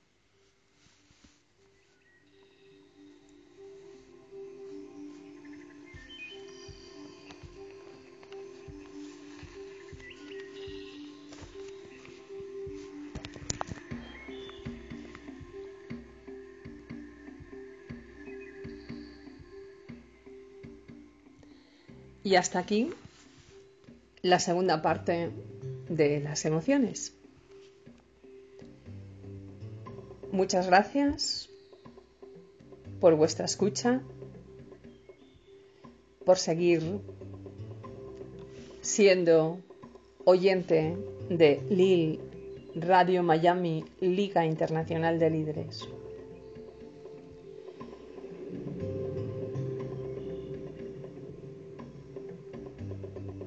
Y 22.30 22.36
hasta 22.36 22.60
aquí 22.60 22.92
la 24.22 24.38
segunda 24.38 24.84
parte 24.84 25.32
de 25.90 26.20
las 26.20 26.46
emociones. 26.46 27.16
Muchas 30.32 30.68
gracias 30.68 31.50
por 33.00 33.16
vuestra 33.16 33.46
escucha, 33.46 34.04
por 36.24 36.38
seguir 36.38 37.00
siendo 38.82 39.58
oyente 40.24 40.98
de 41.32 41.64
LIL 41.68 42.20
Radio 42.76 43.24
Miami 43.24 43.86
Liga 44.02 44.46
Internacional 44.46 45.18
de 45.18 45.32
Líderes. 45.32 45.90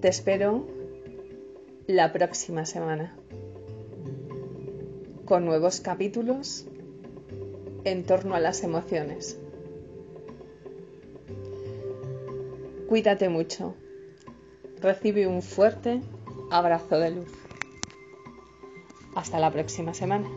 Te 0.03 0.09
espero 0.09 0.67
la 1.87 2.13
próxima 2.13 2.67
semana 2.67 3.17
con 5.25 5.45
nuevos 5.45 5.81
capítulos 5.81 6.67
en 7.85 8.05
torno 8.05 8.35
a 8.35 8.41
las 8.41 8.65
emociones. 8.65 9.39
Cuídate 12.89 13.29
mucho. 13.29 13.77
Recibe 14.81 15.29
un 15.29 15.41
fuerte 15.41 16.01
abrazo 16.51 16.99
de 16.99 17.11
luz. 17.13 17.33
Hasta 19.15 19.39
la 19.39 19.53
próxima 19.53 19.95
semana. 19.95 20.29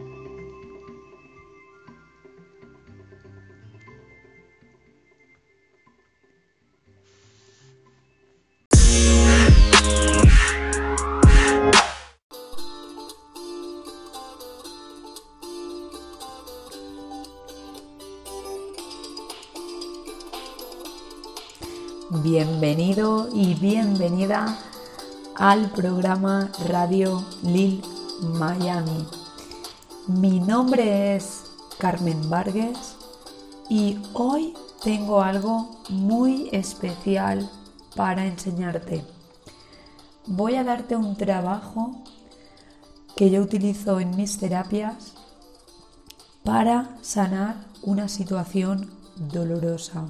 Bienvenida 23.68 24.60
al 25.34 25.72
programa 25.72 26.52
Radio 26.68 27.26
Lil 27.42 27.82
Miami. 28.22 29.08
Mi 30.08 30.40
nombre 30.40 31.16
es 31.16 31.46
Carmen 31.80 32.30
Vargas 32.30 32.96
y 33.68 33.98
hoy 34.14 34.54
tengo 34.84 35.24
algo 35.24 35.82
muy 35.90 36.48
especial 36.52 37.50
para 37.96 38.28
enseñarte. 38.28 39.04
Voy 40.28 40.58
a 40.58 40.64
darte 40.64 40.96
un 40.96 41.18
trabajo 41.18 42.04
que 43.16 43.32
yo 43.32 43.42
utilizo 43.42 44.00
en 44.00 44.16
mis 44.16 44.38
terapias 44.38 45.14
para 46.44 47.00
sanar 47.02 47.66
una 47.82 48.10
situación 48.10 48.92
dolorosa. 49.16 50.06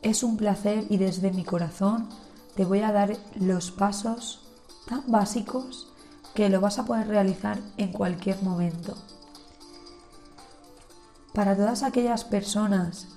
Es 0.00 0.22
un 0.22 0.38
placer 0.38 0.86
y 0.88 0.96
desde 0.96 1.30
mi 1.30 1.44
corazón 1.44 2.08
te 2.54 2.64
voy 2.64 2.80
a 2.80 2.92
dar 2.92 3.16
los 3.34 3.70
pasos 3.70 4.40
tan 4.86 5.04
básicos 5.06 5.88
que 6.34 6.48
lo 6.48 6.60
vas 6.60 6.78
a 6.78 6.84
poder 6.84 7.08
realizar 7.08 7.58
en 7.76 7.92
cualquier 7.92 8.42
momento. 8.42 8.94
Para 11.32 11.56
todas 11.56 11.82
aquellas 11.82 12.24
personas 12.24 13.08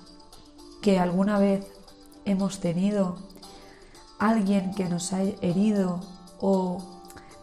que 0.80 0.98
alguna 0.98 1.38
vez 1.38 1.66
hemos 2.24 2.60
tenido 2.60 3.16
alguien 4.18 4.74
que 4.74 4.88
nos 4.88 5.12
ha 5.12 5.22
herido 5.22 6.00
o 6.40 6.78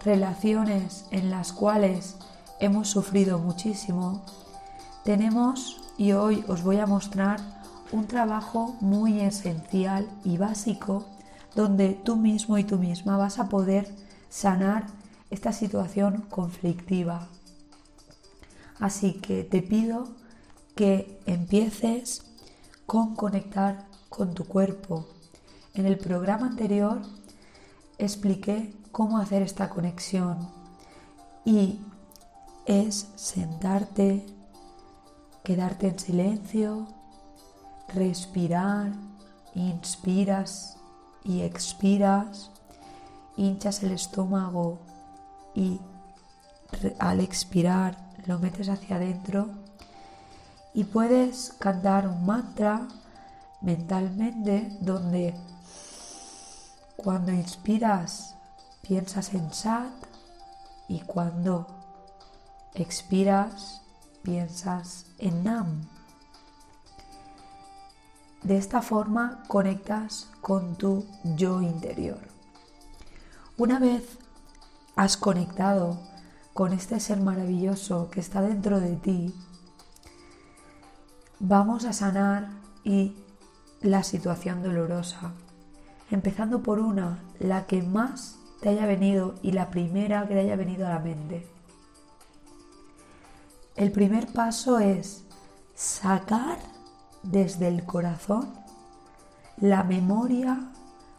relaciones 0.03 1.05
en 1.11 1.29
las 1.29 1.53
cuales 1.53 2.15
hemos 2.59 2.89
sufrido 2.89 3.39
muchísimo, 3.39 4.23
tenemos 5.03 5.81
y 5.97 6.13
hoy 6.13 6.43
os 6.47 6.63
voy 6.63 6.79
a 6.79 6.87
mostrar 6.87 7.39
un 7.91 8.07
trabajo 8.07 8.75
muy 8.81 9.19
esencial 9.19 10.07
y 10.23 10.37
básico 10.37 11.05
donde 11.55 11.93
tú 11.93 12.15
mismo 12.15 12.57
y 12.57 12.63
tú 12.63 12.77
misma 12.77 13.17
vas 13.17 13.39
a 13.39 13.49
poder 13.49 13.93
sanar 14.29 14.87
esta 15.29 15.51
situación 15.51 16.25
conflictiva. 16.29 17.27
Así 18.79 19.13
que 19.13 19.43
te 19.43 19.61
pido 19.61 20.09
que 20.75 21.19
empieces 21.25 22.23
con 22.85 23.15
conectar 23.15 23.87
con 24.09 24.33
tu 24.33 24.45
cuerpo. 24.45 25.07
En 25.73 25.85
el 25.85 25.97
programa 25.97 26.47
anterior 26.47 27.01
expliqué 27.97 28.73
cómo 28.91 29.17
hacer 29.17 29.41
esta 29.41 29.69
conexión 29.69 30.49
y 31.45 31.79
es 32.65 33.09
sentarte, 33.15 34.25
quedarte 35.43 35.87
en 35.87 35.99
silencio, 35.99 36.87
respirar, 37.93 38.91
inspiras 39.55 40.72
y 41.23 41.41
expiras, 41.41 42.51
hinchas 43.37 43.83
el 43.83 43.91
estómago 43.91 44.79
y 45.55 45.79
al 46.99 47.19
expirar 47.19 47.97
lo 48.25 48.39
metes 48.39 48.69
hacia 48.69 48.95
adentro 48.95 49.49
y 50.73 50.85
puedes 50.85 51.53
cantar 51.59 52.07
un 52.07 52.25
mantra 52.25 52.87
mentalmente 53.61 54.75
donde 54.81 55.35
cuando 56.97 57.31
inspiras 57.31 58.35
piensas 58.81 59.33
en 59.33 59.53
Sat 59.53 59.93
y 60.87 61.01
cuando 61.01 61.67
expiras 62.73 63.81
piensas 64.23 65.05
en 65.19 65.43
Nam. 65.43 65.92
De 68.43 68.57
esta 68.57 68.81
forma 68.81 69.43
conectas 69.47 70.29
con 70.41 70.75
tu 70.75 71.05
yo 71.23 71.61
interior. 71.61 72.19
Una 73.57 73.79
vez 73.79 74.17
has 74.95 75.15
conectado 75.15 75.99
con 76.53 76.73
este 76.73 76.99
ser 76.99 77.19
maravilloso 77.21 78.09
que 78.11 78.19
está 78.19 78.41
dentro 78.41 78.79
de 78.79 78.95
ti, 78.95 79.33
vamos 81.39 81.85
a 81.85 81.93
sanar 81.93 82.49
y 82.83 83.15
la 83.81 84.03
situación 84.03 84.61
dolorosa, 84.61 85.31
empezando 86.11 86.61
por 86.61 86.79
una, 86.79 87.23
la 87.39 87.65
que 87.65 87.81
más 87.81 88.39
te 88.61 88.69
haya 88.69 88.85
venido 88.85 89.35
y 89.41 89.51
la 89.51 89.69
primera 89.69 90.27
que 90.27 90.35
te 90.35 90.41
haya 90.41 90.55
venido 90.55 90.85
a 90.85 90.91
la 90.91 90.99
mente. 90.99 91.47
El 93.75 93.91
primer 93.91 94.31
paso 94.31 94.79
es 94.79 95.23
sacar 95.75 96.59
desde 97.23 97.67
el 97.67 97.85
corazón 97.85 98.53
la 99.57 99.83
memoria 99.83 100.71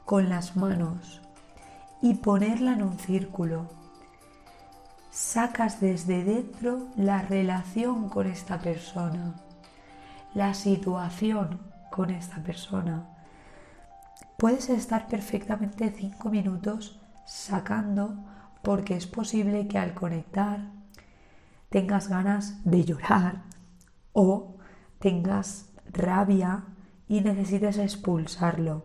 con 0.04 0.28
las 0.28 0.56
manos 0.56 1.22
y 2.02 2.14
ponerla 2.14 2.74
en 2.74 2.82
un 2.82 2.98
círculo. 2.98 3.68
Sacas 5.10 5.80
desde 5.80 6.24
dentro 6.24 6.88
la 6.96 7.22
relación 7.22 8.08
con 8.08 8.26
esta 8.26 8.58
persona, 8.58 9.34
la 10.34 10.52
situación 10.54 11.60
con 11.90 12.10
esta 12.10 12.42
persona. 12.42 13.06
Puedes 14.36 14.68
estar 14.68 15.06
perfectamente 15.06 15.94
cinco 15.96 16.28
minutos 16.28 17.00
sacando 17.24 18.16
porque 18.62 18.96
es 18.96 19.06
posible 19.06 19.68
que 19.68 19.78
al 19.78 19.94
conectar 19.94 20.70
tengas 21.70 22.08
ganas 22.08 22.62
de 22.64 22.84
llorar 22.84 23.42
o 24.12 24.56
tengas 24.98 25.70
rabia 25.94 26.64
y 27.08 27.20
necesites 27.20 27.78
expulsarlo. 27.78 28.84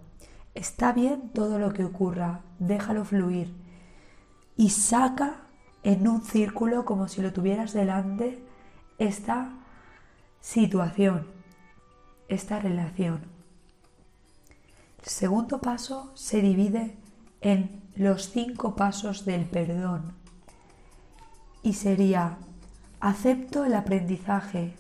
Está 0.56 0.94
bien 0.94 1.30
todo 1.30 1.60
lo 1.60 1.74
que 1.74 1.86
ocurra, 1.86 2.42
déjalo 2.60 3.06
fluir 3.06 3.54
y 4.56 4.70
saca 4.72 5.42
en 5.84 6.08
un 6.08 6.24
círculo 6.24 6.86
como 6.86 7.08
si 7.08 7.22
lo 7.22 7.32
tuvieras 7.32 7.74
delante 7.74 8.44
esta 8.98 9.54
situación, 10.42 11.28
esta 12.28 12.60
relación. 12.60 13.22
El 15.02 15.06
segundo 15.06 15.62
paso 15.62 16.12
se 16.16 16.42
divide 16.42 16.98
en 17.42 17.82
los 17.96 18.32
cinco 18.32 18.76
pasos 18.76 19.24
del 19.24 19.46
perdón 19.46 20.14
y 21.64 21.74
sería 21.74 22.38
acepto 23.00 23.64
el 23.64 23.76
aprendizaje, 23.76 24.76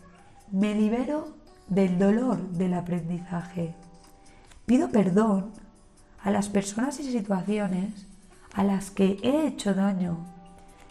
me 0.51 0.75
libero 0.75 1.38
del 1.69 1.99
dolor 1.99 2.39
del 2.49 2.73
aprendizaje. 2.73 3.75
Pido 4.65 4.89
perdón 4.89 5.51
a 6.21 6.31
las 6.31 6.49
personas 6.49 6.99
y 6.99 7.11
situaciones 7.11 8.07
a 8.53 8.63
las 8.63 8.91
que 8.91 9.17
he 9.23 9.47
hecho 9.47 9.73
daño 9.73 10.25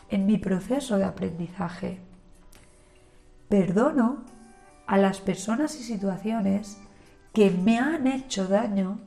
en 0.08 0.26
mi 0.26 0.38
proceso 0.38 0.96
de 0.96 1.04
aprendizaje. 1.04 2.00
Perdono 3.48 4.24
a 4.86 4.96
las 4.96 5.20
personas 5.20 5.78
y 5.78 5.82
situaciones 5.82 6.78
que 7.32 7.50
me 7.50 7.78
han 7.78 8.06
hecho 8.06 8.46
daño 8.48 9.00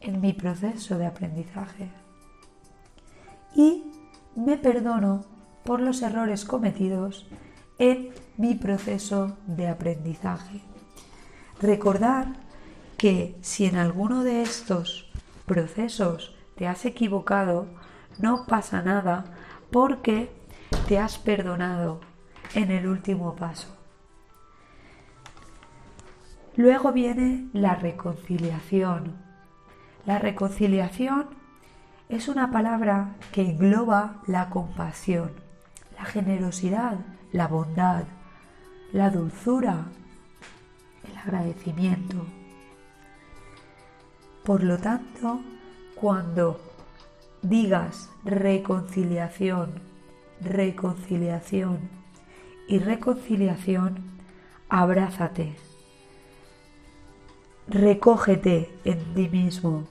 en 0.00 0.20
mi 0.20 0.32
proceso 0.32 0.98
de 0.98 1.06
aprendizaje. 1.06 1.88
Y 3.54 3.84
me 4.34 4.56
perdono 4.56 5.24
por 5.62 5.80
los 5.80 6.02
errores 6.02 6.44
cometidos 6.44 7.28
en 7.78 8.10
mi 8.36 8.54
proceso 8.54 9.36
de 9.46 9.68
aprendizaje. 9.68 10.71
Recordar 11.62 12.26
que 12.98 13.36
si 13.40 13.66
en 13.66 13.76
alguno 13.76 14.24
de 14.24 14.42
estos 14.42 15.08
procesos 15.46 16.34
te 16.56 16.66
has 16.66 16.84
equivocado, 16.84 17.68
no 18.18 18.46
pasa 18.46 18.82
nada 18.82 19.26
porque 19.70 20.32
te 20.88 20.98
has 20.98 21.18
perdonado 21.18 22.00
en 22.54 22.72
el 22.72 22.88
último 22.88 23.36
paso. 23.36 23.68
Luego 26.56 26.92
viene 26.92 27.48
la 27.52 27.76
reconciliación. 27.76 29.16
La 30.04 30.18
reconciliación 30.18 31.28
es 32.08 32.26
una 32.26 32.50
palabra 32.50 33.14
que 33.30 33.48
engloba 33.48 34.20
la 34.26 34.50
compasión, 34.50 35.30
la 35.96 36.04
generosidad, 36.06 36.98
la 37.30 37.46
bondad, 37.46 38.02
la 38.92 39.10
dulzura, 39.10 39.86
el 41.04 41.16
agradecimiento. 41.16 42.26
Por 44.44 44.62
lo 44.64 44.78
tanto, 44.78 45.40
cuando 45.94 46.60
digas 47.42 48.10
reconciliación, 48.24 49.80
reconciliación 50.40 51.78
y 52.68 52.78
reconciliación, 52.78 53.98
abrázate, 54.68 55.56
recógete 57.68 58.70
en 58.84 59.14
ti 59.14 59.28
mismo. 59.28 59.84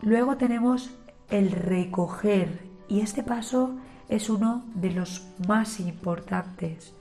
Luego 0.00 0.36
tenemos 0.36 0.90
el 1.30 1.52
recoger 1.52 2.60
y 2.88 3.00
este 3.00 3.22
paso 3.22 3.76
es 4.08 4.28
uno 4.28 4.64
de 4.74 4.90
los 4.90 5.26
más 5.46 5.80
importantes 5.80 6.92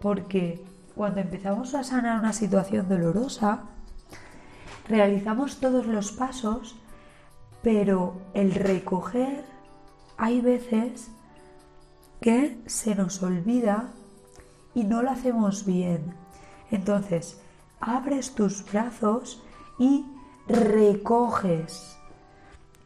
porque 0.00 0.62
cuando 0.94 1.20
empezamos 1.20 1.74
a 1.74 1.84
sanar 1.84 2.20
una 2.20 2.32
situación 2.32 2.88
dolorosa, 2.88 3.64
realizamos 4.88 5.58
todos 5.58 5.86
los 5.86 6.12
pasos, 6.12 6.76
pero 7.62 8.20
el 8.34 8.54
recoger 8.54 9.44
hay 10.16 10.40
veces 10.40 11.10
que 12.20 12.58
se 12.66 12.94
nos 12.94 13.22
olvida 13.22 13.92
y 14.74 14.84
no 14.84 15.02
lo 15.02 15.10
hacemos 15.10 15.66
bien. 15.66 16.14
Entonces, 16.70 17.40
abres 17.80 18.34
tus 18.34 18.64
brazos 18.70 19.42
y 19.78 20.06
recoges. 20.46 21.98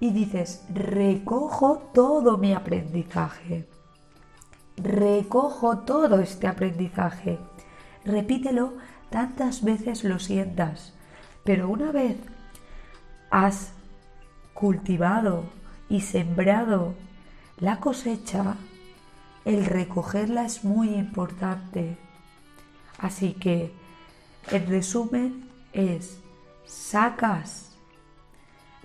y 0.01 0.13
dices, 0.13 0.65
recojo 0.73 1.79
todo 1.93 2.39
mi 2.39 2.55
aprendizaje. 2.55 3.69
Recojo 4.77 5.79
todo 5.79 6.21
este 6.21 6.47
aprendizaje. 6.47 7.41
Repítelo 8.09 8.73
tantas 9.11 9.63
veces 9.63 10.03
lo 10.03 10.19
sientas, 10.19 10.95
pero 11.45 11.69
una 11.69 11.93
vez 11.93 12.17
has 13.31 13.75
cultivado 14.55 15.45
y 15.91 16.01
sembrado 16.01 16.95
la 17.59 17.81
cosecha, 17.81 18.57
el 19.45 19.67
recogerla 19.67 20.47
es 20.47 20.65
muy 20.65 20.95
importante. 20.95 21.99
Así 22.97 23.35
que, 23.35 23.75
en 24.51 24.67
resumen, 24.69 25.51
es 25.75 26.19
sacas 26.65 27.77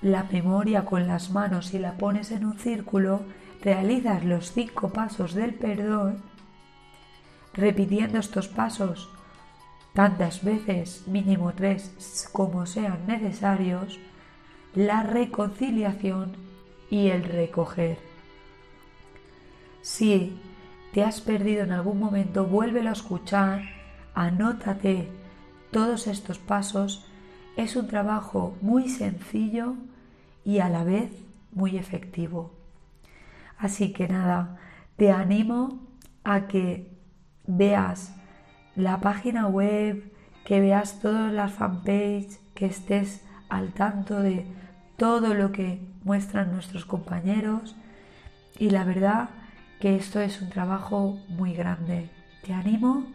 la 0.02 0.24
memoria 0.26 0.84
con 0.84 1.08
las 1.08 1.32
manos 1.32 1.74
y 1.74 1.80
la 1.80 1.94
pones 1.94 2.30
en 2.32 2.44
un 2.44 2.60
círculo, 2.60 3.22
realizas 3.62 4.26
los 4.26 4.52
cinco 4.52 4.90
pasos 4.90 5.34
del 5.34 5.54
perdón, 5.54 6.22
repitiendo 7.54 8.20
estos 8.20 8.50
pasos 8.50 9.13
tantas 9.94 10.44
veces, 10.44 11.08
mínimo 11.08 11.54
tres, 11.54 12.28
como 12.32 12.66
sean 12.66 13.06
necesarios, 13.08 14.00
la 14.76 15.04
reconciliación 15.04 16.36
y 16.90 17.10
el 17.10 17.24
recoger. 17.24 18.00
Si 19.82 20.40
te 20.94 21.04
has 21.04 21.22
perdido 21.22 21.64
en 21.64 21.72
algún 21.72 22.00
momento, 22.00 22.46
vuélvelo 22.46 22.90
a 22.90 22.94
escuchar, 22.94 23.64
anótate 24.16 25.10
todos 25.72 26.08
estos 26.08 26.40
pasos. 26.40 27.06
Es 27.58 27.76
un 27.76 27.88
trabajo 27.88 28.56
muy 28.62 28.90
sencillo 28.90 29.76
y 30.44 30.60
a 30.60 30.70
la 30.70 30.84
vez 30.84 31.12
muy 31.52 31.78
efectivo. 31.78 32.54
Así 33.58 33.94
que 33.94 34.08
nada, 34.08 34.58
te 34.98 35.12
animo 35.12 35.80
a 36.24 36.48
que 36.48 36.92
veas 37.46 38.14
la 38.76 39.00
página 39.00 39.48
web, 39.48 40.12
que 40.46 40.60
veas 40.60 41.00
todas 41.00 41.32
las 41.32 41.54
fanpages, 41.54 42.40
que 42.54 42.66
estés 42.66 43.24
al 43.50 43.74
tanto 43.74 44.20
de 44.20 44.46
todo 44.98 45.34
lo 45.34 45.52
que 45.52 45.82
muestran 46.04 46.52
nuestros 46.52 46.86
compañeros 46.86 47.76
y 48.58 48.70
la 48.70 48.84
verdad 48.84 49.30
que 49.80 49.96
esto 49.96 50.20
es 50.20 50.42
un 50.42 50.50
trabajo 50.50 51.20
muy 51.30 51.54
grande. 51.54 52.10
Te 52.46 52.54
animo 52.54 53.06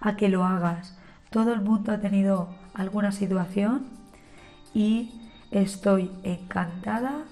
a 0.00 0.16
que 0.16 0.28
lo 0.28 0.44
hagas. 0.44 0.98
Todo 1.30 1.52
el 1.52 1.60
mundo 1.60 1.92
ha 1.92 2.00
tenido 2.00 2.54
alguna 2.74 3.12
situación 3.12 3.86
y 4.74 5.30
estoy 5.50 6.10
encantada 6.22 7.24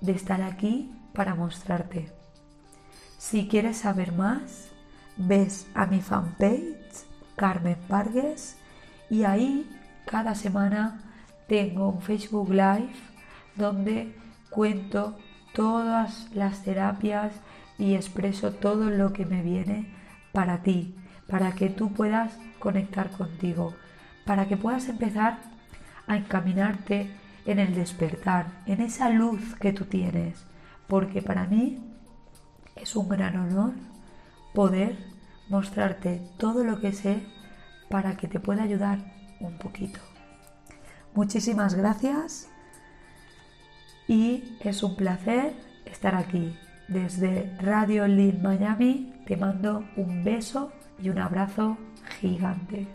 de 0.00 0.12
estar 0.12 0.42
aquí 0.42 0.92
para 1.14 1.34
mostrarte. 1.34 2.12
Si 3.18 3.46
quieres 3.48 3.78
saber 3.78 4.12
más, 4.12 4.71
ves 5.16 5.66
a 5.74 5.86
mi 5.86 6.00
fanpage 6.00 7.06
Carmen 7.36 7.78
Vargas 7.88 8.56
y 9.10 9.24
ahí 9.24 9.68
cada 10.06 10.34
semana 10.34 11.00
tengo 11.48 11.88
un 11.88 12.02
Facebook 12.02 12.50
Live 12.50 12.94
donde 13.56 14.14
cuento 14.50 15.18
todas 15.54 16.28
las 16.34 16.62
terapias 16.62 17.32
y 17.78 17.94
expreso 17.94 18.52
todo 18.52 18.90
lo 18.90 19.12
que 19.12 19.26
me 19.26 19.42
viene 19.42 19.92
para 20.32 20.62
ti, 20.62 20.94
para 21.26 21.52
que 21.52 21.68
tú 21.68 21.92
puedas 21.92 22.38
conectar 22.58 23.10
contigo, 23.10 23.74
para 24.24 24.46
que 24.46 24.56
puedas 24.56 24.88
empezar 24.88 25.38
a 26.06 26.16
encaminarte 26.16 27.10
en 27.44 27.58
el 27.58 27.74
despertar, 27.74 28.46
en 28.66 28.80
esa 28.80 29.10
luz 29.10 29.54
que 29.56 29.72
tú 29.72 29.84
tienes, 29.84 30.46
porque 30.86 31.22
para 31.22 31.46
mí 31.46 31.80
es 32.76 32.96
un 32.96 33.08
gran 33.08 33.36
honor 33.36 33.72
poder 34.54 34.96
mostrarte 35.48 36.22
todo 36.38 36.64
lo 36.64 36.80
que 36.80 36.92
sé 36.92 37.26
para 37.88 38.16
que 38.16 38.28
te 38.28 38.40
pueda 38.40 38.62
ayudar 38.62 38.98
un 39.40 39.58
poquito. 39.58 40.00
Muchísimas 41.14 41.74
gracias 41.74 42.48
y 44.08 44.56
es 44.60 44.82
un 44.82 44.96
placer 44.96 45.52
estar 45.84 46.14
aquí. 46.14 46.56
Desde 46.88 47.56
Radio 47.60 48.06
Lil 48.06 48.40
Miami 48.42 49.12
te 49.26 49.36
mando 49.36 49.84
un 49.96 50.24
beso 50.24 50.72
y 51.00 51.08
un 51.10 51.18
abrazo 51.18 51.76
gigante. 52.20 52.86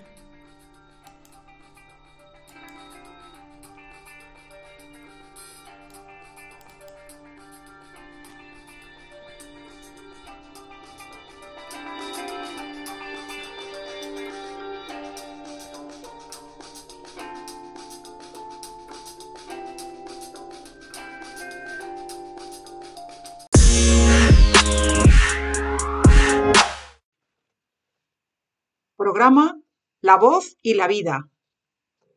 La 30.07 30.15
voz 30.15 30.55
y 30.61 30.75
la 30.75 30.87
vida. 30.87 31.29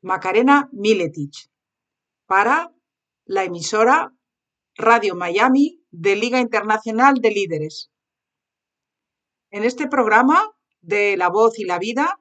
Macarena 0.00 0.68
Miletich. 0.70 1.50
Para 2.24 2.72
la 3.24 3.42
emisora 3.42 4.14
Radio 4.76 5.16
Miami 5.16 5.82
de 5.90 6.14
Liga 6.14 6.38
Internacional 6.38 7.14
de 7.14 7.32
Líderes. 7.32 7.90
En 9.50 9.64
este 9.64 9.88
programa 9.88 10.40
de 10.80 11.16
La 11.16 11.30
voz 11.30 11.58
y 11.58 11.64
la 11.64 11.80
vida 11.80 12.20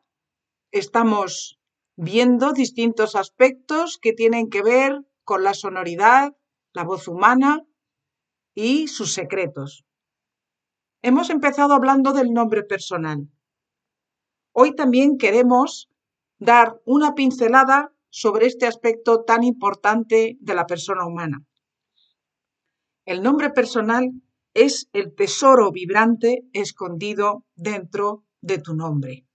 estamos 0.71 1.59
viendo 1.95 2.51
distintos 2.51 3.15
aspectos 3.15 3.99
que 4.01 4.13
tienen 4.13 4.49
que 4.49 4.63
ver 4.63 5.05
con 5.23 5.43
la 5.43 5.53
sonoridad, 5.53 6.35
la 6.73 6.83
voz 6.83 7.07
humana 7.07 7.63
y 8.55 8.87
sus 8.87 9.13
secretos. 9.13 9.85
Hemos 11.03 11.29
empezado 11.29 11.75
hablando 11.75 12.11
del 12.11 12.33
nombre 12.33 12.63
personal. 12.63 13.29
Hoy 14.61 14.75
también 14.75 15.17
queremos 15.17 15.89
dar 16.37 16.81
una 16.83 17.15
pincelada 17.15 17.93
sobre 18.09 18.45
este 18.45 18.67
aspecto 18.67 19.23
tan 19.23 19.45
importante 19.45 20.35
de 20.41 20.53
la 20.53 20.65
persona 20.65 21.07
humana. 21.07 21.45
El 23.05 23.23
nombre 23.23 23.51
personal 23.51 24.11
es 24.53 24.89
el 24.91 25.15
tesoro 25.15 25.71
vibrante 25.71 26.43
escondido 26.51 27.45
dentro 27.55 28.25
de 28.41 28.57
tu 28.57 28.75
nombre. 28.75 29.25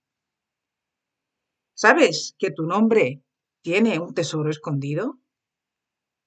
¿Sabes 1.73 2.35
que 2.37 2.51
tu 2.51 2.67
nombre 2.67 3.23
tiene 3.63 3.97
un 3.97 4.13
tesoro 4.13 4.51
escondido? 4.51 5.17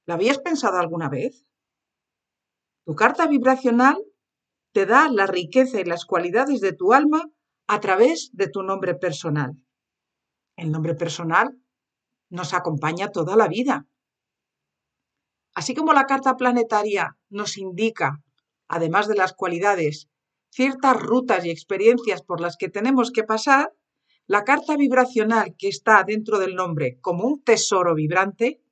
¿Lo 0.06 0.14
habías 0.14 0.38
pensado 0.38 0.76
alguna 0.76 1.08
vez? 1.08 1.46
Tu 2.84 2.96
carta 2.96 3.28
vibracional 3.28 3.96
te 4.72 4.86
da 4.86 5.08
la 5.08 5.28
riqueza 5.28 5.80
y 5.80 5.84
las 5.84 6.04
cualidades 6.04 6.60
de 6.60 6.72
tu 6.72 6.92
alma 6.92 7.30
a 7.68 7.80
través 7.80 8.30
de 8.32 8.48
tu 8.48 8.62
nombre 8.62 8.94
personal. 8.94 9.52
El 10.56 10.72
nombre 10.72 10.94
personal 10.94 11.54
nos 12.30 12.54
acompaña 12.54 13.12
toda 13.12 13.36
la 13.36 13.46
vida. 13.46 13.86
Así 15.54 15.74
como 15.74 15.92
la 15.92 16.06
carta 16.06 16.36
planetaria 16.36 17.18
nos 17.28 17.58
indica, 17.58 18.22
además 18.68 19.06
de 19.06 19.16
las 19.16 19.34
cualidades, 19.34 20.08
ciertas 20.50 20.96
rutas 20.96 21.44
y 21.44 21.50
experiencias 21.50 22.22
por 22.22 22.40
las 22.40 22.56
que 22.56 22.70
tenemos 22.70 23.10
que 23.10 23.24
pasar, 23.24 23.74
la 24.26 24.44
carta 24.44 24.76
vibracional 24.76 25.54
que 25.58 25.68
está 25.68 26.02
dentro 26.04 26.38
del 26.38 26.54
nombre 26.54 26.98
como 27.00 27.24
un 27.24 27.42
tesoro 27.42 27.94
vibrante 27.94 28.62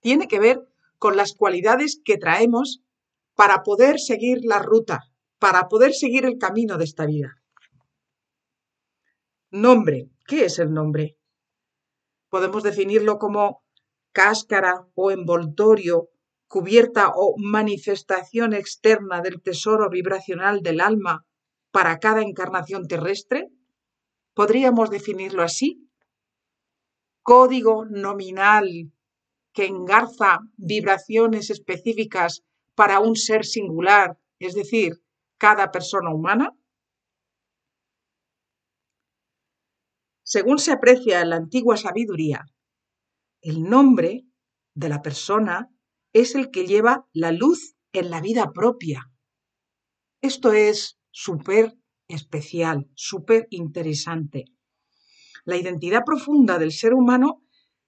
tiene 0.00 0.28
que 0.28 0.40
ver 0.40 0.60
con 0.98 1.16
las 1.16 1.32
cualidades 1.32 2.00
que 2.04 2.18
traemos 2.18 2.82
para 3.34 3.62
poder 3.62 3.98
seguir 3.98 4.40
la 4.42 4.58
ruta, 4.58 5.04
para 5.38 5.68
poder 5.68 5.94
seguir 5.94 6.26
el 6.26 6.38
camino 6.38 6.76
de 6.76 6.84
esta 6.84 7.06
vida. 7.06 7.37
Nombre. 9.50 10.10
¿Qué 10.26 10.44
es 10.44 10.58
el 10.58 10.74
nombre? 10.74 11.16
Podemos 12.28 12.62
definirlo 12.62 13.18
como 13.18 13.62
cáscara 14.12 14.86
o 14.94 15.10
envoltorio, 15.10 16.10
cubierta 16.48 17.12
o 17.14 17.34
manifestación 17.38 18.52
externa 18.52 19.22
del 19.22 19.40
tesoro 19.40 19.88
vibracional 19.88 20.60
del 20.60 20.82
alma 20.82 21.24
para 21.70 21.98
cada 21.98 22.20
encarnación 22.20 22.86
terrestre. 22.86 23.48
¿Podríamos 24.34 24.90
definirlo 24.90 25.42
así? 25.42 25.88
Código 27.22 27.86
nominal 27.86 28.92
que 29.54 29.64
engarza 29.64 30.40
vibraciones 30.58 31.48
específicas 31.48 32.42
para 32.74 33.00
un 33.00 33.16
ser 33.16 33.46
singular, 33.46 34.18
es 34.38 34.54
decir, 34.54 35.00
cada 35.38 35.70
persona 35.70 36.12
humana. 36.12 36.54
Según 40.30 40.58
se 40.58 40.72
aprecia 40.72 41.22
en 41.22 41.30
la 41.30 41.36
antigua 41.36 41.78
sabiduría, 41.78 42.44
el 43.40 43.62
nombre 43.62 44.26
de 44.74 44.90
la 44.90 45.00
persona 45.00 45.70
es 46.12 46.34
el 46.34 46.50
que 46.50 46.66
lleva 46.66 47.06
la 47.14 47.32
luz 47.32 47.76
en 47.94 48.10
la 48.10 48.20
vida 48.20 48.52
propia. 48.52 49.10
Esto 50.20 50.52
es 50.52 50.98
súper 51.10 51.78
especial, 52.08 52.90
súper 52.94 53.46
interesante. 53.48 54.44
La 55.46 55.56
identidad 55.56 56.04
profunda 56.04 56.58
del 56.58 56.72
ser 56.72 56.92
humano 56.92 57.42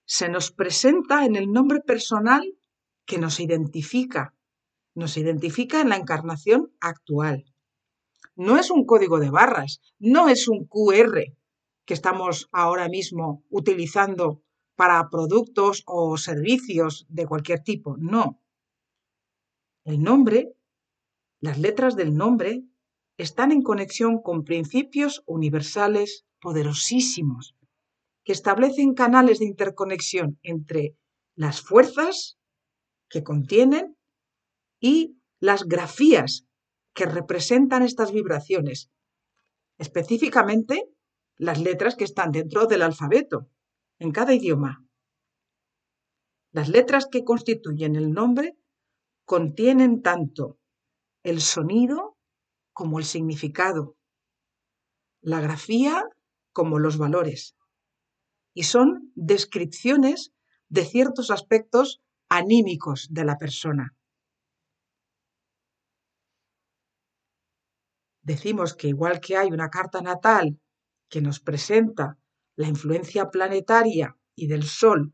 se 0.06 0.30
nos 0.30 0.50
presenta 0.50 1.26
en 1.26 1.36
el 1.36 1.52
nombre 1.52 1.80
personal 1.80 2.56
que 3.04 3.18
nos 3.18 3.38
identifica, 3.38 4.34
nos 4.94 5.18
identifica 5.18 5.82
en 5.82 5.90
la 5.90 5.96
encarnación 5.96 6.72
actual. 6.80 7.44
No 8.34 8.56
es 8.56 8.70
un 8.70 8.86
código 8.86 9.20
de 9.20 9.28
barras, 9.28 9.82
no 9.98 10.30
es 10.30 10.48
un 10.48 10.64
QR 10.64 11.36
que 11.90 11.94
estamos 11.94 12.48
ahora 12.52 12.88
mismo 12.88 13.42
utilizando 13.50 14.44
para 14.76 15.10
productos 15.10 15.82
o 15.86 16.16
servicios 16.16 17.04
de 17.08 17.26
cualquier 17.26 17.64
tipo, 17.64 17.96
no. 17.98 18.40
El 19.82 20.00
nombre, 20.00 20.54
las 21.40 21.58
letras 21.58 21.96
del 21.96 22.14
nombre, 22.14 22.62
están 23.16 23.50
en 23.50 23.62
conexión 23.62 24.22
con 24.22 24.44
principios 24.44 25.24
universales 25.26 26.26
poderosísimos 26.40 27.56
que 28.22 28.34
establecen 28.34 28.94
canales 28.94 29.40
de 29.40 29.46
interconexión 29.46 30.38
entre 30.44 30.94
las 31.34 31.60
fuerzas 31.60 32.38
que 33.08 33.24
contienen 33.24 33.96
y 34.78 35.18
las 35.40 35.64
grafías 35.64 36.46
que 36.94 37.06
representan 37.06 37.82
estas 37.82 38.12
vibraciones, 38.12 38.92
específicamente 39.76 40.88
las 41.40 41.58
letras 41.58 41.96
que 41.96 42.04
están 42.04 42.32
dentro 42.32 42.66
del 42.66 42.82
alfabeto, 42.82 43.48
en 43.98 44.12
cada 44.12 44.34
idioma. 44.34 44.84
Las 46.52 46.68
letras 46.68 47.06
que 47.10 47.24
constituyen 47.24 47.96
el 47.96 48.12
nombre 48.12 48.58
contienen 49.24 50.02
tanto 50.02 50.58
el 51.22 51.40
sonido 51.40 52.18
como 52.74 52.98
el 52.98 53.06
significado, 53.06 53.96
la 55.22 55.40
grafía 55.40 56.04
como 56.52 56.78
los 56.78 56.98
valores, 56.98 57.56
y 58.52 58.64
son 58.64 59.10
descripciones 59.14 60.34
de 60.68 60.84
ciertos 60.84 61.30
aspectos 61.30 62.02
anímicos 62.28 63.08
de 63.10 63.24
la 63.24 63.38
persona. 63.38 63.96
Decimos 68.20 68.74
que 68.74 68.88
igual 68.88 69.20
que 69.20 69.38
hay 69.38 69.48
una 69.50 69.70
carta 69.70 70.02
natal 70.02 70.60
que 71.10 71.20
nos 71.20 71.40
presenta 71.40 72.18
la 72.56 72.68
influencia 72.68 73.30
planetaria 73.30 74.16
y 74.34 74.46
del 74.46 74.62
Sol 74.62 75.12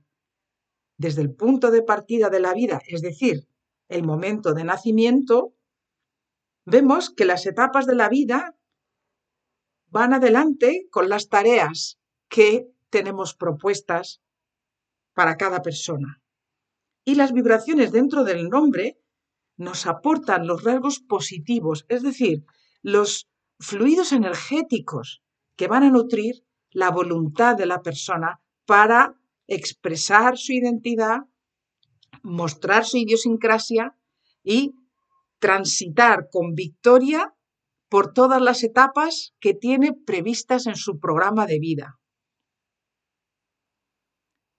desde 0.99 1.23
el 1.23 1.35
punto 1.35 1.71
de 1.71 1.83
partida 1.83 2.31
de 2.31 2.41
la 2.41 2.55
vida, 2.55 2.81
es 2.87 3.03
decir, 3.03 3.49
el 3.89 4.03
momento 4.03 4.55
de 4.55 4.65
nacimiento, 4.65 5.55
vemos 6.65 7.11
que 7.11 7.25
las 7.25 7.47
etapas 7.47 7.87
de 7.87 7.95
la 7.95 8.09
vida 8.09 8.57
van 9.89 10.15
adelante 10.15 10.89
con 10.91 11.09
las 11.09 11.29
tareas 11.29 11.99
que 12.29 12.67
tenemos 12.91 13.35
propuestas 13.35 14.23
para 15.15 15.37
cada 15.37 15.63
persona. 15.63 16.23
Y 17.05 17.15
las 17.15 17.33
vibraciones 17.33 17.93
dentro 17.93 18.25
del 18.25 18.49
nombre 18.49 18.99
nos 19.57 19.87
aportan 19.87 20.47
los 20.47 20.65
rasgos 20.65 21.01
positivos, 21.01 21.87
es 21.89 22.03
decir, 22.03 22.45
los 22.83 23.29
fluidos 23.59 24.13
energéticos 24.13 25.23
que 25.57 25.69
van 25.69 25.83
a 25.83 25.91
nutrir 25.91 26.45
la 26.71 26.91
voluntad 26.91 27.57
de 27.57 27.67
la 27.67 27.83
persona 27.83 28.41
para 28.67 29.19
expresar 29.47 30.37
su 30.37 30.53
identidad, 30.53 31.21
mostrar 32.23 32.85
su 32.85 32.99
idiosincrasia 32.99 33.97
y 34.43 34.75
transitar 35.39 36.29
con 36.31 36.55
victoria 36.55 37.35
por 37.89 38.13
todas 38.13 38.43
las 38.43 38.63
etapas 38.65 39.35
que 39.41 39.55
tiene 39.55 39.93
previstas 39.93 40.67
en 40.67 40.77
su 40.77 40.99
programa 40.99 41.47
de 41.47 41.59
vida. 41.59 41.99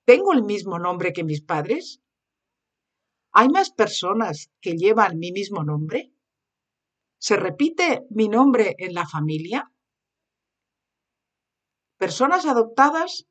¿Tengo 0.06 0.32
el 0.32 0.44
mismo 0.44 0.80
nombre 0.80 1.12
que 1.12 1.26
mis 1.26 1.42
padres? 1.42 2.02
¿Hay 3.34 3.50
más 3.50 3.72
personas 3.72 4.50
que 4.62 4.78
llevan 4.78 5.20
mi 5.20 5.32
mismo 5.34 5.64
nombre? 5.64 6.14
¿Se 7.20 7.36
repite 7.36 8.06
mi 8.10 8.30
nombre 8.30 8.76
en 8.80 8.94
la 8.94 9.06
familia? 9.06 9.72
Personas 11.98 12.46
adoptadas 12.46 13.26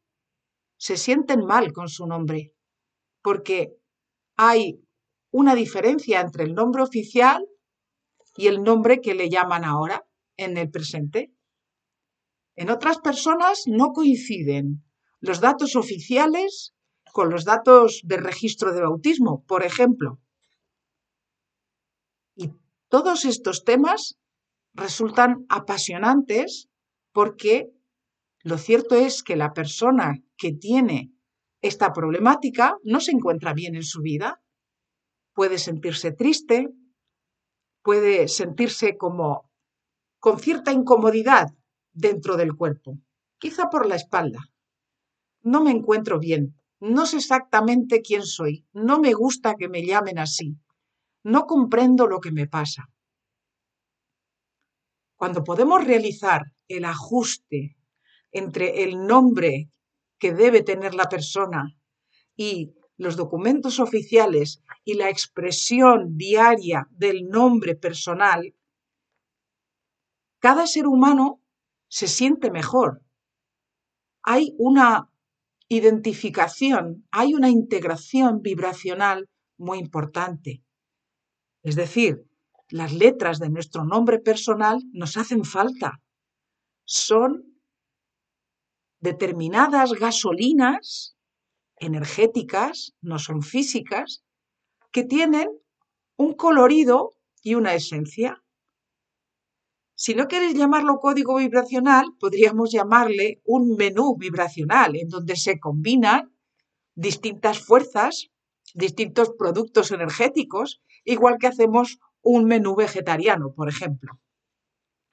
se 0.77 0.97
sienten 0.97 1.45
mal 1.45 1.73
con 1.73 1.89
su 1.89 2.07
nombre 2.07 2.53
porque 3.23 3.73
hay 4.37 4.81
una 5.31 5.55
diferencia 5.55 6.21
entre 6.21 6.45
el 6.45 6.55
nombre 6.55 6.83
oficial 6.83 7.47
y 8.37 8.49
el 8.49 8.63
nombre 8.63 9.01
que 9.01 9.15
le 9.15 9.29
llaman 9.29 9.65
ahora 9.65 10.07
en 10.37 10.57
el 10.57 10.71
presente. 10.71 11.33
En 12.55 12.71
otras 12.71 12.99
personas 12.99 13.65
no 13.67 13.93
coinciden 13.93 14.85
los 15.21 15.41
datos 15.41 15.77
oficiales 15.77 16.75
con 17.13 17.31
los 17.31 17.45
datos 17.45 18.01
del 18.05 18.23
registro 18.23 18.73
de 18.73 18.83
bautismo, 18.83 19.45
por 19.47 19.65
ejemplo. 19.65 20.21
Y 22.35 22.51
todos 22.89 23.25
estos 23.25 23.65
temas 23.65 24.19
resultan 24.75 25.47
apasionantes 25.49 26.69
porque 27.13 27.71
lo 28.47 28.59
cierto 28.59 28.95
es 28.95 29.25
que 29.25 29.35
la 29.35 29.53
persona 29.53 30.23
que 30.37 30.53
tiene 30.53 31.13
esta 31.61 31.93
problemática 31.93 32.77
no 32.85 33.01
se 33.01 33.11
encuentra 33.11 33.53
bien 33.53 33.75
en 33.75 33.83
su 33.83 34.03
vida. 34.03 34.41
Puede 35.35 35.59
sentirse 35.59 36.13
triste, 36.13 36.69
puede 37.83 38.29
sentirse 38.29 38.97
como 38.97 39.51
con 40.21 40.39
cierta 40.39 40.71
incomodidad 40.71 41.49
dentro 41.93 42.37
del 42.37 42.55
cuerpo, 42.55 43.01
quizá 43.37 43.69
por 43.69 43.85
la 43.85 43.97
espalda. 43.97 44.39
No 45.43 45.61
me 45.61 45.73
encuentro 45.73 46.21
bien, 46.21 46.55
no 46.79 47.05
sé 47.07 47.17
exactamente 47.17 48.01
quién 48.01 48.23
soy, 48.23 48.65
no 48.73 49.01
me 49.01 49.13
gusta 49.13 49.57
que 49.57 49.69
me 49.69 49.85
llamen 49.85 50.21
así, 50.21 50.57
no 51.25 51.47
comprendo 51.47 52.07
lo 52.07 52.21
que 52.21 52.31
me 52.31 52.47
pasa. 52.47 52.89
Cuando 55.17 55.43
podemos 55.43 55.83
realizar 55.83 56.43
el 56.69 56.85
ajuste 56.85 57.76
entre 58.39 58.85
el 58.85 59.07
nombre 59.07 59.71
que 60.19 60.33
debe 60.33 60.63
tener 60.63 60.95
la 60.95 61.09
persona 61.09 61.75
y 62.37 62.75
los 62.99 63.17
documentos 63.17 63.81
oficiales 63.81 64.63
y 64.85 64.95
la 64.95 65.09
expresión 65.09 66.17
diaria 66.17 66.87
del 66.91 67.29
nombre 67.29 67.77
personal, 67.77 68.55
cada 70.39 70.67
ser 70.67 70.87
humano 70.87 71.41
se 71.89 72.09
siente 72.09 72.51
mejor. 72.51 73.03
Hay 74.23 74.55
una 74.59 75.11
identificación, 75.69 77.07
hay 77.11 77.35
una 77.35 77.49
integración 77.49 78.43
vibracional 78.43 79.29
muy 79.57 79.79
importante. 79.79 80.63
Es 81.63 81.75
decir, 81.75 82.27
las 82.69 82.93
letras 82.93 83.39
de 83.39 83.49
nuestro 83.49 83.85
nombre 83.85 84.19
personal 84.19 84.83
nos 84.93 85.17
hacen 85.17 85.45
falta. 85.45 86.01
Son 86.85 87.56
determinadas 89.01 89.93
gasolinas 89.93 91.17
energéticas, 91.79 92.95
no 93.01 93.19
son 93.19 93.43
físicas, 93.43 94.25
que 94.91 95.05
tienen 95.05 95.49
un 96.17 96.35
colorido 96.35 97.13
y 97.43 97.55
una 97.55 97.75
esencia. 97.75 98.43
Si 99.95 100.15
no 100.15 100.29
queréis 100.29 100.55
llamarlo 100.55 100.99
código 100.99 101.37
vibracional, 101.37 102.07
podríamos 102.19 102.71
llamarle 102.71 103.41
un 103.45 103.77
menú 103.77 104.17
vibracional, 104.17 104.97
en 104.97 105.09
donde 105.09 105.37
se 105.37 105.59
combinan 105.59 106.35
distintas 106.95 107.61
fuerzas, 107.61 108.29
distintos 108.75 109.31
productos 109.39 109.91
energéticos, 109.91 110.83
igual 111.05 111.39
que 111.39 111.47
hacemos 111.47 111.99
un 112.23 112.45
menú 112.45 112.75
vegetariano, 112.75 113.55
por 113.55 113.69
ejemplo. 113.69 114.19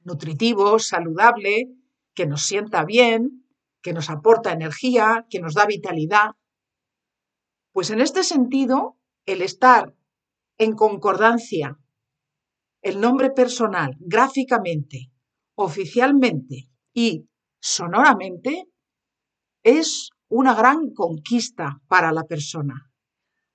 Nutritivo, 0.04 0.80
saludable, 0.80 1.70
que 2.14 2.26
nos 2.26 2.46
sienta 2.46 2.84
bien, 2.84 3.43
que 3.84 3.94
nos 3.94 4.10
aporta 4.10 4.54
energía, 4.54 5.28
que 5.30 5.40
nos 5.40 5.54
da 5.54 5.66
vitalidad. 5.68 6.32
Pues 7.74 7.92
en 7.92 8.02
este 8.02 8.24
sentido, 8.24 8.98
el 9.26 9.42
estar 9.42 9.94
en 10.58 10.74
concordancia, 10.74 11.78
el 12.82 13.00
nombre 13.00 13.30
personal, 13.30 13.96
gráficamente, 14.00 15.12
oficialmente 15.56 16.70
y 16.94 17.28
sonoramente, 17.60 18.66
es 19.64 20.10
una 20.30 20.56
gran 20.56 20.94
conquista 20.94 21.82
para 21.88 22.12
la 22.12 22.24
persona. 22.24 22.92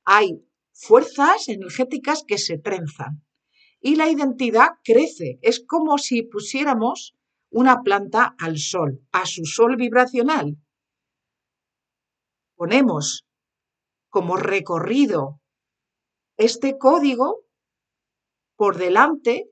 Hay 0.04 0.44
fuerzas 0.72 1.48
energéticas 1.48 2.22
que 2.26 2.38
se 2.38 2.58
trenzan 2.58 3.24
y 3.80 3.96
la 3.96 4.10
identidad 4.10 4.68
crece. 4.84 5.38
Es 5.42 5.64
como 5.66 5.98
si 5.98 6.22
pusiéramos 6.22 7.17
una 7.50 7.82
planta 7.82 8.34
al 8.38 8.58
sol, 8.58 9.00
a 9.12 9.26
su 9.26 9.44
sol 9.44 9.76
vibracional. 9.76 10.56
Ponemos 12.56 13.26
como 14.08 14.36
recorrido 14.36 15.40
este 16.36 16.78
código 16.78 17.44
por 18.56 18.76
delante 18.76 19.50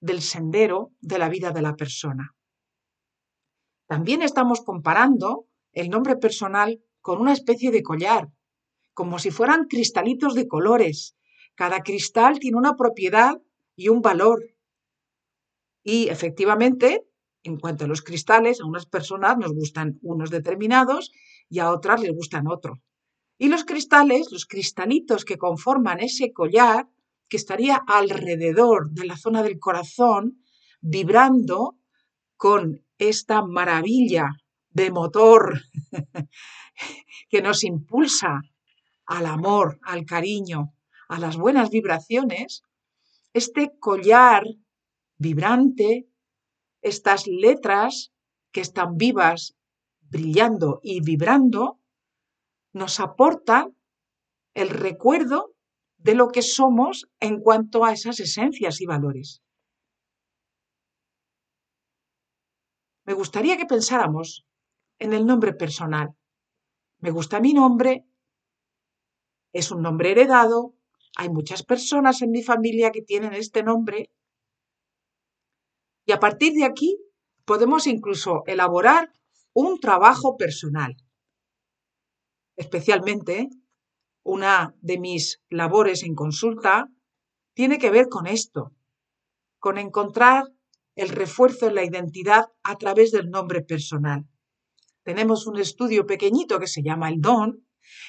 del 0.00 0.22
sendero 0.22 0.92
de 1.00 1.18
la 1.18 1.28
vida 1.28 1.50
de 1.50 1.62
la 1.62 1.74
persona. 1.74 2.34
También 3.86 4.22
estamos 4.22 4.60
comparando 4.60 5.46
el 5.72 5.88
nombre 5.88 6.16
personal 6.16 6.82
con 7.00 7.20
una 7.20 7.32
especie 7.32 7.70
de 7.70 7.82
collar, 7.82 8.28
como 8.92 9.18
si 9.18 9.30
fueran 9.30 9.66
cristalitos 9.66 10.34
de 10.34 10.46
colores. 10.46 11.16
Cada 11.54 11.80
cristal 11.82 12.38
tiene 12.38 12.58
una 12.58 12.76
propiedad 12.76 13.40
y 13.74 13.88
un 13.88 14.02
valor. 14.02 14.44
Y 15.88 16.10
efectivamente, 16.10 17.06
en 17.42 17.58
cuanto 17.58 17.86
a 17.86 17.88
los 17.88 18.02
cristales, 18.02 18.60
a 18.60 18.66
unas 18.66 18.84
personas 18.84 19.38
nos 19.38 19.54
gustan 19.54 19.98
unos 20.02 20.28
determinados 20.28 21.12
y 21.48 21.60
a 21.60 21.70
otras 21.70 22.02
les 22.02 22.14
gustan 22.14 22.46
otros. 22.46 22.78
Y 23.38 23.48
los 23.48 23.64
cristales, 23.64 24.30
los 24.30 24.44
cristalitos 24.44 25.24
que 25.24 25.38
conforman 25.38 26.00
ese 26.00 26.30
collar, 26.34 26.86
que 27.30 27.38
estaría 27.38 27.76
alrededor 27.86 28.90
de 28.90 29.06
la 29.06 29.16
zona 29.16 29.42
del 29.42 29.58
corazón, 29.58 30.42
vibrando 30.82 31.78
con 32.36 32.84
esta 32.98 33.40
maravilla 33.40 34.28
de 34.68 34.90
motor 34.90 35.58
que 37.30 37.40
nos 37.40 37.64
impulsa 37.64 38.42
al 39.06 39.24
amor, 39.24 39.78
al 39.84 40.04
cariño, 40.04 40.74
a 41.08 41.18
las 41.18 41.38
buenas 41.38 41.70
vibraciones, 41.70 42.62
este 43.32 43.70
collar 43.80 44.44
vibrante, 45.18 46.08
estas 46.82 47.26
letras 47.26 48.12
que 48.52 48.60
están 48.60 48.96
vivas, 48.96 49.56
brillando 50.00 50.80
y 50.82 51.00
vibrando, 51.00 51.78
nos 52.72 53.00
aportan 53.00 53.76
el 54.54 54.70
recuerdo 54.70 55.54
de 55.98 56.14
lo 56.14 56.28
que 56.28 56.42
somos 56.42 57.10
en 57.20 57.40
cuanto 57.40 57.84
a 57.84 57.92
esas 57.92 58.20
esencias 58.20 58.80
y 58.80 58.86
valores. 58.86 59.42
Me 63.04 63.14
gustaría 63.14 63.56
que 63.56 63.66
pensáramos 63.66 64.46
en 64.98 65.12
el 65.12 65.26
nombre 65.26 65.52
personal. 65.54 66.10
Me 67.00 67.10
gusta 67.10 67.40
mi 67.40 67.54
nombre, 67.54 68.04
es 69.52 69.70
un 69.70 69.82
nombre 69.82 70.10
heredado, 70.10 70.74
hay 71.16 71.30
muchas 71.30 71.62
personas 71.62 72.22
en 72.22 72.30
mi 72.30 72.42
familia 72.42 72.90
que 72.90 73.02
tienen 73.02 73.32
este 73.32 73.62
nombre. 73.62 74.10
Y 76.08 76.12
a 76.12 76.18
partir 76.18 76.54
de 76.54 76.64
aquí 76.64 76.98
podemos 77.44 77.86
incluso 77.86 78.42
elaborar 78.46 79.12
un 79.52 79.78
trabajo 79.78 80.38
personal. 80.38 80.96
Especialmente 82.56 83.50
una 84.22 84.74
de 84.80 84.98
mis 84.98 85.42
labores 85.50 86.02
en 86.02 86.14
consulta 86.14 86.88
tiene 87.52 87.76
que 87.76 87.90
ver 87.90 88.08
con 88.08 88.26
esto, 88.26 88.72
con 89.58 89.76
encontrar 89.76 90.44
el 90.94 91.10
refuerzo 91.10 91.66
en 91.66 91.74
la 91.74 91.84
identidad 91.84 92.46
a 92.62 92.78
través 92.78 93.12
del 93.12 93.28
nombre 93.28 93.60
personal. 93.60 94.26
Tenemos 95.02 95.46
un 95.46 95.58
estudio 95.58 96.06
pequeñito 96.06 96.58
que 96.58 96.68
se 96.68 96.82
llama 96.82 97.10
el 97.10 97.20
don 97.20 97.66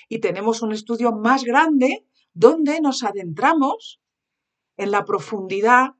y 0.08 0.20
tenemos 0.20 0.62
un 0.62 0.72
estudio 0.72 1.12
más 1.12 1.44
grande 1.44 2.08
donde 2.32 2.80
nos 2.80 3.04
adentramos 3.04 4.00
en 4.78 4.92
la 4.92 5.04
profundidad 5.04 5.99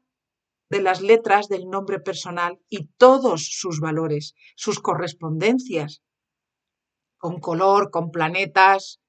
de 0.70 0.82
las 0.82 1.02
letras 1.02 1.48
del 1.48 1.68
nombre 1.68 2.00
personal 2.00 2.60
y 2.70 2.86
todos 2.98 3.50
sus 3.52 3.80
valores, 3.80 4.36
sus 4.56 4.80
correspondencias, 4.80 6.02
con 7.18 7.40
color, 7.40 7.90
con 7.90 8.12
planetas, 8.12 9.00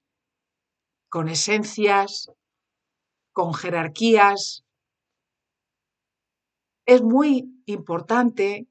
con 1.08 1.28
esencias, 1.28 2.30
con 3.32 3.52
jerarquías. 3.54 4.64
Es 6.86 7.02
muy 7.02 7.62
importante 7.66 8.66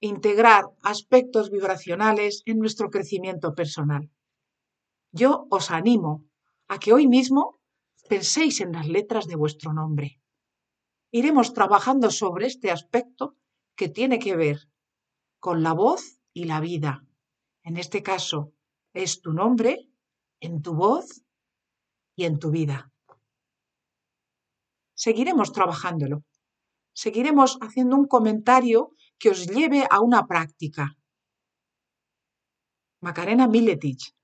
integrar 0.00 0.64
aspectos 0.82 1.50
vibracionales 1.50 2.42
en 2.46 2.58
nuestro 2.58 2.90
crecimiento 2.90 3.54
personal. 3.54 4.10
Yo 5.12 5.46
os 5.50 5.70
animo 5.70 6.24
a 6.68 6.78
que 6.78 6.92
hoy 6.92 7.06
mismo 7.06 7.60
penséis 8.08 8.60
en 8.60 8.72
las 8.72 8.86
letras 8.86 9.26
de 9.26 9.36
vuestro 9.36 9.72
nombre. 9.72 10.20
Iremos 11.20 11.54
trabajando 11.54 12.10
sobre 12.10 12.46
este 12.46 12.72
aspecto 12.72 13.36
que 13.76 13.88
tiene 13.88 14.18
que 14.18 14.34
ver 14.34 14.68
con 15.38 15.62
la 15.62 15.72
voz 15.72 16.18
y 16.32 16.46
la 16.46 16.58
vida. 16.58 17.06
En 17.62 17.76
este 17.76 18.02
caso, 18.02 18.52
es 18.92 19.20
tu 19.20 19.32
nombre 19.32 19.88
en 20.40 20.60
tu 20.60 20.74
voz 20.74 21.22
y 22.16 22.24
en 22.24 22.40
tu 22.40 22.50
vida. 22.50 22.90
Seguiremos 24.96 25.52
trabajándolo. 25.52 26.24
Seguiremos 26.92 27.58
haciendo 27.60 27.94
un 27.94 28.08
comentario 28.08 28.90
que 29.16 29.30
os 29.30 29.46
lleve 29.46 29.86
a 29.88 30.00
una 30.00 30.26
práctica. 30.26 30.96
Macarena 33.00 33.46
Miletich, 33.46 34.16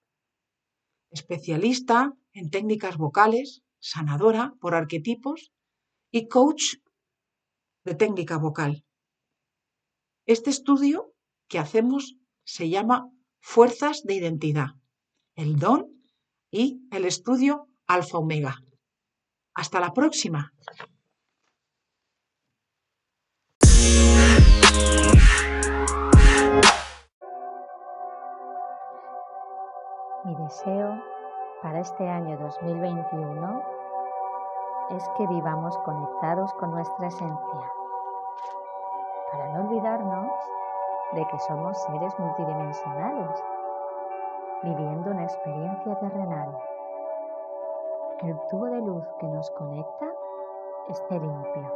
especialista 1.13 2.13
en 2.33 2.51
técnicas 2.51 2.97
vocales, 2.97 3.63
sanadora 3.79 4.55
por 4.61 4.75
arquetipos 4.75 5.53
y 6.11 6.29
coach 6.29 6.77
de 7.85 7.95
técnica 7.95 8.37
vocal. 8.37 8.85
Este 10.27 10.51
estudio 10.51 11.13
que 11.49 11.59
hacemos 11.59 12.17
se 12.45 12.69
llama 12.69 13.11
Fuerzas 13.41 14.03
de 14.05 14.15
Identidad, 14.15 14.71
el 15.35 15.59
don 15.59 15.87
y 16.51 16.81
el 16.91 17.05
estudio 17.05 17.69
Alfa 17.87 18.19
Omega. 18.19 18.57
Hasta 19.55 19.81
la 19.81 19.93
próxima. 19.93 20.53
Mi 30.25 30.35
deseo 30.37 31.03
para 31.63 31.81
este 31.81 32.07
año 32.07 32.39
2021 32.39 33.80
es 34.91 35.09
que 35.11 35.27
vivamos 35.27 35.77
conectados 35.79 36.53
con 36.55 36.73
nuestra 36.73 37.07
esencia, 37.07 37.73
para 39.31 39.49
no 39.49 39.69
olvidarnos 39.69 40.33
de 41.13 41.27
que 41.27 41.39
somos 41.41 41.81
seres 41.85 42.19
multidimensionales, 42.19 43.45
viviendo 44.63 45.11
una 45.11 45.25
experiencia 45.25 45.99
terrenal. 45.99 46.57
El 48.19 48.39
tubo 48.49 48.67
de 48.67 48.81
luz 48.81 49.07
que 49.19 49.27
nos 49.29 49.51
conecta 49.53 50.07
esté 50.89 51.19
limpio. 51.19 51.73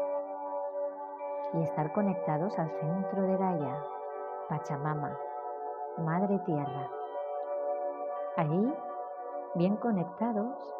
Y 1.55 1.63
estar 1.63 1.93
conectados 1.93 2.59
al 2.59 2.71
centro 2.81 3.23
de 3.23 3.37
Gaia, 3.37 3.77
Pachamama, 4.49 5.17
Madre 5.99 6.39
Tierra. 6.41 6.91
Ahí, 8.37 8.75
bien 9.55 9.77
conectados, 9.77 10.75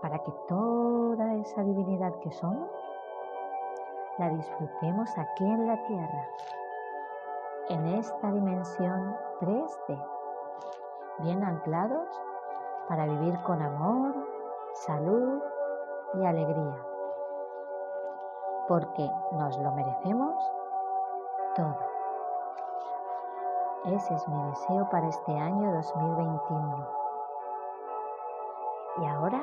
para 0.00 0.18
que 0.20 0.32
toda 0.48 1.34
esa 1.34 1.62
divinidad 1.62 2.14
que 2.20 2.30
somos 2.30 2.70
la 4.18 4.28
disfrutemos 4.30 5.08
aquí 5.16 5.44
en 5.44 5.66
la 5.66 5.82
Tierra, 5.84 6.28
en 7.68 7.86
esta 7.86 8.30
dimensión 8.32 9.16
3D, 9.40 10.06
bien 11.20 11.42
anclados 11.42 12.08
para 12.88 13.06
vivir 13.06 13.40
con 13.42 13.62
amor, 13.62 14.14
salud 14.74 15.40
y 16.14 16.24
alegría, 16.24 16.76
porque 18.68 19.10
nos 19.32 19.58
lo 19.58 19.70
merecemos 19.72 20.34
todo. 21.54 21.76
Ese 23.86 24.14
es 24.14 24.28
mi 24.28 24.42
deseo 24.50 24.88
para 24.90 25.08
este 25.08 25.32
año 25.38 25.72
2021. 25.72 26.86
Y 28.98 29.06
ahora 29.06 29.42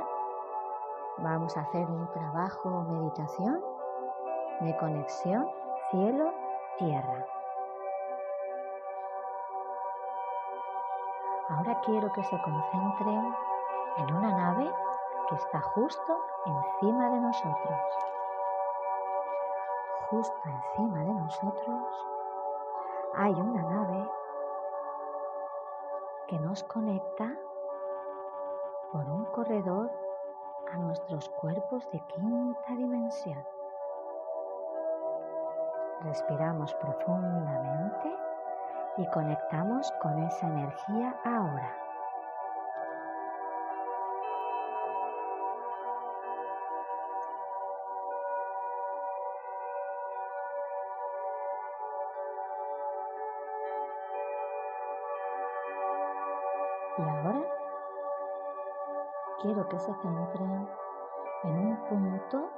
vamos 1.20 1.56
a 1.58 1.62
hacer 1.62 1.86
un 1.90 2.08
trabajo 2.12 2.70
o 2.70 2.84
meditación 2.84 3.64
de 4.62 4.78
conexión 4.78 5.50
cielo-tierra. 5.92 7.26
Ahora 11.50 11.80
quiero 11.82 12.12
que 12.12 12.24
se 12.24 12.42
concentren 12.42 13.36
en 13.98 14.16
una 14.16 14.32
nave 14.32 14.72
que 15.30 15.36
está 15.36 15.62
justo 15.62 16.18
encima 16.46 17.10
de 17.10 17.20
nosotros. 17.22 17.80
Justo 20.10 20.42
encima 20.46 21.00
de 21.00 21.14
nosotros 21.14 22.06
hay 23.16 23.34
una 23.34 23.62
nave 23.64 24.10
que 26.28 26.40
nos 26.40 26.64
conecta 26.64 27.34
por 28.92 29.06
un 29.10 29.26
corredor 29.26 30.07
a 30.72 30.78
nuestros 30.78 31.30
cuerpos 31.30 31.90
de 31.92 32.00
quinta 32.08 32.76
dimensión. 32.76 33.44
Respiramos 36.02 36.74
profundamente 36.76 38.16
y 38.98 39.08
conectamos 39.08 39.92
con 40.02 40.20
esa 40.24 40.48
energía 40.48 41.16
ahora. 41.26 41.87
Que 59.70 59.80
se 59.80 59.94
centren 59.94 60.68
en 61.44 61.68
un 61.68 61.78
punto 61.90 62.50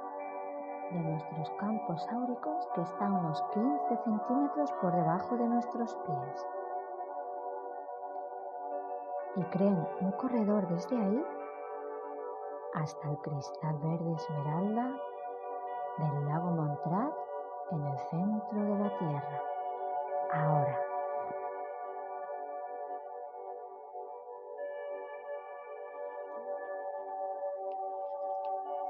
de 0.90 0.98
nuestros 1.00 1.50
campos 1.50 2.06
áuricos 2.10 2.68
que 2.74 2.82
está 2.82 3.06
a 3.06 3.12
unos 3.12 3.42
15 3.52 3.96
centímetros 4.04 4.72
por 4.80 4.92
debajo 4.92 5.36
de 5.36 5.46
nuestros 5.48 5.94
pies. 6.06 6.46
Y 9.36 9.44
creen 9.44 9.86
un 10.00 10.12
corredor 10.12 10.66
desde 10.68 10.96
ahí 10.96 11.24
hasta 12.74 13.10
el 13.10 13.18
cristal 13.18 13.78
verde 13.78 14.12
esmeralda 14.12 14.90
del 15.98 16.26
lago 16.26 16.50
Montrat 16.50 17.14
en 17.70 17.86
el 17.86 17.98
centro 17.98 18.62
de 18.62 18.78
la 18.78 18.98
Tierra. 18.98 19.42
Ahora. 20.32 20.89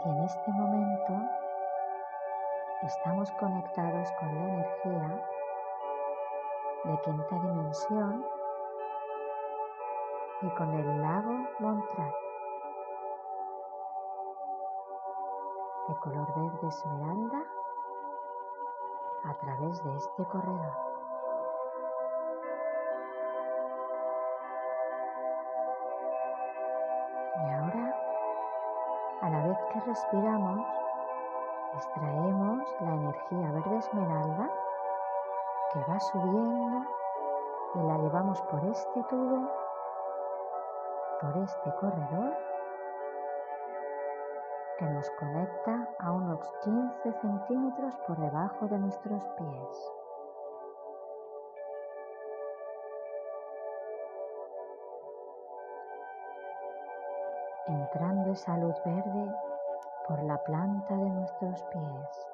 Y 0.03 0.09
en 0.09 0.23
este 0.23 0.51
momento 0.53 1.13
estamos 2.83 3.31
conectados 3.33 4.11
con 4.13 4.35
la 4.35 4.41
energía 4.41 5.25
de 6.85 7.01
quinta 7.03 7.35
dimensión 7.37 8.25
y 10.41 10.51
con 10.51 10.73
el 10.73 11.03
lago 11.03 11.47
Montrat 11.59 12.15
de 15.89 15.95
color 15.97 16.35
verde 16.35 16.69
esmeralda 16.69 17.43
a 19.25 19.35
través 19.35 19.85
de 19.85 19.97
este 19.97 20.25
corredor. 20.25 20.90
Que 29.73 29.81
respiramos, 29.81 30.67
extraemos 31.75 32.77
la 32.81 32.95
energía 32.95 33.53
verde 33.53 33.77
esmeralda 33.77 34.51
que 35.73 35.81
va 35.89 36.01
subiendo 36.01 36.85
y 37.75 37.79
la 37.79 37.99
llevamos 37.99 38.41
por 38.43 38.65
este 38.65 39.03
tubo, 39.05 39.49
por 41.21 41.37
este 41.39 41.75
corredor 41.77 42.37
que 44.79 44.87
nos 44.87 45.09
conecta 45.11 45.89
a 46.01 46.13
unos 46.13 46.41
15 46.65 47.13
centímetros 47.21 47.95
por 48.09 48.19
debajo 48.19 48.67
de 48.67 48.79
nuestros 48.79 49.23
pies. 49.29 49.93
Entrando 57.67 58.33
esa 58.33 58.57
luz 58.57 58.75
verde 58.85 59.33
por 60.11 60.25
la 60.25 60.39
planta 60.39 60.97
de 60.97 61.09
nuestros 61.09 61.63
pies 61.67 62.27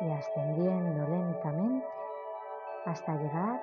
y 0.00 0.10
ascendiendo 0.10 1.06
lentamente 1.06 1.86
hasta 2.86 3.14
llegar 3.14 3.62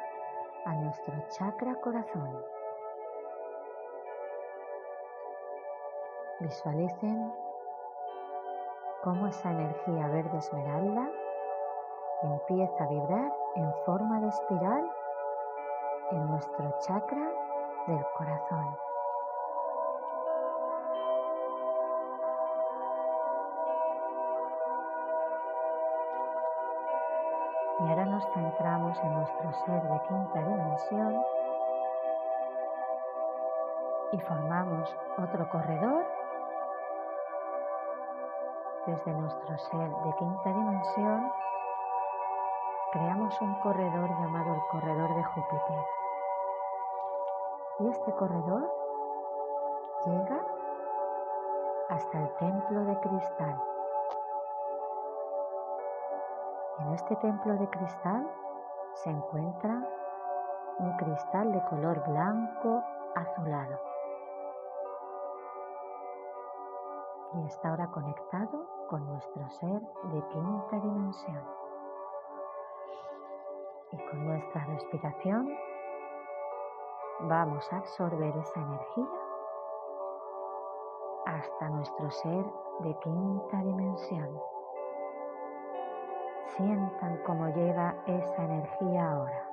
a 0.64 0.73
nuestro 0.76 1.14
chakra 1.31 1.76
corazón. 1.81 2.41
Visualicen 6.40 7.34
cómo 9.03 9.27
esa 9.27 9.52
energía 9.52 10.07
verde 10.07 10.38
esmeralda 10.38 11.11
empieza 12.22 12.85
a 12.85 12.88
vibrar 12.88 13.34
en 13.56 13.73
forma 13.85 14.22
de 14.22 14.30
espiral 14.30 14.90
en 16.11 16.27
nuestro 16.27 16.73
chakra 16.80 17.34
del 17.88 18.06
corazón. 18.18 18.93
Y 27.80 27.90
ahora 27.90 28.06
nos 28.06 28.26
centramos 28.34 28.98
en 29.04 29.14
nuestro 29.16 29.52
ser 29.66 29.82
de 29.82 30.02
quinta 30.08 30.40
dimensión 30.40 31.24
y 34.12 34.20
formamos 34.20 34.95
otro 35.18 35.50
corredor 35.50 36.06
desde 38.86 39.14
nuestro 39.14 39.58
ser 39.58 39.90
de 39.90 40.16
quinta 40.18 40.50
dimensión. 40.50 41.32
Creamos 42.91 43.41
un 43.41 43.56
corredor 43.56 44.10
llamado 44.22 44.54
el 44.54 44.62
corredor 44.70 45.16
de 45.16 45.24
Júpiter. 45.24 45.86
Y 47.80 47.88
este 47.88 48.14
corredor 48.14 48.72
llega 50.06 50.45
hasta 51.90 52.20
el 52.20 52.34
templo 52.36 52.86
de 52.86 53.00
cristal. 53.00 53.73
En 56.80 56.94
este 56.94 57.16
templo 57.18 57.54
de 57.56 57.70
cristal 57.70 58.28
se 58.95 59.10
encuentra 59.10 59.88
un 60.80 60.98
cristal 60.98 61.52
de 61.52 61.64
color 61.66 62.04
blanco 62.08 62.84
azulado. 63.16 63.80
Y 67.36 67.45
está 67.45 67.70
ahora 67.70 67.88
conectado 67.88 68.66
con 68.90 69.06
nuestro 69.08 69.50
ser 69.52 69.82
de 69.82 70.28
quinta 70.30 70.80
dimensión. 70.80 71.44
Y 73.91 73.98
con 74.10 74.26
nuestra 74.26 74.66
respiración 74.66 75.56
vamos 77.22 77.72
a 77.72 77.78
absorber 77.78 78.36
esa 78.36 78.60
energía 78.60 79.08
hasta 81.26 81.70
nuestro 81.70 82.10
ser 82.10 82.45
de 82.80 82.98
quinta 83.00 83.58
dimensión. 83.58 84.40
Sientan 86.57 87.17
cómo 87.25 87.47
llega 87.47 87.95
esa 88.05 88.43
energía 88.43 89.11
ahora. 89.11 89.47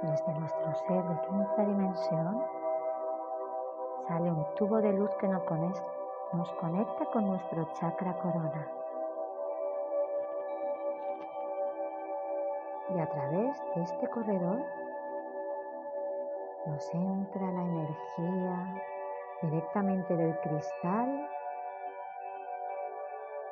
Desde 0.00 0.34
nuestro 0.34 0.74
ser 0.86 1.02
de 1.02 1.20
quinta 1.26 1.64
dimensión 1.64 2.44
sale 4.06 4.30
un 4.30 4.46
tubo 4.54 4.76
de 4.76 4.92
luz 4.92 5.10
que 5.16 5.26
nos 5.26 6.52
conecta 6.52 7.06
con 7.12 7.26
nuestro 7.26 7.64
chakra 7.74 8.16
corona. 8.18 8.83
Y 12.94 13.00
a 13.00 13.08
través 13.08 13.60
de 13.74 13.82
este 13.82 14.08
corredor 14.08 14.62
nos 16.66 16.94
entra 16.94 17.50
la 17.50 17.62
energía 17.62 18.82
directamente 19.42 20.16
del 20.16 20.38
cristal 20.40 21.28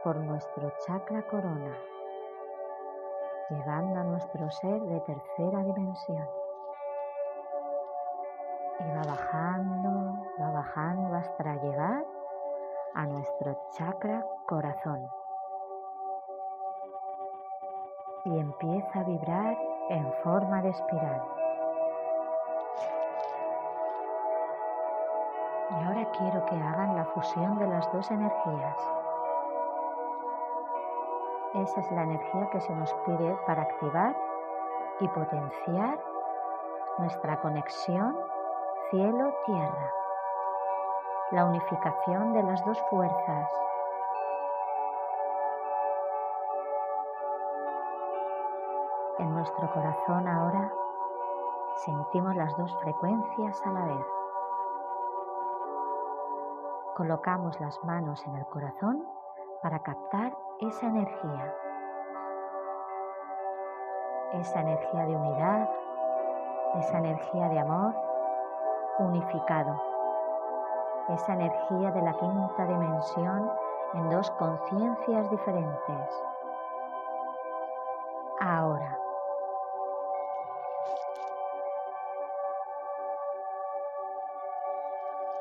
por 0.05 0.17
nuestro 0.17 0.73
chakra 0.87 1.23
corona, 1.23 1.77
llegando 3.51 4.01
a 4.01 4.05
nuestro 4.05 4.49
ser 4.51 4.81
de 4.81 5.01
tercera 5.01 5.65
dimensión. 5.65 6.29
Y 8.79 8.91
va 8.97 9.03
bajando, 9.07 10.23
va 10.41 10.51
bajando 10.53 11.15
hasta 11.17 11.55
llegar 11.57 12.05
a 12.95 13.07
nuestro 13.07 13.59
chakra 13.73 14.25
corazón. 14.47 15.22
Y 18.25 18.39
empieza 18.39 19.01
a 19.01 19.03
vibrar 19.05 19.59
en 19.89 20.13
forma 20.23 20.63
de 20.63 20.71
espiral. 20.71 21.23
Y 25.71 25.85
ahora 25.85 26.07
quiero 26.19 26.45
que 26.47 26.55
hagan 26.55 26.97
la 26.97 27.05
fusión 27.07 27.59
de 27.59 27.67
las 27.67 27.91
dos 27.93 28.11
energías. 28.11 28.77
Esa 31.55 31.81
es 31.81 31.91
la 31.93 32.03
energía 32.03 32.49
que 32.51 32.61
se 32.61 32.75
nos 32.75 32.93
pide 33.07 33.37
para 33.47 33.63
activar 33.63 34.17
y 35.01 35.09
potenciar 35.09 35.99
nuestra 36.99 37.41
conexión 37.41 38.17
cielo-tierra. 38.91 39.91
La 41.31 41.47
unificación 41.47 42.35
de 42.35 42.43
las 42.43 42.65
dos 42.65 42.79
fuerzas. 42.91 43.51
En 49.23 49.33
nuestro 49.37 49.73
corazón 49.73 50.27
ahora 50.27 50.69
sentimos 51.77 52.35
las 52.35 52.57
dos 52.57 52.77
frecuencias 52.81 53.63
a 53.65 53.71
la 53.71 53.85
vez. 53.85 54.07
Colocamos 56.97 57.61
las 57.61 57.85
manos 57.85 58.27
en 58.27 58.35
el 58.35 58.45
corazón 58.47 59.07
para 59.63 59.79
captar 59.79 60.37
esa 60.59 60.87
energía, 60.87 61.55
esa 64.33 64.61
energía 64.61 65.07
de 65.07 65.15
unidad, 65.17 65.71
esa 66.81 66.99
energía 66.99 67.49
de 67.49 67.61
amor 67.61 67.95
unificado. 68.99 69.81
esa 71.11 71.35
energía 71.35 71.93
de 71.93 72.03
la 72.03 72.15
quinta 72.15 72.67
dimensión 72.67 73.53
en 73.95 74.11
dos 74.11 74.31
conciencias 74.33 75.31
diferentes. 75.31 76.25
Ahora. 78.41 79.02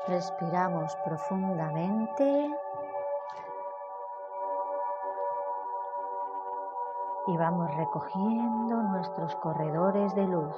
Respiramos 0.08 0.96
profundamente 1.04 2.50
y 7.28 7.36
vamos 7.36 7.72
recogiendo 7.76 8.82
nuestros 8.82 9.36
corredores 9.36 10.12
de 10.16 10.26
luz. 10.26 10.56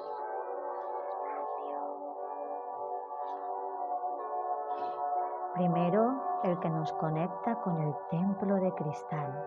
Primero, 5.53 6.15
el 6.43 6.59
que 6.61 6.71
nos 6.71 6.93
conecta 6.95 7.61
con 7.61 7.81
el 7.81 7.95
templo 8.11 8.57
de 8.57 8.73
cristal. 8.73 9.45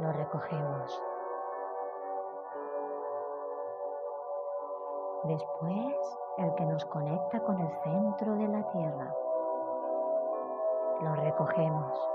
Lo 0.00 0.12
recogemos. 0.12 1.02
Después, 5.22 6.18
el 6.38 6.54
que 6.54 6.66
nos 6.66 6.84
conecta 6.86 7.40
con 7.40 7.60
el 7.60 7.70
centro 7.82 8.34
de 8.34 8.48
la 8.48 8.62
Tierra. 8.70 9.14
Lo 11.00 11.14
recogemos. 11.14 12.10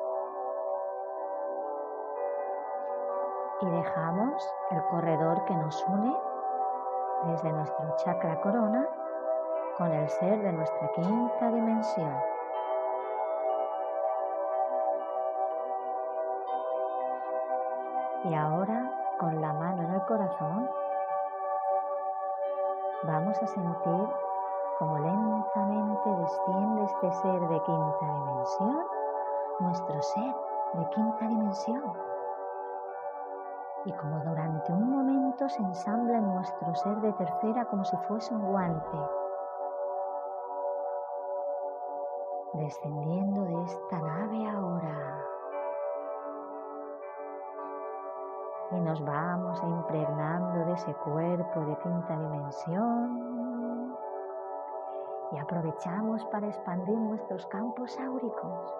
Y 3.61 3.69
dejamos 3.69 4.55
el 4.71 4.83
corredor 4.85 5.43
que 5.45 5.55
nos 5.55 5.85
une 5.87 6.15
desde 7.25 7.51
nuestro 7.51 7.95
chakra 7.97 8.39
corona 8.41 8.87
con 9.77 9.91
el 9.91 10.09
ser 10.09 10.41
de 10.41 10.51
nuestra 10.53 10.91
quinta 10.93 11.51
dimensión. 11.51 12.13
Y 18.25 18.33
ahora, 18.33 18.91
con 19.17 19.41
la 19.41 19.53
mano 19.53 19.83
en 19.83 19.93
el 19.93 20.01
corazón, 20.05 20.69
vamos 23.03 23.41
a 23.41 23.47
sentir 23.47 24.09
como 24.77 24.97
lentamente 24.97 26.09
desciende 26.09 26.83
este 26.83 27.11
ser 27.11 27.41
de 27.41 27.61
quinta 27.61 28.13
dimensión, 28.13 28.85
nuestro 29.59 30.01
ser 30.01 30.35
de 30.73 30.89
quinta 30.89 31.27
dimensión. 31.27 31.93
Y 33.85 33.93
como 33.93 34.19
durante 34.19 34.71
un 34.71 34.89
momento 34.89 35.49
se 35.49 35.61
ensambla 35.61 36.17
en 36.17 36.33
nuestro 36.33 36.75
ser 36.75 36.97
de 37.01 37.13
tercera 37.13 37.65
como 37.65 37.83
si 37.83 37.95
fuese 38.07 38.33
un 38.33 38.51
guante, 38.51 38.97
descendiendo 42.53 43.43
de 43.45 43.63
esta 43.63 43.99
nave 43.99 44.49
ahora. 44.49 45.38
Y 48.71 48.79
nos 48.81 49.03
vamos 49.03 49.61
impregnando 49.63 50.65
de 50.65 50.73
ese 50.73 50.93
cuerpo 50.95 51.61
de 51.61 51.77
quinta 51.77 52.17
dimensión 52.19 53.97
y 55.31 55.37
aprovechamos 55.37 56.23
para 56.25 56.47
expandir 56.47 56.97
nuestros 56.97 57.45
campos 57.47 57.99
áuricos. 57.99 58.73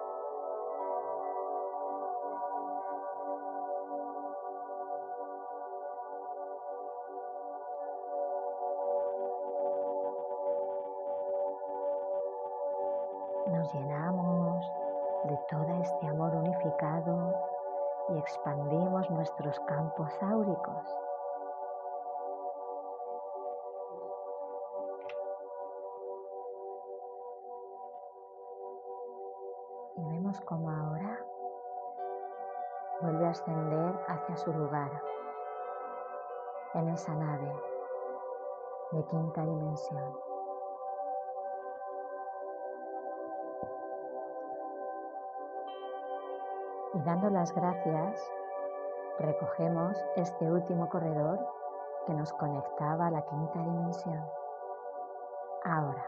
Nos 13.48 13.74
llenamos 13.74 14.72
de 15.24 15.38
todo 15.50 15.74
este 15.82 16.06
amor 16.06 16.34
unificado 16.36 17.34
y 18.10 18.18
expandimos 18.18 19.08
nuestros 19.10 19.58
campos 19.60 20.12
áuricos. 20.22 20.96
Y 29.96 30.04
vemos 30.04 30.40
como 30.42 30.70
ahora 30.70 31.24
vuelve 33.00 33.26
a 33.26 33.30
ascender 33.30 33.94
hacia 34.08 34.36
su 34.36 34.52
lugar, 34.52 34.90
en 36.74 36.88
esa 36.90 37.14
nave 37.14 37.52
de 38.92 39.04
quinta 39.04 39.44
dimensión. 39.44 40.29
Y 47.00 47.02
dando 47.02 47.30
las 47.30 47.54
gracias 47.54 48.30
recogemos 49.18 49.96
este 50.16 50.50
último 50.50 50.88
corredor 50.88 51.38
que 52.06 52.14
nos 52.14 52.32
conectaba 52.34 53.06
a 53.06 53.10
la 53.10 53.22
quinta 53.22 53.58
dimensión. 53.58 54.22
Ahora. 55.64 56.06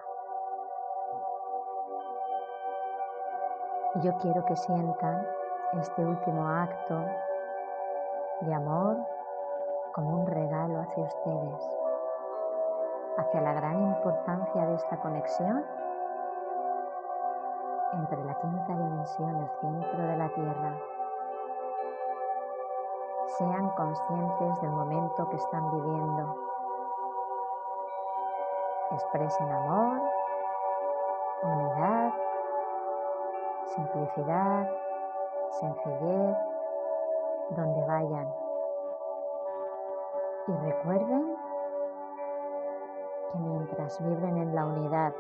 Yo 4.03 4.17
quiero 4.19 4.45
que 4.45 4.57
sientan 4.57 5.27
este 5.81 6.05
último 6.05 6.47
acto 6.49 7.05
de 8.43 8.55
amor 8.55 8.97
como 9.95 10.23
un 10.23 10.27
regalo 10.27 10.81
hacia 10.81 11.05
ustedes, 11.05 11.79
hacia 13.19 13.41
la 13.41 13.53
gran 13.53 13.83
importancia 13.83 14.67
de 14.67 14.75
esta 14.75 14.97
conexión 14.99 15.65
entre 17.93 18.25
la 18.25 18.35
quinta 18.41 18.73
dimensión 18.75 19.37
y 19.37 19.43
el 19.43 19.51
centro 19.61 20.03
de 20.03 20.17
la 20.17 20.29
Tierra. 20.31 20.79
Sean 23.39 23.69
conscientes 23.71 24.61
del 24.61 24.71
momento 24.71 25.29
que 25.29 25.37
están 25.37 25.71
viviendo. 25.71 26.37
Expresen 28.93 29.51
amor, 29.51 30.01
unidad, 31.43 32.13
simplicidad, 33.75 34.71
sencillez, 35.61 36.37
donde 37.51 37.87
vayan. 37.87 38.35
Y 40.47 40.53
recuerden 40.53 41.37
que 43.33 43.39
mientras 43.39 44.03
vibren 44.03 44.37
en 44.39 44.55
la 44.55 44.67
unidad 44.67 45.13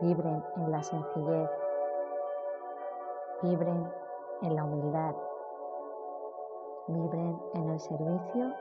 vibren 0.00 0.44
en 0.56 0.70
la 0.70 0.82
sencillez, 0.82 1.50
vibren 3.42 3.92
en 4.42 4.56
la 4.56 4.64
humildad, 4.64 5.14
vibren 6.88 7.40
en 7.54 7.70
el 7.70 7.80
servicio, 7.80 8.52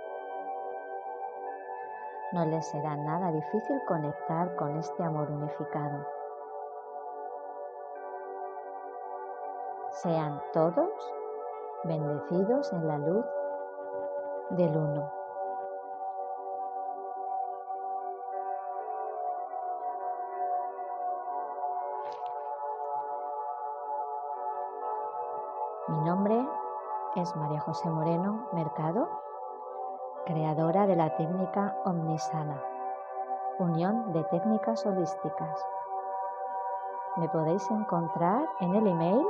no 2.33 2.45
les 2.45 2.65
será 2.67 2.95
nada 2.95 3.31
difícil 3.31 3.79
conectar 3.87 4.55
con 4.55 4.75
este 4.77 5.03
amor 5.03 5.29
unificado. 5.29 6.05
Sean 9.91 10.41
todos 10.51 10.89
bendecidos 11.83 12.73
en 12.73 12.87
la 12.87 12.97
luz 12.97 13.25
del 14.51 14.75
uno. 14.75 15.22
Mi 25.93 26.01
nombre 26.01 26.43
es 27.15 27.35
María 27.35 27.59
José 27.59 27.87
Moreno 27.87 28.47
Mercado, 28.51 29.07
creadora 30.25 30.87
de 30.87 30.95
la 30.95 31.15
técnica 31.15 31.77
Omnisana, 31.85 32.59
Unión 33.59 34.11
de 34.11 34.23
Técnicas 34.23 34.83
Holísticas. 34.87 35.63
Me 37.17 37.29
podéis 37.29 37.69
encontrar 37.69 38.49
en 38.59 38.73
el 38.73 38.87
email 38.87 39.23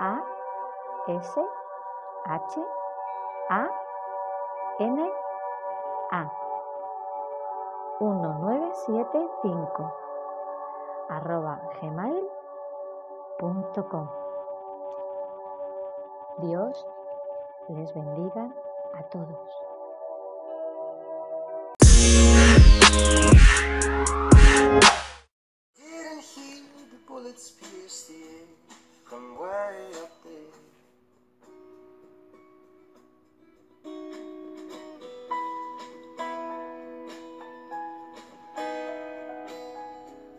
a 0.00 0.20
s 1.06 1.40
h 2.24 2.64
a 3.50 3.68
n 4.80 5.12
a 6.10 6.28
1975 8.00 9.92
arroba 11.08 11.60
gmail.com 11.80 12.20
Dios 16.38 16.86
les 17.68 17.94
bendiga 17.94 18.54
a 18.94 19.02
todos. 19.04 19.50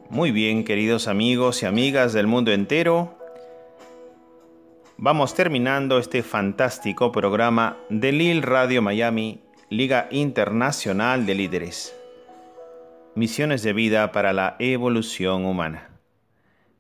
Muy 0.10 0.32
bien, 0.32 0.66
queridos 0.66 1.08
amigos 1.08 1.64
y 1.64 1.66
amigas 1.66 2.14
del 2.14 2.28
mundo 2.28 2.52
entero, 2.52 3.18
Vamos 5.04 5.34
terminando 5.34 5.98
este 5.98 6.22
fantástico 6.22 7.12
programa 7.12 7.76
de 7.90 8.12
Lil 8.12 8.44
Radio 8.44 8.84
Miami, 8.84 9.42
Liga 9.68 10.08
Internacional 10.12 11.26
de 11.26 11.34
Líderes. 11.34 11.96
Misiones 13.16 13.64
de 13.64 13.74
vida 13.74 14.12
para 14.12 14.32
la 14.32 14.56
evolución 14.60 15.46
humana. 15.46 15.90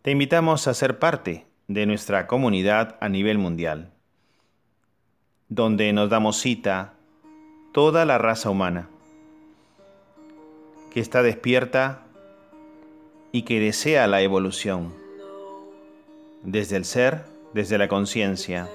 Te 0.04 0.12
invitamos 0.12 0.68
a 0.68 0.76
ser 0.76 1.00
parte 1.00 1.48
de 1.68 1.88
nuestra 1.88 2.28
comunidad 2.28 2.96
a 3.02 3.10
nivel 3.10 3.40
mundial, 3.40 3.90
donde 5.50 5.92
nos 5.92 6.12
damos 6.12 6.38
cita 6.38 6.94
toda 7.72 8.06
la 8.06 8.20
raza 8.20 8.52
humana, 8.52 8.88
que 10.94 11.00
está 11.00 11.24
despierta 11.24 12.04
y 13.32 13.42
que 13.42 13.60
desea 13.60 14.06
la 14.06 14.22
evolución, 14.22 14.94
desde 16.44 16.76
el 16.76 16.86
ser, 16.86 17.31
desde 17.54 17.78
la 17.78 17.88
conciencia. 17.88 18.70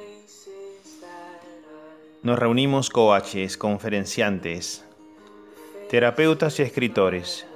Nos 2.23 2.39
reunimos 2.39 2.91
coaches, 2.91 3.57
conferenciantes, 3.57 4.85
terapeutas 5.89 6.59
y 6.59 6.63
escritores, 6.63 7.47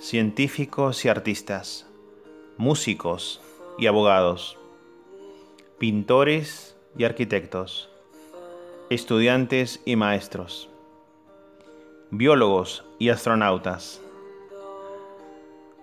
científicos 0.00 1.04
y 1.04 1.08
artistas, 1.08 1.86
músicos 2.56 3.40
y 3.78 3.86
abogados, 3.86 4.56
pintores 5.78 6.76
y 6.96 7.04
arquitectos, 7.04 7.90
estudiantes 8.90 9.80
y 9.84 9.96
maestros, 9.96 10.68
biólogos 12.10 12.84
y 12.98 13.10
astronautas, 13.10 14.00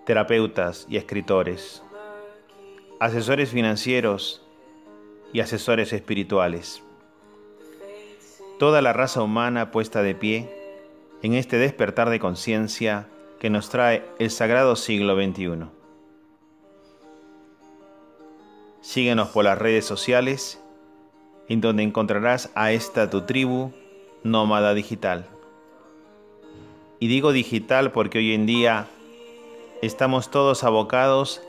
terapeutas 0.04 0.86
y 0.88 0.96
escritores, 0.96 1.82
asesores 2.98 3.50
financieros 3.50 4.41
y 5.32 5.40
asesores 5.40 5.92
espirituales. 5.92 6.82
Toda 8.58 8.82
la 8.82 8.92
raza 8.92 9.22
humana 9.22 9.70
puesta 9.70 10.02
de 10.02 10.14
pie 10.14 10.48
en 11.22 11.34
este 11.34 11.58
despertar 11.58 12.10
de 12.10 12.20
conciencia 12.20 13.06
que 13.40 13.50
nos 13.50 13.70
trae 13.70 14.04
el 14.18 14.30
sagrado 14.30 14.76
siglo 14.76 15.16
XXI. 15.16 15.66
Síguenos 18.80 19.28
por 19.28 19.44
las 19.44 19.58
redes 19.58 19.84
sociales, 19.84 20.60
en 21.48 21.60
donde 21.60 21.82
encontrarás 21.82 22.50
a 22.54 22.72
esta 22.72 23.10
tu 23.10 23.22
tribu 23.22 23.72
nómada 24.22 24.74
digital. 24.74 25.26
Y 27.00 27.08
digo 27.08 27.32
digital 27.32 27.90
porque 27.90 28.18
hoy 28.18 28.32
en 28.32 28.46
día 28.46 28.86
estamos 29.82 30.30
todos 30.30 30.62
abocados 30.62 31.42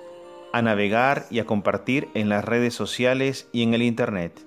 a 0.54 0.62
navegar 0.62 1.26
y 1.30 1.40
a 1.40 1.46
compartir 1.46 2.08
en 2.14 2.30
las 2.30 2.46
redes 2.46 2.74
sociales 2.74 3.50
y 3.52 3.64
en 3.64 3.74
el 3.74 3.82
Internet, 3.82 4.40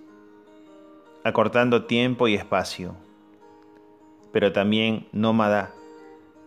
acortando 1.25 1.85
tiempo 1.85 2.29
y 2.29 2.35
espacio, 2.35 2.95
pero 4.33 4.53
también 4.53 5.07
nómada, 5.13 5.73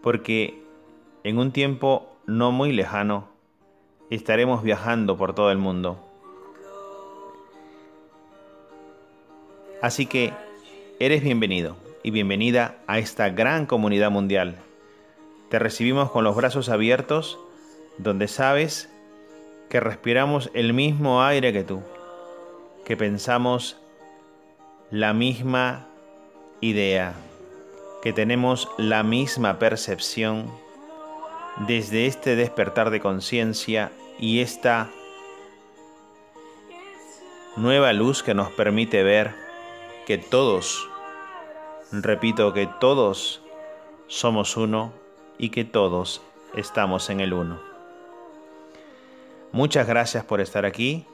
porque 0.02 0.60
en 1.23 1.38
un 1.38 1.52
tiempo 1.52 2.10
no 2.26 2.52
muy 2.52 2.72
lejano 2.72 3.27
estaremos 4.10 4.64
viajando 4.64 5.15
por 5.15 5.36
todo 5.36 5.52
el 5.52 5.60
mundo. 5.60 5.99
Así 9.84 10.07
que 10.07 10.34
eres 10.99 11.22
bienvenido 11.22 11.76
y 12.02 12.10
bienvenida 12.10 12.77
a 12.88 12.98
esta 12.98 13.30
gran 13.30 13.68
comunidad 13.68 14.10
mundial 14.10 14.57
te 15.49 15.57
recibimos 15.57 16.11
con 16.11 16.23
los 16.23 16.36
brazos 16.36 16.69
abiertos, 16.69 17.40
donde 17.98 18.27
sabes 18.27 18.88
que 19.70 19.80
respiramos 19.80 20.50
el 20.54 20.74
mismo 20.74 21.24
aire 21.24 21.54
que 21.54 21.64
tú, 21.64 21.82
que 22.86 22.98
pensamos 22.98 23.78
la 24.90 25.14
misma 25.14 25.88
idea, 26.60 27.14
que 28.02 28.12
tenemos 28.12 28.68
la 28.78 29.04
misma 29.04 29.60
percepción 29.60 30.52
desde 31.68 32.08
este 32.08 32.36
despertar 32.36 32.90
de 32.90 33.00
conciencia 33.00 33.91
y 34.18 34.40
esta 34.40 34.90
nueva 37.56 37.94
luz 37.94 38.24
que 38.24 38.34
nos 38.34 38.50
permite 38.52 39.04
ver 39.04 39.36
que 40.08 40.18
todos, 40.18 40.90
repito 41.91 42.54
que 42.54 42.68
todos 42.80 43.41
somos 44.08 44.58
uno 44.58 44.94
y 45.38 45.50
que 45.50 45.66
todos 45.66 46.22
estamos 46.56 47.10
en 47.12 47.20
el 47.20 47.34
uno. 47.34 47.69
Muchas 49.52 49.88
gracias 49.88 50.24
por 50.24 50.42
estar 50.42 50.66
aquí 50.66 51.06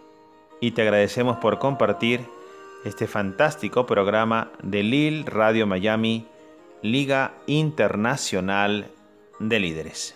y 0.60 0.72
te 0.72 0.82
agradecemos 0.82 1.38
por 1.38 1.57
compartir 1.57 2.26
este 2.84 3.07
fantástico 3.07 3.86
programa 3.86 4.52
de 4.62 4.84
Lil 4.84 5.26
Radio 5.26 5.66
Miami, 5.66 6.28
Liga 6.82 7.34
Internacional 7.48 8.88
de 9.40 9.60
Líderes. 9.60 10.16